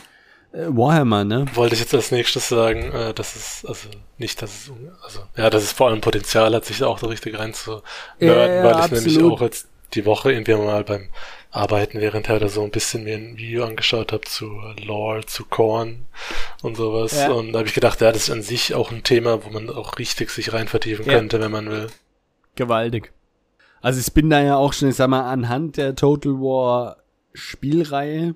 Äh, 0.51 0.65
Warhammer, 0.67 1.23
ne? 1.23 1.45
Wollte 1.55 1.75
ich 1.75 1.81
jetzt 1.81 1.93
als 1.93 2.11
nächstes 2.11 2.49
sagen, 2.49 2.91
äh, 2.91 3.13
dass 3.13 3.35
es, 3.35 3.65
also 3.65 3.89
nicht, 4.17 4.41
dass 4.41 4.51
es, 4.51 4.71
also, 5.03 5.19
ja, 5.35 5.49
dass 5.49 5.63
es 5.63 5.71
vor 5.71 5.89
allem 5.89 6.01
Potenzial 6.01 6.53
hat, 6.53 6.65
sich 6.65 6.79
da 6.79 6.87
auch 6.87 6.99
so 6.99 7.07
richtig 7.07 7.37
rein 7.37 7.53
zu 7.53 7.81
nörden, 8.19 8.57
Ja, 8.57 8.63
weil 8.63 8.85
ich 8.85 8.91
nämlich 8.91 9.15
absolut. 9.15 9.33
auch 9.33 9.41
jetzt 9.41 9.67
die 9.93 10.05
Woche 10.05 10.31
irgendwie 10.31 10.53
mal 10.55 10.83
beim 10.83 11.09
Arbeiten 11.51 11.99
während 12.01 12.27
oder 12.29 12.49
so 12.49 12.63
ein 12.63 12.71
bisschen 12.71 13.03
mir 13.03 13.15
ein 13.15 13.37
Video 13.37 13.63
angeschaut 13.65 14.11
habe 14.11 14.23
zu 14.23 14.59
Lore, 14.83 15.25
zu 15.25 15.45
Korn 15.45 16.05
und 16.63 16.75
sowas. 16.77 17.13
Ja. 17.13 17.31
Und 17.31 17.53
da 17.53 17.59
habe 17.59 17.67
ich 17.67 17.75
gedacht, 17.75 18.01
ja, 18.01 18.11
das 18.11 18.23
ist 18.23 18.29
an 18.31 18.41
sich 18.41 18.73
auch 18.73 18.91
ein 18.91 19.03
Thema, 19.03 19.45
wo 19.45 19.49
man 19.51 19.69
auch 19.69 19.99
richtig 19.99 20.31
sich 20.31 20.51
rein 20.53 20.67
vertiefen 20.67 21.05
Ja. 21.05 21.13
könnte, 21.13 21.39
wenn 21.39 21.51
man 21.51 21.69
will. 21.69 21.87
Gewaltig. 22.55 23.11
Also 23.83 23.99
ich 23.99 24.11
bin 24.13 24.29
da 24.29 24.41
ja 24.41 24.55
auch 24.55 24.71
schon, 24.73 24.87
ich 24.89 24.95
sag 24.95 25.09
mal, 25.09 25.29
anhand 25.29 25.75
der 25.77 25.93
Total 25.95 26.31
War 26.33 26.97
Spielreihe, 27.33 28.33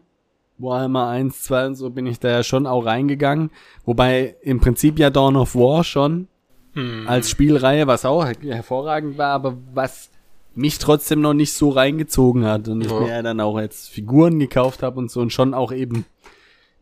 Warhammer 0.58 1.08
1, 1.08 1.44
2 1.44 1.68
und 1.68 1.76
so, 1.76 1.90
bin 1.90 2.06
ich 2.06 2.20
da 2.20 2.30
ja 2.30 2.44
schon 2.44 2.68
auch 2.68 2.86
reingegangen. 2.86 3.50
Wobei 3.86 4.36
im 4.42 4.60
Prinzip 4.60 5.00
ja 5.00 5.10
Dawn 5.10 5.36
of 5.36 5.56
War 5.56 5.84
schon 5.84 6.28
Hm. 6.74 7.08
als 7.08 7.30
Spielreihe, 7.30 7.88
was 7.88 8.06
auch 8.06 8.26
hervorragend 8.26 9.18
war, 9.18 9.30
aber 9.34 9.56
was 9.74 10.10
mich 10.54 10.78
trotzdem 10.80 11.22
noch 11.22 11.34
nicht 11.34 11.54
so 11.54 11.70
reingezogen 11.70 12.44
hat 12.46 12.68
und 12.68 12.82
ich 12.82 12.92
Ja. 12.92 13.00
mir 13.00 13.08
ja 13.10 13.22
dann 13.22 13.40
auch 13.40 13.60
jetzt 13.60 13.90
Figuren 13.90 14.38
gekauft 14.40 14.84
habe 14.84 15.00
und 15.00 15.10
so 15.10 15.22
und 15.22 15.32
schon 15.32 15.54
auch 15.54 15.72
eben 15.72 16.06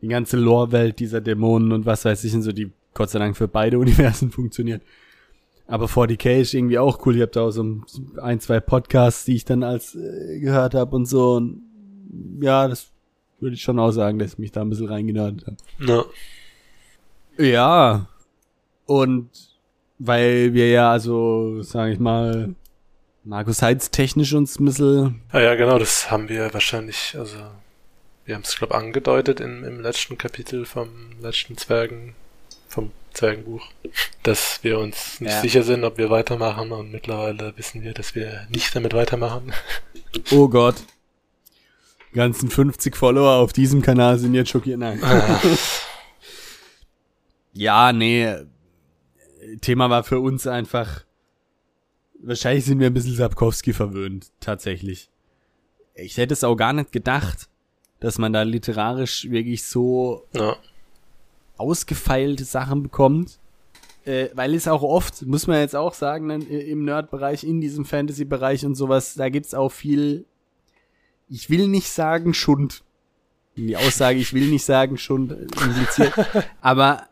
die 0.01 0.07
ganze 0.07 0.37
Lore-Welt 0.37 0.99
dieser 0.99 1.21
Dämonen 1.21 1.71
und 1.71 1.85
was 1.85 2.03
weiß 2.03 2.23
ich 2.23 2.33
und 2.33 2.41
so, 2.41 2.51
die 2.51 2.71
Gott 2.93 3.09
sei 3.09 3.19
Dank 3.19 3.37
für 3.37 3.47
beide 3.47 3.77
Universen 3.79 4.31
funktioniert. 4.31 4.81
Aber 5.67 5.85
40k 5.87 6.41
ist 6.41 6.53
irgendwie 6.53 6.77
auch 6.77 7.05
cool. 7.05 7.15
Ich 7.15 7.21
habe 7.21 7.31
da 7.31 7.41
auch 7.41 7.51
so 7.51 7.81
ein, 8.21 8.39
zwei 8.39 8.59
Podcasts, 8.59 9.25
die 9.25 9.35
ich 9.35 9.45
dann 9.45 9.63
als 9.63 9.95
äh, 9.95 10.39
gehört 10.39 10.75
habe 10.75 10.95
und 10.95 11.05
so. 11.05 11.33
Und 11.33 11.63
ja, 12.39 12.67
das 12.67 12.91
würde 13.39 13.55
ich 13.55 13.61
schon 13.61 13.79
auch 13.79 13.91
sagen, 13.91 14.19
dass 14.19 14.33
ich 14.33 14.37
mich 14.37 14.51
da 14.51 14.61
ein 14.61 14.69
bisschen 14.69 14.87
reingenördet 14.87 15.47
habe. 15.47 15.57
Ja. 15.79 16.05
Ja. 17.37 18.07
Und 18.85 19.29
weil 19.97 20.53
wir 20.53 20.69
ja, 20.69 20.91
also, 20.91 21.61
sage 21.61 21.93
ich 21.93 21.99
mal, 21.99 22.53
Markus 23.23 23.61
Heitz 23.61 23.89
technisch 23.89 24.33
uns 24.33 24.59
ein 24.59 24.65
bisschen. 24.65 25.21
Ja, 25.33 25.41
ja, 25.41 25.55
genau, 25.55 25.79
das 25.79 26.11
haben 26.11 26.29
wir 26.29 26.53
wahrscheinlich, 26.53 27.15
also 27.17 27.37
wir 28.25 28.35
haben 28.35 28.43
es, 28.43 28.57
glaube 28.57 28.75
angedeutet 28.75 29.39
im, 29.39 29.63
im 29.63 29.81
letzten 29.81 30.17
Kapitel 30.17 30.65
vom 30.65 30.89
letzten 31.21 31.57
Zwergen, 31.57 32.13
vom 32.67 32.91
Zwergenbuch, 33.15 33.65
dass 34.23 34.59
wir 34.63 34.77
uns 34.79 35.19
nicht 35.21 35.31
Ja. 35.31 35.41
sicher 35.41 35.63
sind, 35.63 35.83
ob 35.83 35.97
wir 35.97 36.09
weitermachen 36.09 36.71
und 36.71 36.91
mittlerweile 36.91 37.53
wissen 37.57 37.81
wir, 37.81 37.93
dass 37.93 38.13
wir 38.15 38.45
nicht 38.49 38.75
damit 38.75 38.93
weitermachen. 38.93 39.53
Oh 40.31 40.47
Gott. 40.47 40.75
Die 42.11 42.15
ganzen 42.15 42.49
50 42.49 42.95
Follower 42.95 43.35
auf 43.35 43.51
diesem 43.53 43.81
Kanal 43.81 44.17
sind 44.19 44.33
jetzt 44.35 44.49
schockiert. 44.51 44.79
Nein. 44.79 45.01
Ja, 47.53 47.93
nee. 47.93 48.35
Thema 49.61 49.89
war 49.89 50.03
für 50.03 50.19
uns 50.19 50.45
einfach. 50.47 51.05
Wahrscheinlich 52.21 52.65
sind 52.65 52.79
wir 52.79 52.87
ein 52.87 52.93
bisschen 52.93 53.15
Sapkowski 53.15 53.71
verwöhnt, 53.71 54.31
tatsächlich. 54.39 55.09
Ich 55.93 56.17
hätte 56.17 56.33
es 56.33 56.43
auch 56.43 56.55
gar 56.55 56.73
nicht 56.73 56.91
gedacht, 56.91 57.47
dass 57.99 58.17
man 58.17 58.33
da 58.33 58.41
literarisch 58.41 59.29
wirklich 59.29 59.63
so 59.63 60.27
ja, 60.33 60.57
ausgefeilte 61.57 62.45
Sachen 62.45 62.83
bekommt. 62.83 63.39
Äh, 64.05 64.29
weil 64.35 64.53
es 64.53 64.67
auch 64.67 64.83
oft, 64.83 65.25
muss 65.25 65.47
man 65.47 65.59
jetzt 65.59 65.75
auch 65.75 65.95
sagen, 65.95 66.29
dann, 66.29 66.47
äh, 66.47 66.59
im 66.59 66.85
Nerd-Bereich, 66.85 67.43
in 67.43 67.59
diesem 67.59 67.85
Fantasy-Bereich 67.85 68.63
und 68.63 68.75
sowas, 68.75 69.15
da 69.15 69.29
gibt's 69.29 69.55
auch 69.55 69.71
viel, 69.71 70.25
ich 71.27 71.49
will 71.49 71.67
nicht 71.67 71.89
sagen 71.89 72.35
Schund. 72.35 72.83
Die 73.57 73.75
Aussage, 73.75 74.19
ich 74.19 74.31
will 74.33 74.47
nicht 74.47 74.63
sagen 74.63 74.97
Schund, 74.99 75.31
äh, 75.31 75.41
impliziert. 75.63 76.13
aber 76.61 77.07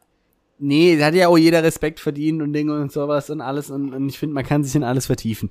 nee, 0.60 0.96
da 0.96 1.08
hat 1.08 1.16
ja 1.16 1.30
auch 1.30 1.38
jeder 1.38 1.64
Respekt 1.64 2.00
verdient 2.00 2.44
und 2.44 2.54
Dinge 2.54 2.80
und 2.80 2.92
sowas 2.92 3.32
und 3.32 3.42
alles 3.42 3.72
und, 3.72 3.92
und 3.92 4.08
ich 4.08 4.20
finde, 4.20 4.36
man 4.36 4.46
kann 4.46 4.64
sich 4.64 4.76
in 4.76 4.84
alles 4.84 5.08
vertiefen. 5.08 5.50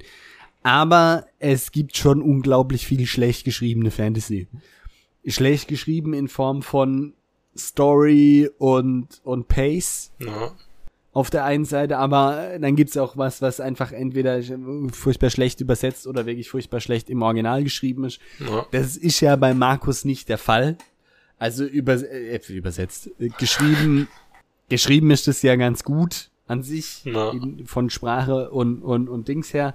Aber 0.63 1.27
es 1.41 1.73
gibt 1.73 1.97
schon 1.97 2.23
unglaublich 2.23 2.87
viel 2.87 3.07
schlecht 3.07 3.45
geschriebene 3.45 3.91
Fantasy. 3.91 4.47
Schlecht 5.27 5.67
geschrieben 5.67 6.15
in 6.15 6.29
Form 6.29 6.63
von 6.63 7.15
Story 7.57 8.51
und, 8.59 9.21
und 9.25 9.49
Pace 9.49 10.11
ja, 10.19 10.53
auf 11.13 11.29
der 11.31 11.45
einen 11.45 11.65
Seite, 11.67 11.99
aber 11.99 12.59
dann 12.59 12.75
gibt's 12.77 12.97
auch 12.97 13.17
was, 13.17 13.43
was 13.43 13.61
einfach 13.61 13.93
entweder 13.93 14.41
furchtbar 14.93 15.29
schlecht 15.31 15.61
übersetzt 15.61 16.07
oder 16.07 16.25
wirklich 16.27 16.49
furchtbar 16.49 16.81
schlecht 16.81 17.11
im 17.11 17.21
Original 17.23 17.63
geschrieben 17.65 18.05
ist. 18.05 18.19
ja, 18.39 18.65
Das 18.71 18.97
ist 18.97 19.21
ja 19.21 19.37
bei 19.37 19.53
Markus 19.53 20.05
nicht 20.07 20.29
der 20.31 20.39
Fall. 20.39 20.77
Also 21.39 21.65
über, 21.65 21.95
äh, 21.95 22.41
übersetzt. 22.49 23.11
Äh, 23.19 23.29
Geschrieben, 23.39 24.09
geschrieben 24.69 25.11
ist 25.11 25.29
es 25.29 25.43
ja 25.43 25.57
ganz 25.57 25.83
gut 25.85 26.31
an 26.47 26.63
sich, 26.63 27.05
Ja. 27.05 27.31
in, 27.31 27.67
von 27.67 27.91
Sprache 27.91 28.51
und, 28.51 28.81
und, 28.83 29.09
und 29.09 29.29
Dings 29.29 29.53
her. 29.53 29.75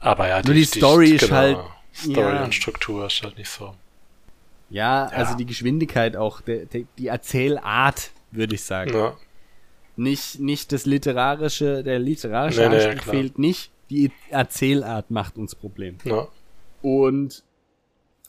aber 0.00 0.26
ja, 0.28 0.42
Nur 0.42 0.54
die 0.54 0.64
Story 0.64 1.10
ist 1.10 1.30
halt- 1.30 1.58
Story 1.92 2.34
ja. 2.34 2.44
und 2.44 2.54
Struktur 2.54 3.06
ist 3.06 3.22
halt 3.22 3.38
nicht 3.38 3.48
so. 3.50 3.74
Ja, 4.70 5.06
also 5.06 5.32
Ja. 5.32 5.36
die 5.36 5.46
Geschwindigkeit 5.46 6.16
auch, 6.16 6.40
der, 6.40 6.66
der, 6.66 6.82
die 6.98 7.06
Erzählart, 7.06 8.10
würde 8.32 8.54
ich 8.56 8.64
sagen. 8.64 8.92
Ja, 8.92 9.16
Nicht, 9.96 10.40
nicht 10.40 10.72
das 10.72 10.86
literarische, 10.86 11.82
der 11.82 11.98
literarische 11.98 12.62
Nee, 12.62 12.68
nee, 12.68 12.74
Anspruch 12.84 13.02
klar. 13.02 13.14
fehlt 13.14 13.38
nicht. 13.38 13.70
die 13.90 14.10
Erzählart 14.30 15.10
macht 15.12 15.36
uns 15.38 15.54
Problem. 15.54 15.98
Ja. 16.04 16.26
Und 16.82 17.44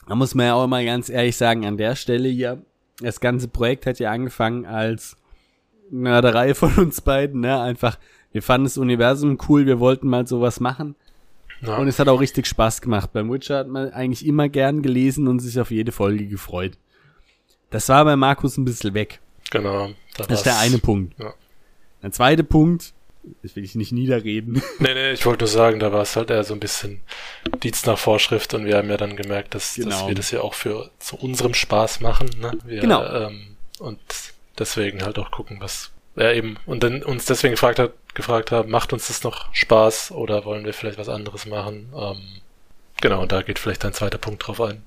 da 0.06 0.14
muss 0.14 0.34
man 0.34 0.46
ja 0.46 0.54
auch 0.54 0.66
mal 0.68 0.84
ganz 0.84 1.08
ehrlich 1.08 1.36
sagen, 1.36 1.66
an 1.66 1.76
der 1.76 1.96
Stelle 1.96 2.28
hier, 2.28 2.62
das 3.00 3.20
ganze 3.20 3.48
Projekt 3.48 3.84
hat 3.86 3.98
ja 3.98 4.10
angefangen 4.12 4.64
als 4.66 5.16
Nörderei 5.90 6.54
von 6.54 6.74
uns 6.76 7.00
beiden, 7.00 7.40
ne? 7.40 7.60
Einfach, 7.60 7.98
wir 8.32 8.42
fanden 8.42 8.64
das 8.66 8.78
Universum 8.78 9.38
cool, 9.48 9.66
wir 9.66 9.80
wollten 9.80 10.08
mal 10.08 10.26
sowas 10.26 10.60
machen. 10.60 10.94
Ja. 11.60 11.76
Und 11.76 11.88
es 11.88 11.98
hat 11.98 12.08
auch 12.08 12.20
richtig 12.20 12.46
Spaß 12.46 12.80
gemacht. 12.80 13.12
Beim 13.12 13.30
Witcher 13.32 13.58
hat 13.58 13.68
man 13.68 13.90
eigentlich 13.92 14.24
immer 14.26 14.48
gern 14.48 14.82
gelesen 14.82 15.26
und 15.28 15.40
sich 15.40 15.58
auf 15.58 15.70
jede 15.70 15.92
Folge 15.92 16.26
gefreut. 16.26 16.72
Das 17.70 17.88
war 17.88 18.04
bei 18.04 18.16
Markus 18.16 18.56
ein 18.56 18.64
bisschen 18.64 18.94
weg. 18.94 19.20
genau. 19.50 19.88
Da 20.16 20.24
Das 20.24 20.38
ist 20.38 20.46
der 20.46 20.58
eine 20.58 20.78
Punkt. 20.78 21.18
Ja. 21.18 21.34
Der 22.02 22.12
zweite 22.12 22.44
Punkt, 22.44 22.92
das 23.42 23.54
will 23.56 23.64
ich 23.64 23.74
nicht 23.74 23.92
niederreden. 23.92 24.62
Nee, 24.78 24.94
nee, 24.94 25.12
ich 25.12 25.26
wollte 25.26 25.44
nur 25.44 25.48
sagen, 25.48 25.80
da 25.80 25.92
war 25.92 26.02
es 26.02 26.14
halt 26.16 26.30
eher 26.30 26.44
so 26.44 26.54
ein 26.54 26.60
bisschen 26.60 27.02
Dienst 27.62 27.86
nach 27.86 27.98
Vorschrift 27.98 28.54
und 28.54 28.64
wir 28.64 28.76
haben 28.76 28.88
ja 28.88 28.96
dann 28.96 29.16
gemerkt, 29.16 29.54
dass, 29.54 29.74
dass 29.74 29.84
Genau. 29.84 30.08
wir 30.08 30.14
das 30.14 30.30
ja 30.30 30.40
auch 30.40 30.54
für 30.54 30.90
zu 31.00 31.16
unserem 31.16 31.54
Spaß 31.54 32.00
machen. 32.00 32.30
Ne? 32.40 32.52
Wir, 32.64 32.80
Genau. 32.80 33.04
Ähm, 33.04 33.56
und 33.80 33.98
deswegen 34.58 35.02
halt 35.02 35.18
auch 35.18 35.30
gucken, 35.30 35.58
was 35.60 35.90
ja 36.16 36.32
eben 36.32 36.56
und 36.66 36.82
dann 36.82 37.02
uns 37.02 37.26
deswegen 37.26 37.52
gefragt 37.52 37.78
hat, 37.78 37.92
gefragt 38.18 38.52
haben, 38.52 38.70
macht 38.70 38.92
uns 38.92 39.06
das 39.08 39.22
noch 39.24 39.48
Spaß 39.54 40.10
oder 40.12 40.44
wollen 40.44 40.66
wir 40.66 40.74
vielleicht 40.74 40.98
was 40.98 41.08
anderes 41.08 41.46
machen? 41.46 41.88
Ähm, 41.96 42.18
genau, 43.00 43.22
und 43.22 43.32
da 43.32 43.40
geht 43.40 43.58
vielleicht 43.58 43.84
ein 43.86 43.94
zweiter 43.94 44.18
Punkt 44.18 44.46
drauf 44.46 44.60
ein. 44.60 44.82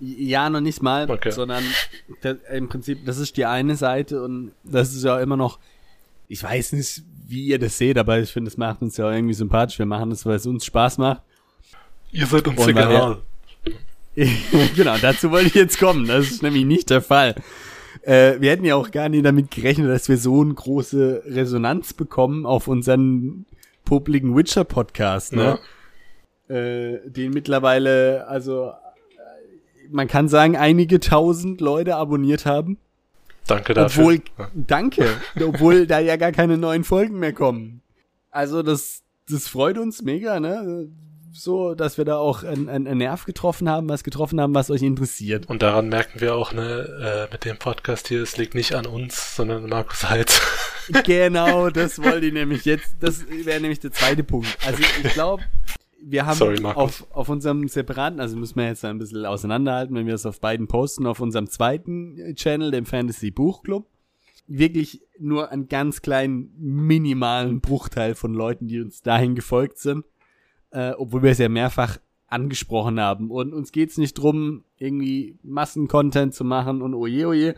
Ja, 0.00 0.50
noch 0.50 0.60
nicht 0.60 0.82
mal, 0.82 1.08
Okay. 1.08 1.30
sondern 1.30 1.62
das, 2.22 2.36
im 2.52 2.68
Prinzip, 2.68 3.06
das 3.06 3.18
ist 3.18 3.36
die 3.36 3.44
eine 3.46 3.76
Seite 3.76 4.22
und 4.24 4.50
das 4.64 4.92
ist 4.92 5.04
ja 5.04 5.20
immer 5.20 5.36
noch, 5.36 5.60
ich 6.28 6.42
weiß 6.42 6.72
nicht, 6.72 7.02
wie 7.28 7.44
ihr 7.46 7.58
das 7.60 7.78
seht, 7.78 7.96
aber 7.96 8.18
ich 8.18 8.30
finde, 8.32 8.48
es 8.50 8.56
macht 8.56 8.82
uns 8.82 8.96
ja 8.96 9.06
auch 9.06 9.12
irgendwie 9.12 9.34
sympathisch. 9.34 9.78
Wir 9.78 9.86
machen 9.86 10.10
das, 10.10 10.26
weil 10.26 10.34
es 10.36 10.46
uns 10.46 10.64
Spaß 10.64 10.98
macht. 10.98 11.22
Ihr 12.10 12.26
seid 12.26 12.46
uns 12.48 12.66
wir- 12.66 13.22
genau, 14.76 14.96
dazu 14.98 15.30
wollte 15.30 15.46
ich 15.48 15.54
jetzt 15.54 15.78
kommen. 15.78 16.06
Das 16.06 16.26
ist 16.30 16.42
nämlich 16.42 16.64
nicht 16.64 16.90
der 16.90 17.02
Fall. 17.02 17.34
Äh, 18.04 18.40
wir 18.40 18.50
hätten 18.50 18.64
ja 18.64 18.74
auch 18.76 18.90
gar 18.90 19.08
nicht 19.08 19.24
damit 19.24 19.50
gerechnet, 19.50 19.88
dass 19.88 20.08
wir 20.08 20.18
so 20.18 20.42
eine 20.42 20.54
große 20.54 21.22
Resonanz 21.26 21.92
bekommen 21.94 22.44
auf 22.46 22.68
unseren 22.68 23.46
publiken 23.84 24.36
Witcher-Podcast, 24.36 25.32
ne? 25.34 25.58
Äh, 26.48 27.08
den 27.08 27.32
mittlerweile, 27.32 28.26
also 28.28 28.66
äh, 28.68 29.88
man 29.90 30.08
kann 30.08 30.28
sagen, 30.28 30.56
einige 30.56 31.00
tausend 31.00 31.60
Leute 31.60 31.96
abonniert 31.96 32.44
haben. 32.44 32.78
Danke 33.46 33.74
dafür. 33.74 34.02
Obwohl, 34.02 34.14
Ja. 34.38 34.50
danke, 34.54 35.06
obwohl 35.42 35.86
da 35.86 35.98
ja 35.98 36.16
gar 36.16 36.32
keine 36.32 36.56
neuen 36.58 36.84
Folgen 36.84 37.18
mehr 37.18 37.32
kommen. 37.32 37.80
Also 38.30 38.62
das, 38.62 39.02
das 39.28 39.48
freut 39.48 39.78
uns 39.78 40.02
mega, 40.02 40.40
ne? 40.40 40.88
So, 41.36 41.74
dass 41.74 41.98
wir 41.98 42.04
da 42.04 42.16
auch 42.16 42.44
einen, 42.44 42.68
einen 42.68 42.86
einen 42.86 42.98
Nerv 42.98 43.24
getroffen 43.24 43.68
haben, 43.68 43.88
was 43.88 44.04
getroffen 44.04 44.40
haben, 44.40 44.54
was 44.54 44.70
euch 44.70 44.82
interessiert. 44.82 45.46
Und 45.46 45.62
daran 45.62 45.88
merken 45.88 46.20
wir 46.20 46.36
auch, 46.36 46.52
ne, 46.52 47.26
äh, 47.28 47.32
mit 47.32 47.44
dem 47.44 47.58
Podcast 47.58 48.06
hier, 48.06 48.22
es 48.22 48.36
liegt 48.36 48.54
nicht 48.54 48.76
an 48.76 48.86
uns, 48.86 49.34
sondern 49.34 49.64
an 49.64 49.70
Markus 49.70 50.08
Heitz. 50.08 50.40
genau, 51.04 51.70
das 51.70 52.00
wollte 52.00 52.26
ich 52.26 52.32
nämlich 52.32 52.64
jetzt, 52.64 52.94
das 53.00 53.28
wäre 53.28 53.60
nämlich 53.60 53.80
der 53.80 53.90
zweite 53.90 54.22
Punkt. 54.22 54.46
Also 54.64 54.80
ich 55.02 55.12
glaube, 55.12 55.42
wir 56.00 56.24
haben 56.24 56.36
Sorry, 56.36 56.64
auf, 56.64 57.04
auf 57.10 57.28
unserem 57.28 57.66
separaten, 57.66 58.20
also 58.20 58.36
müssen 58.36 58.54
wir 58.54 58.68
jetzt 58.68 58.84
ein 58.84 58.98
bisschen 58.98 59.26
auseinanderhalten, 59.26 59.96
wenn 59.96 60.06
wir 60.06 60.14
es 60.14 60.26
auf 60.26 60.40
beiden 60.40 60.68
posten, 60.68 61.04
auf 61.04 61.18
unserem 61.18 61.50
zweiten 61.50 62.36
Channel, 62.36 62.70
dem 62.70 62.86
Fantasy 62.86 63.32
Buchclub, 63.32 63.88
wirklich 64.46 65.02
nur 65.18 65.50
einen 65.50 65.66
ganz 65.66 66.00
kleinen, 66.00 66.54
minimalen 66.58 67.60
Bruchteil 67.60 68.14
von 68.14 68.34
Leuten, 68.34 68.68
die 68.68 68.80
uns 68.80 69.02
dahin 69.02 69.34
gefolgt 69.34 69.78
sind, 69.78 70.04
äh, 70.74 70.92
obwohl 70.98 71.22
wir 71.22 71.30
es 71.30 71.38
ja 71.38 71.48
mehrfach 71.48 71.96
angesprochen 72.26 72.98
haben. 72.98 73.30
Und 73.30 73.52
uns 73.54 73.70
geht's 73.70 73.96
nicht 73.96 74.14
drum, 74.14 74.64
irgendwie 74.78 75.36
Massencontent 75.44 76.34
zu 76.34 76.42
machen 76.44 76.82
und 76.82 76.92
oje, 76.94 77.28
oje. 77.28 77.54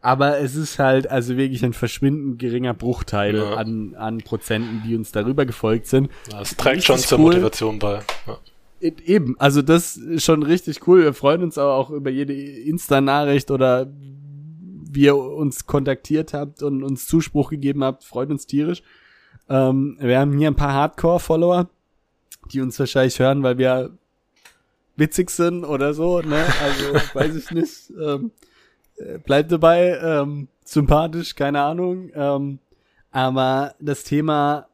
Aber 0.00 0.40
es 0.40 0.56
ist 0.56 0.78
halt 0.80 1.08
also 1.08 1.36
wirklich 1.36 1.64
ein 1.64 1.72
verschwindend 1.74 2.38
geringer 2.40 2.74
Bruchteil 2.74 3.36
Ja. 3.36 3.54
an, 3.54 3.94
an 3.94 4.18
Prozenten, 4.18 4.82
die 4.84 4.96
uns 4.96 5.12
darüber 5.12 5.46
gefolgt 5.46 5.86
sind. 5.86 6.10
Das 6.30 6.56
trägt 6.56 6.76
Richtig 6.78 6.86
schon 6.86 6.98
zur 6.98 7.18
cool. 7.20 7.24
Motivation 7.26 7.78
bei. 7.78 8.00
Ja. 8.26 8.38
E- 8.80 8.92
Eben, 9.04 9.36
also 9.38 9.62
das 9.62 9.96
ist 9.96 10.24
schon 10.24 10.42
richtig 10.42 10.86
cool. 10.88 11.02
Wir 11.04 11.14
freuen 11.14 11.42
uns 11.44 11.56
aber 11.56 11.74
auch 11.74 11.90
über 11.90 12.10
jede 12.10 12.34
Insta-Nachricht 12.34 13.50
oder 13.52 13.86
wie 14.90 15.02
ihr 15.04 15.16
uns 15.16 15.66
kontaktiert 15.66 16.34
habt 16.34 16.62
und 16.62 16.82
uns 16.82 17.06
Zuspruch 17.06 17.50
gegeben 17.50 17.84
habt, 17.84 18.02
freut 18.02 18.30
uns 18.30 18.46
tierisch. 18.46 18.82
Ähm, 19.48 19.98
wir 20.00 20.18
haben 20.18 20.36
hier 20.36 20.48
ein 20.48 20.56
paar 20.56 20.72
Hardcore-Follower, 20.72 21.68
die 22.52 22.60
uns 22.60 22.78
wahrscheinlich 22.78 23.18
hören, 23.18 23.42
weil 23.42 23.58
wir 23.58 23.90
witzig 24.96 25.30
sind 25.30 25.64
oder 25.64 25.94
so, 25.94 26.20
ne? 26.20 26.44
Also 26.62 26.94
weiß 27.14 27.36
ich 27.36 27.50
nicht. 27.50 27.92
Ähm, 28.00 28.30
äh, 28.96 29.18
bleibt 29.18 29.52
dabei, 29.52 29.98
ähm, 30.02 30.48
sympathisch, 30.64 31.34
keine 31.34 31.62
Ahnung. 31.62 32.10
Ähm, 32.14 32.58
aber 33.10 33.74
das 33.80 34.04
Thema 34.04 34.68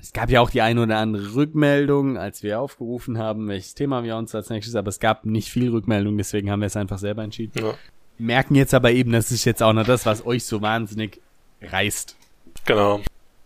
es 0.00 0.12
gab 0.12 0.30
ja 0.30 0.40
auch 0.40 0.50
die 0.50 0.62
eine 0.62 0.82
oder 0.82 0.98
andere 0.98 1.34
Rückmeldung, 1.34 2.18
als 2.18 2.42
wir 2.42 2.60
aufgerufen 2.60 3.18
haben, 3.18 3.48
welches 3.48 3.74
Thema 3.74 4.04
wir 4.04 4.16
uns 4.16 4.34
als 4.34 4.50
nächstes, 4.50 4.74
aber 4.74 4.88
es 4.88 5.00
gab 5.00 5.24
nicht 5.24 5.50
viel 5.50 5.70
Rückmeldung, 5.70 6.16
deswegen 6.18 6.50
haben 6.50 6.60
wir 6.60 6.66
es 6.66 6.76
einfach 6.76 6.98
selber 6.98 7.22
entschieden. 7.22 7.64
Ja. 7.64 7.74
Merken 8.18 8.54
jetzt 8.54 8.74
aber 8.74 8.92
eben, 8.92 9.12
das 9.12 9.30
ist 9.32 9.44
jetzt 9.44 9.62
auch 9.62 9.72
noch 9.72 9.86
das, 9.86 10.06
was 10.06 10.24
euch 10.24 10.44
so 10.44 10.62
wahnsinnig 10.62 11.20
reißt. 11.62 12.16
Genau. 12.64 13.00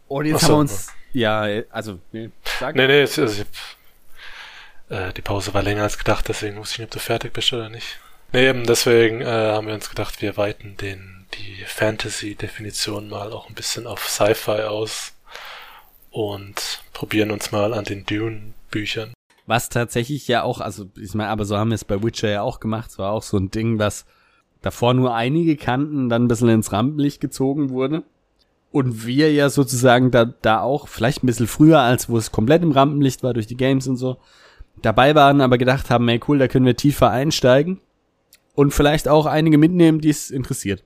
Und 0.09 0.27
jetzt 0.27 0.37
Ach 0.37 0.41
so. 0.41 0.47
haben 0.49 0.53
wir 0.55 0.61
uns, 0.61 0.89
ja, 1.13 1.47
also, 1.71 1.99
nee, 2.13 2.31
sag. 2.59 2.75
Nee, 2.77 2.87
nee, 2.87 3.03
es- 3.03 3.19
also 3.19 3.43
ich 3.43 3.47
äh, 4.97 5.13
die 5.13 5.23
Pause 5.23 5.55
war 5.55 5.63
länger 5.63 5.83
als 5.85 5.99
gedacht, 5.99 6.29
deswegen 6.29 6.57
wusste 6.57 6.75
ich 6.75 6.79
nicht, 6.81 6.87
ob 6.89 6.93
du 6.93 6.99
fertig 6.99 7.33
bist 7.33 7.53
oder 7.53 7.69
nicht. 7.69 7.99
Nee, 8.33 8.49
eben 8.49 8.65
deswegen 8.67 9.21
äh, 9.21 9.27
haben 9.27 9.67
wir 9.67 9.75
uns 9.75 9.89
gedacht, 9.89 10.21
wir 10.23 10.37
weiten 10.37 10.77
den, 10.77 11.27
die 11.35 11.65
Fantasy-Definition 11.67 13.09
mal 13.09 13.33
auch 13.33 13.49
ein 13.49 13.55
bisschen 13.55 13.87
auf 13.87 14.09
Sci-Fi 14.09 14.63
aus 14.63 15.13
und 16.11 16.83
probieren 16.93 17.31
uns 17.31 17.53
mal 17.53 17.73
an 17.75 17.85
den 17.85 18.05
Dune-Büchern. 18.05 19.13
Was 19.47 19.69
tatsächlich 19.69 20.29
ja 20.29 20.43
auch, 20.43 20.61
also 20.61 20.87
ich 21.01 21.15
meine, 21.15 21.31
aber 21.31 21.45
so 21.45 21.57
haben 21.57 21.71
wir 21.71 21.75
es 21.77 21.85
bei 21.85 22.03
Witcher 22.03 22.29
ja 22.31 22.43
auch 22.43 22.61
gemacht. 22.61 22.91
Es 22.91 22.99
war 22.99 23.13
auch 23.13 23.23
so 23.23 23.37
ein 23.37 23.51
Ding, 23.51 23.79
was 23.79 24.05
davor 24.63 24.95
nur 24.95 25.15
einige 25.15 25.57
kannten, 25.57 26.09
dann 26.09 26.25
ein 26.25 26.29
bisschen 26.29 26.49
ins 26.51 26.73
Rampenlicht 26.73 27.21
gezogen 27.21 27.71
wurde. 27.71 28.03
Und 28.73 29.05
wir 29.05 29.33
ja 29.33 29.51
sozusagen 29.51 30.11
da, 30.11 30.25
da 30.25 30.61
auch, 30.61 30.87
vielleicht 30.87 31.23
ein 31.23 31.27
bisschen 31.27 31.49
früher, 31.49 31.81
als 31.81 32.09
wo 32.09 32.17
es 32.17 32.31
komplett 32.31 32.63
im 32.63 32.71
Rampenlicht 32.71 33.23
war 33.23 33.35
durch 33.35 33.47
die 33.47 33.57
Games 33.57 33.89
und 33.89 33.97
so, 33.97 34.19
dabei 34.81 35.15
waren, 35.15 35.41
aber 35.41 35.59
gedacht 35.59 35.91
haben, 35.91 36.09
ey 36.09 36.21
cool, 36.29 36.39
da 36.39 36.49
können 36.49 36.67
wir 36.67 36.77
tiefer 36.77 37.11
einsteigen 37.11 37.81
und 38.55 38.73
vielleicht 38.73 39.09
auch 39.09 39.27
einige 39.27 39.59
mitnehmen, 39.59 40.01
die 40.01 40.11
es 40.11 40.31
interessiert. 40.31 40.85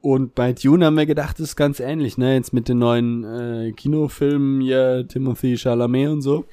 Und 0.00 0.34
bei 0.34 0.52
Dune 0.52 0.86
haben 0.86 0.96
wir 0.96 1.06
gedacht, 1.06 1.38
das 1.38 1.50
ist 1.50 1.56
ganz 1.56 1.80
ähnlich, 1.80 2.18
ne? 2.18 2.34
Jetzt 2.34 2.52
mit 2.52 2.68
den 2.68 2.78
neuen 2.78 3.24
äh, 3.24 3.72
Kinofilmen, 3.72 4.60
ja, 4.60 5.02
Timothy 5.02 5.56
Chalamet 5.56 6.08
und 6.08 6.22
so. 6.22 6.44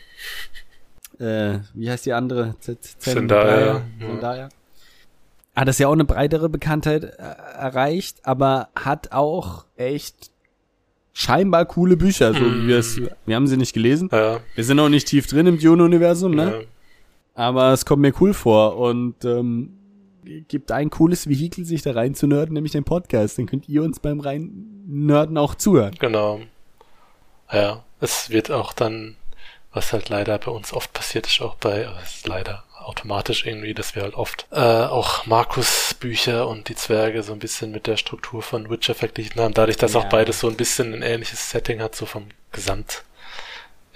Äh, 1.20 1.60
wie 1.74 1.90
heißt 1.90 2.08
die 2.08 2.14
andere? 2.14 2.56
Z 2.60 2.84
Zendaya. 2.84 3.84
Zendaya. 4.00 4.50
Hat 5.56 5.68
das 5.68 5.80
ja 5.80 5.88
auch 5.88 5.94
eine 5.94 6.06
breitere 6.06 6.50
Bekanntheit 6.50 7.04
äh, 7.04 7.18
erreicht, 7.18 8.20
aber 8.24 8.70
hat 8.76 9.12
auch 9.12 9.66
echt 9.78 10.32
scheinbar 11.14 11.66
coole 11.66 11.96
Bücher, 11.96 12.34
so 12.34 12.42
wie 12.42 12.68
wir 12.68 12.78
es. 12.78 13.00
Wir 13.26 13.36
haben 13.36 13.48
sie 13.48 13.58
nicht 13.58 13.74
gelesen. 13.74 14.10
Ja, 14.12 14.42
Wir 14.54 14.64
sind 14.64 14.80
auch 14.80 14.90
nicht 14.90 15.08
tief 15.08 15.28
drin 15.28 15.48
im 15.48 15.58
Dune-Universum, 15.58 16.36
ne? 16.36 16.44
ja. 16.44 16.60
Aber 17.36 17.74
es 17.74 17.86
kommt 17.86 18.02
mir 18.02 18.14
cool 18.22 18.34
vor 18.34 18.78
und 18.78 19.24
ähm, 19.26 19.78
gibt 20.48 20.72
ein 20.72 20.90
cooles 20.90 21.28
Vehikel, 21.28 21.66
sich 21.66 21.82
da 21.82 21.92
rein 21.92 22.16
zu 22.16 22.28
nerden, 22.28 22.54
nämlich 22.54 22.72
den 22.72 22.84
Podcast. 22.84 23.38
Dann 23.38 23.46
könnt 23.46 23.68
ihr 23.70 23.84
uns 23.84 24.00
beim 24.00 24.20
rein 24.20 24.84
Nerden 24.88 25.38
auch 25.38 25.56
zuhören. 25.56 25.96
Genau. 26.00 26.42
Ja, 27.52 27.84
es 28.00 28.30
wird 28.30 28.52
auch 28.52 28.74
dann, 28.74 29.16
was 29.74 29.94
halt 29.94 30.10
leider 30.10 30.38
bei 30.38 30.52
uns 30.52 30.74
oft 30.74 30.94
passiert 30.94 31.28
ist, 31.28 31.42
auch 31.42 31.56
bei, 31.56 31.88
es 32.04 32.26
leider 32.26 32.64
automatisch 32.86 33.46
irgendwie, 33.46 33.74
dass 33.74 33.96
wir 33.96 34.04
halt 34.04 34.14
oft 34.16 34.48
äh, 34.52 34.60
auch 34.60 35.26
Markus 35.26 35.94
Bücher 35.96 36.48
und 36.48 36.70
die 36.70 36.76
Zwerge 36.76 37.24
so 37.24 37.34
ein 37.34 37.40
bisschen 37.40 37.72
mit 37.72 37.88
der 37.88 37.98
Struktur 37.98 38.42
von 38.42 38.70
Witcher 38.70 38.96
verglichen 38.96 39.42
haben, 39.42 39.54
dadurch, 39.54 39.78
dass 39.78 39.94
Ja. 39.94 40.02
auch 40.02 40.10
beides 40.10 40.40
so 40.40 40.48
ein 40.48 40.56
bisschen 40.56 40.94
ein 40.94 41.02
ähnliches 41.02 41.50
Setting 41.50 41.82
hat, 41.82 41.96
so 41.96 42.06
vom 42.06 42.28
Gesamt 42.52 43.04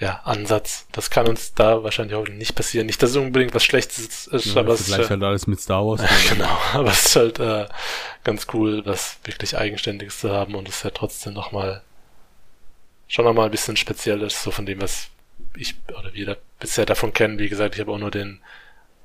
ja, 0.00 0.22
Ansatz. 0.24 0.86
Das 0.92 1.10
kann 1.10 1.28
uns 1.28 1.52
da 1.52 1.82
wahrscheinlich 1.84 2.14
auch 2.16 2.26
nicht 2.26 2.54
passieren. 2.54 2.86
Nicht, 2.86 3.02
dass 3.02 3.10
es 3.10 3.16
unbedingt 3.16 3.54
was 3.54 3.62
Schlechtes 3.62 4.26
ist, 4.26 4.56
aber 4.56 4.72
es 4.72 4.88
ist 4.88 5.10
halt 5.10 5.22
alles 5.22 5.46
mit 5.46 5.60
Star 5.60 5.84
Wars. 5.86 6.00
genau, 6.30 6.58
aber 6.72 6.88
es 6.90 7.04
ist 7.06 7.16
halt 7.16 7.38
äh, 7.38 7.66
ganz 8.24 8.46
cool, 8.54 8.82
was 8.86 9.18
wirklich 9.24 9.56
Eigenständiges 9.58 10.20
zu 10.20 10.30
haben 10.30 10.54
und 10.54 10.68
es 10.68 10.76
ist 10.76 10.84
ja 10.84 10.90
trotzdem 10.90 11.34
nochmal 11.34 11.82
schon 13.08 13.24
nochmal 13.26 13.46
ein 13.46 13.50
bisschen 13.50 13.76
speziell 13.76 14.22
ist, 14.22 14.42
so 14.42 14.50
von 14.50 14.64
dem, 14.64 14.80
was 14.80 15.08
ich 15.56 15.74
oder 15.88 16.14
wir 16.14 16.26
da 16.26 16.36
bisher 16.60 16.86
davon 16.86 17.12
kennen. 17.12 17.38
Wie 17.38 17.48
gesagt, 17.48 17.74
ich 17.74 17.80
habe 17.80 17.92
auch 17.92 17.98
nur 17.98 18.10
den 18.10 18.40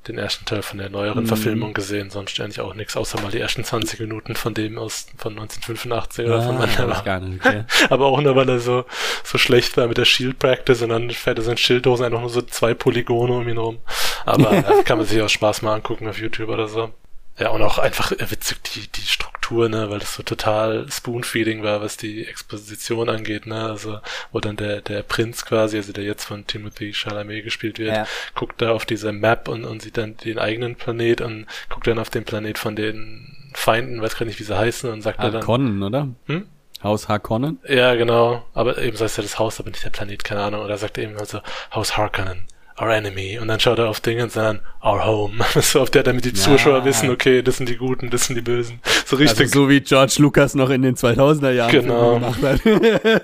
den 0.08 0.18
ersten 0.18 0.46
Teil 0.46 0.62
von 0.62 0.78
der 0.78 0.90
neueren 0.90 1.24
Mhm. 1.24 1.28
Verfilmung 1.28 1.74
gesehen, 1.74 2.10
sonst 2.10 2.40
eigentlich 2.40 2.60
auch 2.62 2.74
nichts, 2.76 2.96
außer 2.96 3.20
mal 3.22 3.32
die 3.32 3.40
ersten 3.40 3.64
20 3.64 4.00
Minuten 4.00 4.36
von 4.36 4.54
dem 4.54 4.78
aus 4.78 5.08
von 5.18 5.34
1985 5.34 6.26
oder 6.26 6.42
von 6.42 6.56
Ah, 6.56 6.60
Mandela. 6.60 6.90
weiß 6.90 7.04
gar 7.04 7.20
nicht, 7.20 7.46
okay. 7.46 7.64
Aber 7.90 8.06
auch 8.06 8.22
nur, 8.22 8.36
weil 8.36 8.50
er 8.50 8.60
so, 8.60 8.86
so 9.24 9.38
schlecht 9.38 9.76
war 9.78 9.88
mit 9.88 9.98
der 9.98 10.06
Shield 10.06 10.40
Practice 10.40 10.82
und 10.82 10.90
dann 10.90 11.10
fährt 11.12 11.38
er 11.40 11.44
so 11.44 11.52
in 11.52 11.58
Schilddosen 11.58 12.06
einfach 12.06 12.20
nur 12.22 12.30
so 12.30 12.42
zwei 12.42 12.74
Polygone 12.74 13.34
um 13.34 13.48
ihn 13.48 13.58
rum. 13.58 13.80
Aber 14.26 14.52
äh, 14.80 14.84
kann 14.84 14.98
man 14.98 15.08
sich 15.08 15.22
auch 15.22 15.30
Spaß 15.30 15.62
mal 15.62 15.74
angucken 15.74 16.08
auf 16.08 16.20
YouTube 16.20 16.50
oder 16.50 16.68
so. 16.68 16.92
Ja, 17.38 17.50
und 17.50 17.62
auch 17.62 17.80
einfach 17.80 18.12
äh, 18.14 18.32
witzig 18.32 18.64
die, 18.64 18.88
die 18.88 19.02
Struktur, 19.06 19.68
ne, 19.68 19.90
weil 19.90 20.00
das 20.00 20.16
so 20.16 20.24
total 20.24 20.86
Spoonfeeding 20.90 21.64
war, 21.64 21.82
was 21.82 21.98
die 21.98 22.26
Exposition 22.26 23.10
angeht, 23.10 23.46
ne, 23.46 23.70
also, 23.70 24.00
wo 24.32 24.40
dann 24.40 24.56
der, 24.56 24.80
der 24.82 25.04
Prinz 25.04 25.46
quasi, 25.46 25.76
also 25.78 25.92
der 25.92 26.06
jetzt 26.06 26.24
von 26.24 26.48
Timothy 26.48 26.94
Chalamet 26.94 27.44
gespielt 27.44 27.78
wird, 27.78 27.94
Ja. 27.94 28.08
guckt 28.36 28.62
da 28.62 28.72
auf 28.72 28.86
diese 28.86 29.12
Map 29.12 29.50
und, 29.50 29.66
und 29.66 29.82
sieht 29.82 29.98
dann 29.98 30.16
den 30.18 30.40
eigenen 30.40 30.76
Planet 30.76 31.20
und 31.22 31.46
guckt 31.70 31.88
dann 31.88 32.00
auf 32.00 32.10
den 32.10 32.24
Planet 32.24 32.58
von 32.58 32.76
den 32.78 33.52
Feinden, 33.54 34.02
weiß 34.02 34.18
gar 34.18 34.26
nicht, 34.26 34.40
wie 34.40 34.44
sie 34.44 34.58
heißen, 34.58 34.90
und 34.90 35.02
sagt 35.02 35.20
da 35.20 35.24
dann, 35.26 35.36
Harkonnen, 35.42 35.84
oder? 35.84 36.08
Hm? 36.28 36.48
Haus 36.84 37.10
Harkonnen? 37.10 37.60
ja, 37.68 37.96
genau. 37.96 38.46
Aber 38.54 38.78
eben 38.78 38.98
heißt 38.98 39.18
ja 39.18 39.24
das 39.24 39.40
Haus, 39.40 39.60
aber 39.60 39.72
nicht 39.72 39.84
der 39.84 39.90
Planet, 39.90 40.24
keine 40.24 40.42
Ahnung. 40.44 40.62
Oder 40.62 40.78
sagt 40.78 40.98
eben 41.00 41.18
also 41.18 41.40
Haus 41.74 41.98
Harkonnen, 41.98 42.46
our 42.80 42.90
enemy. 42.92 43.40
Und 43.40 43.48
dann 43.48 43.60
schaut 43.60 43.80
er 43.80 43.90
auf 43.90 44.00
Dinge 44.00 44.24
und 44.24 44.32
sagt 44.32 44.60
dann 44.60 44.62
our 44.84 45.06
home. 45.06 45.44
so 45.62 45.82
auf 45.82 45.90
der, 45.90 46.04
damit 46.04 46.26
die 46.26 46.30
Ja. 46.30 46.36
Zuschauer 46.36 46.84
wissen, 46.86 47.10
okay, 47.10 47.42
das 47.42 47.58
sind 47.58 47.70
die 47.70 47.78
Guten, 47.78 48.10
das 48.10 48.26
sind 48.26 48.36
die 48.36 48.42
Bösen. 48.42 48.80
So 49.06 49.16
richtig. 49.16 49.42
Also 49.48 49.62
so 49.64 49.70
wie 49.70 49.82
George 49.82 50.16
Lucas 50.20 50.56
noch 50.56 50.70
in 50.70 50.82
den 50.82 50.96
2000er 50.96 51.52
Jahren 51.52 51.72
Genau. 51.72 52.14
Gemacht 52.20 52.42
hat. 52.44 52.62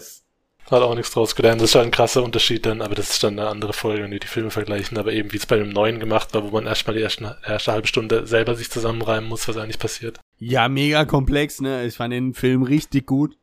Hat 0.72 0.82
auch 0.84 0.96
nichts 0.96 1.12
draus 1.12 1.36
gelernt. 1.36 1.60
Das 1.60 1.66
ist 1.66 1.72
schon 1.74 1.82
ein 1.82 1.92
krasser 1.92 2.24
Unterschied 2.24 2.66
dann, 2.66 2.82
aber 2.82 2.96
das 2.96 3.10
ist 3.10 3.24
dann 3.26 3.38
eine 3.38 3.50
andere 3.50 3.74
Folge, 3.74 4.04
wenn 4.04 4.12
die 4.12 4.22
die 4.22 4.28
Filme 4.28 4.52
vergleichen. 4.52 4.98
Aber 4.98 5.12
eben, 5.12 5.34
wie 5.34 5.38
es 5.38 5.46
bei 5.46 5.58
dem 5.58 5.68
neuen 5.68 6.00
gemacht 6.00 6.34
war, 6.34 6.44
wo 6.44 6.50
man 6.52 6.66
erstmal 6.66 6.96
die 6.96 7.02
erste, 7.02 7.36
erste 7.46 7.74
halbe 7.74 7.88
Stunde 7.90 8.26
selber 8.26 8.56
sich 8.56 8.72
zusammenreimen 8.72 9.28
muss, 9.28 9.50
was 9.50 9.58
eigentlich 9.58 9.80
passiert. 9.80 10.20
ja, 10.38 10.70
mega 10.70 11.04
komplex, 11.04 11.60
ne? 11.60 11.86
Ich 11.86 11.96
fand 11.98 12.14
den 12.14 12.34
Film 12.34 12.64
richtig 12.64 13.06
gut. 13.06 13.36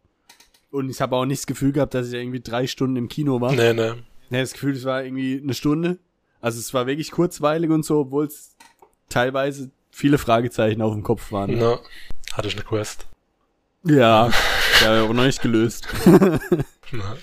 Und 0.70 0.88
ich 0.88 1.02
habe 1.02 1.16
auch 1.16 1.26
nicht 1.26 1.40
das 1.40 1.46
Gefühl 1.46 1.72
gehabt, 1.72 1.92
dass 1.92 2.09
ich 2.09 2.14
irgendwie 2.14 2.40
drei 2.40 2.66
Stunden 2.66 2.96
im 2.96 3.09
Kino 3.11 3.42
war. 3.42 3.52
Nee, 3.52 3.74
nee. 3.74 3.92
Nee, 4.31 4.41
das 4.41 4.53
Gefühl, 4.53 4.74
es 4.74 4.85
war 4.85 5.03
irgendwie 5.05 5.41
eine 5.43 5.55
Stunde. 5.55 5.99
Also 6.41 6.59
es 6.61 6.72
war 6.74 6.87
wirklich 6.87 7.11
kurzweilig 7.11 7.70
und 7.70 7.85
so, 7.85 8.01
obwohl 8.01 8.26
es 8.26 8.55
teilweise 9.09 9.70
viele 9.91 10.18
Fragezeichen 10.18 10.83
auf 10.83 10.93
dem 10.93 11.03
Kopf 11.03 11.33
waren. 11.33 11.53
ne? 11.53 11.59
Na, 11.59 12.37
hatte 12.37 12.49
ich 12.49 12.55
eine 12.55 12.64
Quest. 12.64 13.07
Ja, 13.85 14.31
ja, 14.83 15.03
auch 15.03 15.12
noch 15.12 15.24
nicht 15.24 15.41
gelöst. 15.43 15.89
Na, 16.93 17.16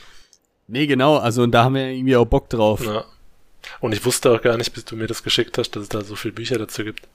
Nee, 0.67 0.87
genau, 0.87 1.17
also 1.17 1.43
und 1.43 1.51
da 1.51 1.63
haben 1.63 1.75
wir 1.75 1.87
irgendwie 1.89 2.15
auch 2.15 2.25
Bock 2.25 2.49
drauf. 2.49 2.81
na. 2.83 3.05
Und 3.81 3.93
ich 3.93 4.03
wusste 4.03 4.31
auch 4.31 4.41
gar 4.41 4.57
nicht, 4.57 4.73
bis 4.73 4.85
du 4.85 4.95
mir 4.95 5.07
das 5.07 5.21
geschickt 5.23 5.57
hast, 5.57 5.71
dass 5.75 5.83
es 5.83 5.89
da 5.89 6.01
so 6.03 6.15
viele 6.15 6.33
Bücher 6.33 6.57
dazu 6.57 6.83
gibt. 6.83 7.07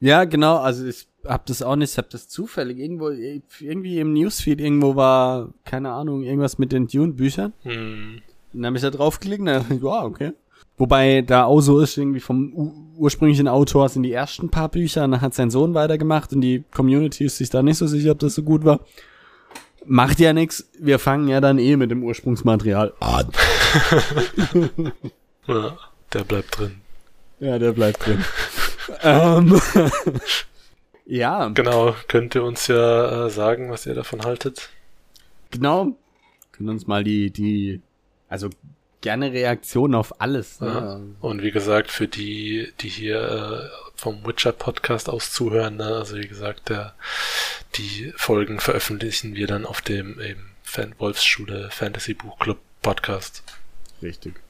Ja, 0.00 0.24
genau, 0.24 0.56
also 0.58 0.86
ich 0.86 1.06
hab 1.24 1.46
das 1.46 1.62
auch 1.62 1.76
nicht, 1.76 1.92
ich 1.92 1.98
hab 1.98 2.08
das 2.10 2.28
zufällig 2.28 2.78
irgendwo, 2.78 3.10
irgendwie 3.10 4.00
im 4.00 4.12
Newsfeed 4.12 4.60
irgendwo 4.60 4.96
war, 4.96 5.52
keine 5.64 5.92
Ahnung, 5.92 6.22
irgendwas 6.22 6.58
mit 6.58 6.72
den 6.72 6.86
Dune-Büchern. 6.88 7.52
Hm. 7.62 8.22
Dann 8.52 8.66
habe 8.66 8.76
ich 8.76 8.82
da 8.82 8.90
draufgeklickt 8.90 9.40
und 9.40 9.46
dann 9.46 9.66
ich, 9.70 9.82
ja, 9.82 10.04
okay. 10.04 10.32
Wobei 10.76 11.20
da 11.22 11.44
auch 11.44 11.60
so 11.60 11.80
ist, 11.80 11.98
irgendwie 11.98 12.20
vom 12.20 12.92
ursprünglichen 12.96 13.48
Autor 13.48 13.88
sind 13.88 14.02
die 14.02 14.12
ersten 14.12 14.50
paar 14.50 14.70
Bücher, 14.70 15.04
und 15.04 15.10
dann 15.12 15.20
hat 15.20 15.34
sein 15.34 15.50
Sohn 15.50 15.74
weitergemacht 15.74 16.32
und 16.32 16.40
die 16.40 16.64
Community 16.72 17.24
ist 17.24 17.36
sich 17.36 17.50
da 17.50 17.62
nicht 17.62 17.76
so 17.76 17.86
sicher, 17.86 18.12
ob 18.12 18.18
das 18.18 18.34
so 18.34 18.42
gut 18.42 18.64
war. 18.64 18.80
Macht 19.84 20.20
ja 20.20 20.32
nix, 20.32 20.68
wir 20.78 20.98
fangen 20.98 21.28
ja 21.28 21.40
dann 21.40 21.58
eh 21.58 21.76
mit 21.76 21.90
dem 21.90 22.02
Ursprungsmaterial 22.02 22.94
an. 23.00 23.28
Ja, 25.46 25.76
der 26.12 26.24
bleibt 26.24 26.58
drin. 26.58 26.80
Ja, 27.40 27.58
der 27.58 27.72
bleibt 27.72 28.06
drin. 28.06 28.24
ähm, 29.02 29.60
ja, 31.06 31.48
Genau, 31.48 31.94
könnt 32.06 32.34
ihr 32.34 32.44
uns 32.44 32.68
ja 32.68 33.26
äh, 33.26 33.30
sagen, 33.30 33.70
was 33.70 33.86
ihr 33.86 33.94
davon 33.94 34.22
haltet. 34.22 34.70
genau. 35.50 35.96
Können 36.52 36.68
uns 36.68 36.86
mal 36.86 37.02
die, 37.02 37.30
die, 37.30 37.80
also 38.30 38.48
gerne 39.02 39.32
Reaktionen 39.32 39.94
auf 39.94 40.20
alles. 40.20 40.58
Ja. 40.60 40.96
Ne? 40.98 41.14
Und 41.20 41.42
wie 41.42 41.50
gesagt, 41.50 41.90
für 41.90 42.08
die, 42.08 42.72
die 42.80 42.88
hier 42.88 43.20
äh, 43.20 43.90
vom 43.96 44.24
Witcher 44.26 44.52
Podcast 44.52 45.08
aus 45.10 45.32
zuhören, 45.32 45.76
ne, 45.76 45.84
also 45.86 46.16
wie 46.16 46.26
gesagt, 46.28 46.68
der, 46.70 46.94
die 47.76 48.12
Folgen 48.16 48.60
veröffentlichen 48.60 49.34
wir 49.34 49.46
dann 49.46 49.66
auf 49.66 49.82
dem 49.82 50.18
eben 50.20 50.50
Fan 50.62 50.94
Wolfsschule 50.98 51.68
Fantasy 51.70 52.14
Buchclub 52.14 52.58
Podcast. 52.82 53.42
Richtig. 54.02 54.40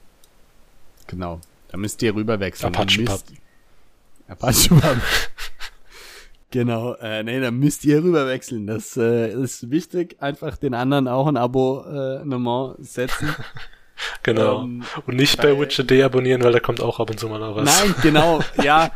Genau. 1.07 1.41
Da 1.69 1.77
müsst 1.77 2.01
ihr 2.01 2.13
rüberwechseln. 2.15 2.73
Apache 2.73 3.01
müsst- 3.01 3.33
Apache 4.27 4.69
Pub. 4.69 4.97
Genau. 6.51 6.93
Äh, 6.95 7.23
nee, 7.23 7.39
da 7.39 7.51
müsst 7.51 7.85
ihr 7.85 8.03
rüberwechseln. 8.03 8.67
Das 8.67 8.97
äh, 8.97 9.31
ist 9.33 9.69
wichtig. 9.71 10.17
Einfach 10.21 10.57
den 10.57 10.73
anderen 10.73 11.07
auch 11.07 11.27
ein 11.27 11.37
Abo-Abonnement 11.37 12.75
setzen. 12.79 13.33
Genau. 14.23 14.63
Ähm, 14.63 14.81
Und 15.05 15.15
nicht 15.15 15.39
bei 15.39 15.59
Witcher 15.59 15.83
deabonnieren, 15.83 16.43
weil 16.43 16.53
da 16.53 16.59
kommt 16.59 16.81
auch 16.81 16.99
ab 16.99 17.11
und 17.11 17.19
zu 17.19 17.29
mal 17.29 17.37
noch 17.39 17.55
was. 17.55 17.65
Nein, 17.83 17.93
genau. 18.01 18.39
Ja. 18.63 18.89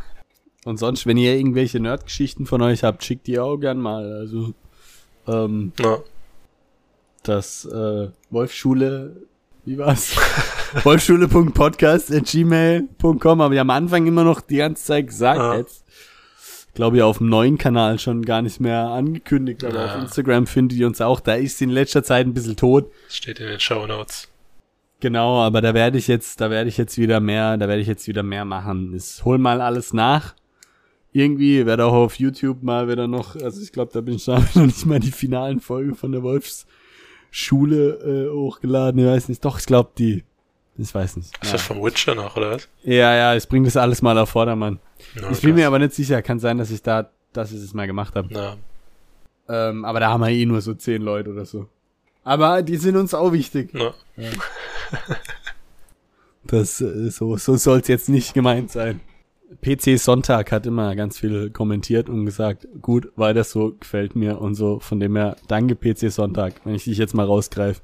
Und 0.66 0.78
sonst, 0.78 1.06
wenn 1.06 1.16
ihr 1.18 1.36
irgendwelche 1.36 1.80
Nerdgeschichten 1.80 2.48
von 2.48 2.60
euch 2.64 2.84
habt, 2.84 3.04
schickt 3.04 3.28
die 3.28 3.38
auch 3.38 3.58
gern 3.58 3.78
mal. 3.78 4.12
Also 4.14 4.56
ähm, 5.28 5.74
Na, 5.80 6.00
das 7.22 7.66
äh, 7.66 8.08
Wolfschule, 8.32 9.16
wie 9.64 9.78
war's? 9.78 10.16
Wolfschule.podcast.gmail.com, 10.84 13.42
aber 13.42 13.52
wir 13.52 13.60
haben 13.60 13.70
am 13.70 13.78
Anfang 13.84 14.08
immer 14.08 14.24
noch 14.24 14.42
die 14.42 14.58
ganze 14.58 14.86
Zeit 14.86 15.06
gesagt, 15.08 15.38
Ja. 15.40 15.56
jetzt 15.58 15.86
glaube 16.76 16.98
ich 16.98 17.04
auf 17.04 17.18
dem 17.18 17.30
neuen 17.30 17.58
Kanal 17.58 17.98
schon 18.00 18.24
gar 18.24 18.42
nicht 18.44 18.60
mehr 18.60 18.82
angekündigt, 18.90 19.64
aber 19.64 19.86
Ja. 19.86 19.96
auf 19.96 20.02
Instagram 20.02 20.46
findet 20.46 20.78
ihr 20.78 20.86
uns 20.88 21.02
auch, 21.02 21.20
da 21.20 21.34
ist 21.34 21.58
sie 21.58 21.64
in 21.64 21.70
letzter 21.72 22.04
Zeit 22.04 22.28
ein 22.28 22.34
bisschen 22.34 22.58
tot. 22.58 22.92
steht 23.10 23.40
in 23.40 23.48
den 23.48 23.60
Show 23.60 23.88
Notes. 23.88 24.30
Genau, 25.00 25.42
aber 25.42 25.62
da 25.62 25.74
werde 25.74 25.98
ich 25.98 26.08
jetzt, 26.08 26.42
da 26.42 26.50
werde 26.50 26.70
ich 26.70 26.78
jetzt 26.78 26.98
wieder 26.98 27.20
mehr, 27.20 27.58
da 27.58 27.68
werde 27.68 27.82
ich 27.82 27.88
jetzt 27.88 28.08
wieder 28.08 28.24
mehr 28.24 28.46
machen. 28.46 28.94
Ich 28.96 29.24
hol 29.26 29.38
mal 29.38 29.62
alles 29.62 29.94
nach. 29.94 30.36
Irgendwie 31.12 31.66
werde 31.66 31.86
auch 31.86 31.94
auf 31.94 32.16
YouTube 32.20 32.62
mal 32.64 32.90
wieder 32.90 33.08
noch, 33.08 33.36
also 33.36 33.62
ich 33.62 33.72
glaube, 33.72 33.92
da 33.94 34.02
bin 34.02 34.16
ich 34.16 34.26
da 34.26 34.40
noch 34.56 34.66
nicht 34.66 34.86
mal 34.86 35.00
die 35.00 35.12
finalen 35.12 35.60
Folgen 35.62 35.96
von 35.96 36.12
der 36.12 36.24
Wolfsschule 36.24 38.28
äh, 38.30 38.34
hochgeladen. 38.34 39.00
Ich 39.00 39.06
weiß 39.08 39.30
nicht, 39.30 39.44
doch, 39.46 39.60
ich 39.60 39.66
glaube 39.66 39.92
die, 39.98 40.24
ich 40.78 40.94
weiß 40.94 41.18
nicht. 41.18 41.30
Ist 41.42 41.46
Ja. 41.46 41.52
das 41.54 41.62
vom 41.62 41.82
Witcher 41.84 42.16
noch, 42.16 42.36
oder 42.36 42.52
was? 42.52 42.68
ja, 42.84 43.16
ja, 43.16 43.36
ich 43.36 43.48
bringe 43.48 43.66
das 43.66 43.78
alles 43.78 44.02
mal 44.02 44.18
auf 44.18 44.30
Vordermann. 44.30 44.80
Na, 45.16 45.30
Ich 45.32 45.42
bin 45.42 45.56
mir 45.56 45.62
krass. 45.62 45.68
aber 45.68 45.80
nicht 45.80 45.94
sicher, 45.94 46.22
kann 46.22 46.40
sein, 46.40 46.58
dass 46.58 46.72
ich 46.72 46.82
da, 46.82 47.10
dass 47.34 47.52
ich 47.52 47.62
es 47.62 47.74
mal 47.74 47.88
gemacht 47.88 48.16
habe. 48.16 48.58
Ähm, 49.48 49.86
aber 49.86 50.00
da 50.00 50.10
haben 50.10 50.22
wir 50.22 50.30
eh 50.30 50.46
nur 50.46 50.62
so 50.62 50.74
zehn 50.74 51.02
Leute 51.02 51.30
oder 51.32 51.46
so. 51.46 51.68
Aber 52.24 52.64
die 52.64 52.78
sind 52.78 52.96
uns 52.98 53.14
auch 53.14 53.32
wichtig. 53.32 53.70
na. 53.74 53.94
Das 56.48 56.80
äh, 56.80 57.10
so 57.10 57.38
so 57.38 57.56
soll's 57.58 57.88
jetzt 57.88 58.08
nicht 58.10 58.34
gemeint 58.34 58.72
sein. 58.72 59.00
PC 59.64 59.98
Sonntag 60.00 60.52
hat 60.52 60.66
immer 60.66 60.96
ganz 60.96 61.18
viel 61.20 61.50
kommentiert 61.50 62.10
und 62.10 62.26
gesagt, 62.26 62.68
gut, 62.82 63.12
weiter 63.16 63.44
so, 63.44 63.74
gefällt 63.80 64.16
mir 64.16 64.40
und 64.42 64.56
so. 64.56 64.80
Von 64.80 65.00
dem 65.00 65.16
her, 65.16 65.38
danke 65.48 65.76
PC 65.76 66.12
Sonntag, 66.12 66.54
wenn 66.64 66.76
ich 66.76 66.84
dich 66.84 66.98
jetzt 66.98 67.14
mal 67.14 67.26
rausgreife. 67.26 67.82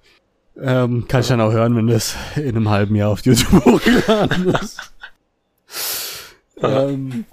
Ähm, 0.59 1.07
kann 1.07 1.21
ich 1.21 1.27
dann 1.27 1.41
auch 1.41 1.51
hören, 1.53 1.75
wenn 1.75 1.87
das 1.87 2.15
in 2.35 2.49
einem 2.49 2.69
halben 2.69 2.95
Jahr 2.95 3.09
auf 3.09 3.21
YouTube 3.21 3.51
hochgeladen 3.65 4.49
ist. 4.49 4.93
Ähm, 6.63 7.25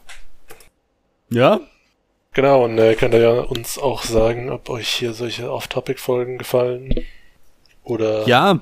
ja, 1.30 1.60
Genau, 2.32 2.64
und 2.64 2.78
äh, 2.78 2.94
könnt 2.94 3.14
ihr 3.14 3.20
ja 3.20 3.40
uns 3.40 3.78
auch 3.78 4.02
sagen, 4.04 4.50
ob 4.50 4.68
euch 4.70 4.88
hier 4.88 5.12
solche 5.12 5.50
Off-Topic-Folgen 5.50 6.38
gefallen 6.38 7.04
oder 7.82 8.26
ja, 8.28 8.60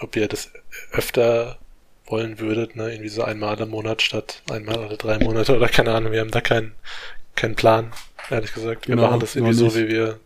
ob 0.00 0.16
ihr 0.16 0.28
das 0.28 0.50
öfter 0.92 1.58
wollen 2.06 2.38
würdet, 2.40 2.76
ne? 2.76 2.90
Irgendwie 2.92 3.08
so 3.08 3.22
einmal 3.22 3.60
im 3.60 3.70
Monat 3.70 4.02
statt 4.02 4.42
einmal 4.50 4.78
alle 4.78 4.96
drei 4.96 5.18
Monate 5.18 5.56
oder 5.56 5.68
keine 5.68 5.94
Ahnung, 5.94 6.12
wir 6.12 6.20
haben 6.20 6.30
da 6.30 6.40
keinen 6.40 6.74
keinen 7.36 7.54
Plan, 7.54 7.92
ehrlich 8.30 8.52
gesagt. 8.54 8.88
Wir 8.88 8.96
Genau, 8.96 9.08
machen 9.08 9.20
das 9.20 9.36
irgendwie 9.36 9.54
so, 9.54 9.74
wie 9.74 9.88
wir, 9.88 10.20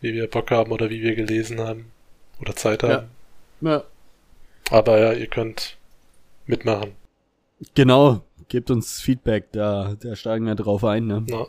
wie 0.00 0.14
wir 0.14 0.28
Bock 0.28 0.50
haben 0.50 0.72
oder 0.72 0.90
wie 0.90 1.02
wir 1.02 1.14
gelesen 1.14 1.60
haben 1.60 1.92
oder 2.40 2.56
Zeit 2.56 2.82
haben. 2.82 3.10
Ja. 3.60 3.70
ja, 3.70 3.84
Aber 4.70 4.98
ja, 5.00 5.12
ihr 5.12 5.26
könnt 5.28 5.76
mitmachen. 6.46 6.96
genau. 7.74 8.22
Gebt 8.50 8.70
uns 8.70 9.00
Feedback, 9.00 9.52
da, 9.52 9.94
da 10.00 10.16
steigen 10.16 10.44
wir 10.44 10.56
drauf 10.56 10.84
ein, 10.84 11.06
ne? 11.06 11.24
Na, 11.28 11.46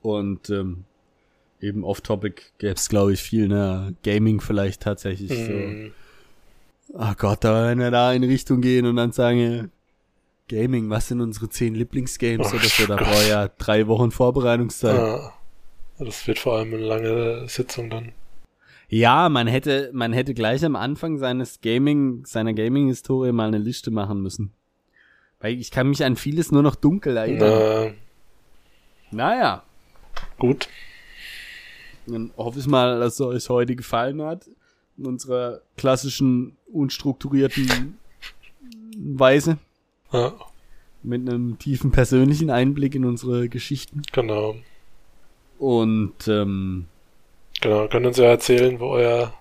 Und 0.00 0.48
ähm, 0.48 0.84
eben 1.60 1.84
off-topic 1.84 2.42
gäbe 2.56 2.72
es, 2.72 2.88
glaube 2.88 3.12
ich, 3.12 3.20
viel, 3.22 3.46
ne? 3.46 3.94
Gaming 4.02 4.40
vielleicht 4.40 4.80
tatsächlich 4.82 5.28
so. 5.28 5.52
mm, 5.52 5.92
Ach 6.96 7.14
Gott, 7.18 7.44
da 7.44 7.68
wenn 7.68 7.78
wir 7.78 7.90
da 7.90 8.12
in 8.12 8.24
Richtung 8.24 8.62
gehen 8.62 8.86
und 8.86 8.96
dann 8.96 9.12
sagen, 9.12 9.38
äh, 9.38 9.68
Gaming, 10.48 10.88
was 10.88 11.08
sind 11.08 11.20
unsere 11.20 11.50
zehn 11.50 11.74
Lieblingsgames 11.74 12.52
Oh 12.52 12.56
oder 12.56 12.64
so, 12.64 12.86
da 12.86 12.96
brauche 12.96 13.28
ja 13.28 13.48
drei 13.48 13.86
Wochen 13.86 14.10
Vorbereitungszeit. 14.10 14.98
ah, 14.98 15.32
das 15.98 16.26
wird 16.26 16.38
vor 16.38 16.56
allem 16.56 16.72
eine 16.74 16.82
lange 16.84 17.48
Sitzung 17.48 17.90
dann. 17.90 18.12
Ja, 18.88 19.28
man 19.28 19.46
hätte, 19.46 19.90
man 19.92 20.12
hätte 20.14 20.32
gleich 20.34 20.64
am 20.64 20.74
Anfang 20.76 21.18
seines 21.18 21.60
Gaming, 21.60 22.24
seiner 22.24 22.54
Gaming-Historie 22.54 23.32
mal 23.32 23.48
eine 23.48 23.58
Liste 23.58 23.90
machen 23.90 24.20
müssen. 24.22 24.52
Weil 25.42 25.60
ich 25.60 25.70
kann 25.70 25.88
mich 25.90 26.02
an 26.04 26.16
vieles 26.16 26.50
nur 26.52 26.62
noch 26.62 26.74
dunkel 26.76 27.16
erinnern. 27.18 27.94
Na, 29.10 29.28
Naja, 29.34 29.62
gut. 30.38 30.68
dann 32.06 32.32
hoffe 32.36 32.58
ich 32.60 32.66
mal, 32.66 32.98
dass 33.00 33.14
es 33.14 33.20
euch 33.20 33.48
heute 33.50 33.76
gefallen 33.76 34.22
hat. 34.22 34.48
In 34.96 35.06
unserer 35.06 35.60
klassischen, 35.76 36.56
unstrukturierten 36.72 37.98
Weise. 38.96 39.58
Ja, 40.12 40.32
Mit 41.02 41.28
einem 41.28 41.58
tiefen 41.58 41.90
persönlichen 41.90 42.50
Einblick 42.50 42.94
in 42.94 43.04
unsere 43.04 43.48
Geschichten. 43.48 44.02
genau. 44.12 44.56
Und 45.58 46.28
ähm, 46.28 46.86
Genau, 47.60 47.86
könnt 47.88 48.06
uns 48.06 48.16
ja 48.16 48.24
erzählen, 48.26 48.78
wo 48.80 48.86
euer, 48.88 49.32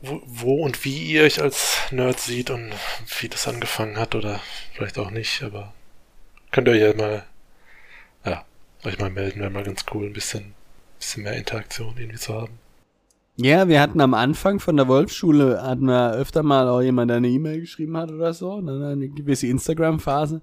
wo, 0.00 0.22
wo 0.26 0.64
und 0.64 0.84
wie 0.84 1.12
ihr 1.12 1.22
euch 1.22 1.40
als 1.40 1.78
Nerd 1.90 2.20
sieht 2.20 2.50
und 2.50 2.72
wie 3.20 3.28
das 3.28 3.48
angefangen 3.48 3.96
hat 3.96 4.14
oder 4.14 4.40
vielleicht 4.74 4.98
auch 4.98 5.10
nicht, 5.10 5.42
aber 5.42 5.72
könnt 6.50 6.68
ihr 6.68 6.74
euch 6.74 6.80
ja 6.80 6.94
mal, 6.94 7.24
ja, 8.24 8.44
euch 8.84 8.98
mal 8.98 9.10
melden, 9.10 9.40
wäre 9.40 9.50
mal 9.50 9.64
ganz 9.64 9.84
cool, 9.92 10.06
ein 10.06 10.12
bisschen, 10.12 10.54
bisschen 10.98 11.22
mehr 11.22 11.36
Interaktion 11.36 11.94
irgendwie 11.96 12.18
zu 12.18 12.34
haben. 12.34 12.58
ja, 13.36 13.68
wir 13.68 13.80
hatten 13.80 14.00
am 14.00 14.14
Anfang 14.14 14.60
von 14.60 14.76
der 14.76 14.88
Wolfsschule, 14.88 15.62
hatten 15.62 15.86
wir 15.86 16.12
öfter 16.12 16.42
mal 16.42 16.68
auch 16.68 16.80
jemand, 16.80 17.10
der 17.10 17.18
eine 17.18 17.28
E-Mail 17.28 17.60
geschrieben 17.60 17.96
hat 17.96 18.10
oder 18.10 18.32
so. 18.32 18.60
Dann 18.60 18.82
eine 18.82 19.08
gewisse 19.08 19.46
Instagram-Phase. 19.46 20.40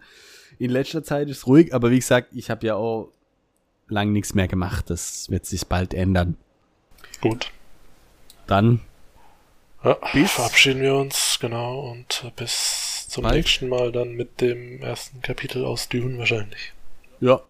In 0.60 0.70
letzter 0.70 1.04
Zeit 1.04 1.30
ist 1.30 1.48
ruhig, 1.48 1.74
aber 1.74 1.90
wie 1.90 2.00
gesagt, 2.00 2.30
ich 2.34 2.50
habe 2.50 2.66
ja 2.68 2.76
auch 2.76 3.12
lang 3.88 4.12
nichts 4.12 4.36
mehr 4.36 4.48
gemacht. 4.48 4.90
Das 4.90 5.30
wird 5.30 5.46
sich 5.46 5.66
bald 5.66 5.94
ändern. 5.94 6.38
Gut. 7.22 7.52
Dann 8.46 8.82
Ja, 9.84 9.98
Bis- 10.14 10.32
verabschieden 10.32 10.82
wir 10.82 10.96
uns, 10.96 11.38
genau, 11.42 11.80
und 11.92 12.32
bis 12.36 13.08
zum 13.10 13.24
Bald. 13.24 13.36
nächsten 13.36 13.68
Mal 13.70 13.92
dann 13.92 14.14
mit 14.14 14.40
dem 14.42 14.82
ersten 14.82 15.22
Kapitel 15.22 15.66
aus 15.66 15.90
Dune 15.90 16.18
wahrscheinlich. 16.18 16.74
Ja. 17.20 17.42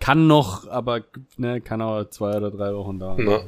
Kann 0.00 0.26
noch, 0.26 0.66
aber 0.68 1.02
ne, 1.36 1.60
kann 1.60 1.80
auch 1.80 2.04
zwei 2.10 2.36
oder 2.36 2.50
drei 2.50 2.74
Wochen 2.74 2.98
dauern. 2.98 3.18
Na, 3.24 3.40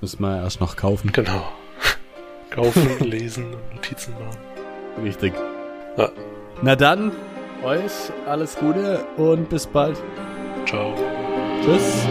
Müssen 0.00 0.22
wir 0.22 0.36
erst 0.42 0.60
noch 0.60 0.76
kaufen. 0.76 1.10
genau. 1.12 1.48
Kaufen, 2.50 3.00
lesen 3.00 3.52
und 3.54 3.74
Notizen 3.74 4.12
machen. 4.14 4.38
Richtig. 5.02 5.34
Ja. 5.96 6.10
Na 6.62 6.76
dann, 6.76 7.10
euch 7.64 7.90
alles 8.26 8.56
Gute 8.56 9.04
und 9.16 9.48
bis 9.50 9.66
bald. 9.66 10.00
Ciao. 10.66 10.94
Tschüss. 11.64 12.06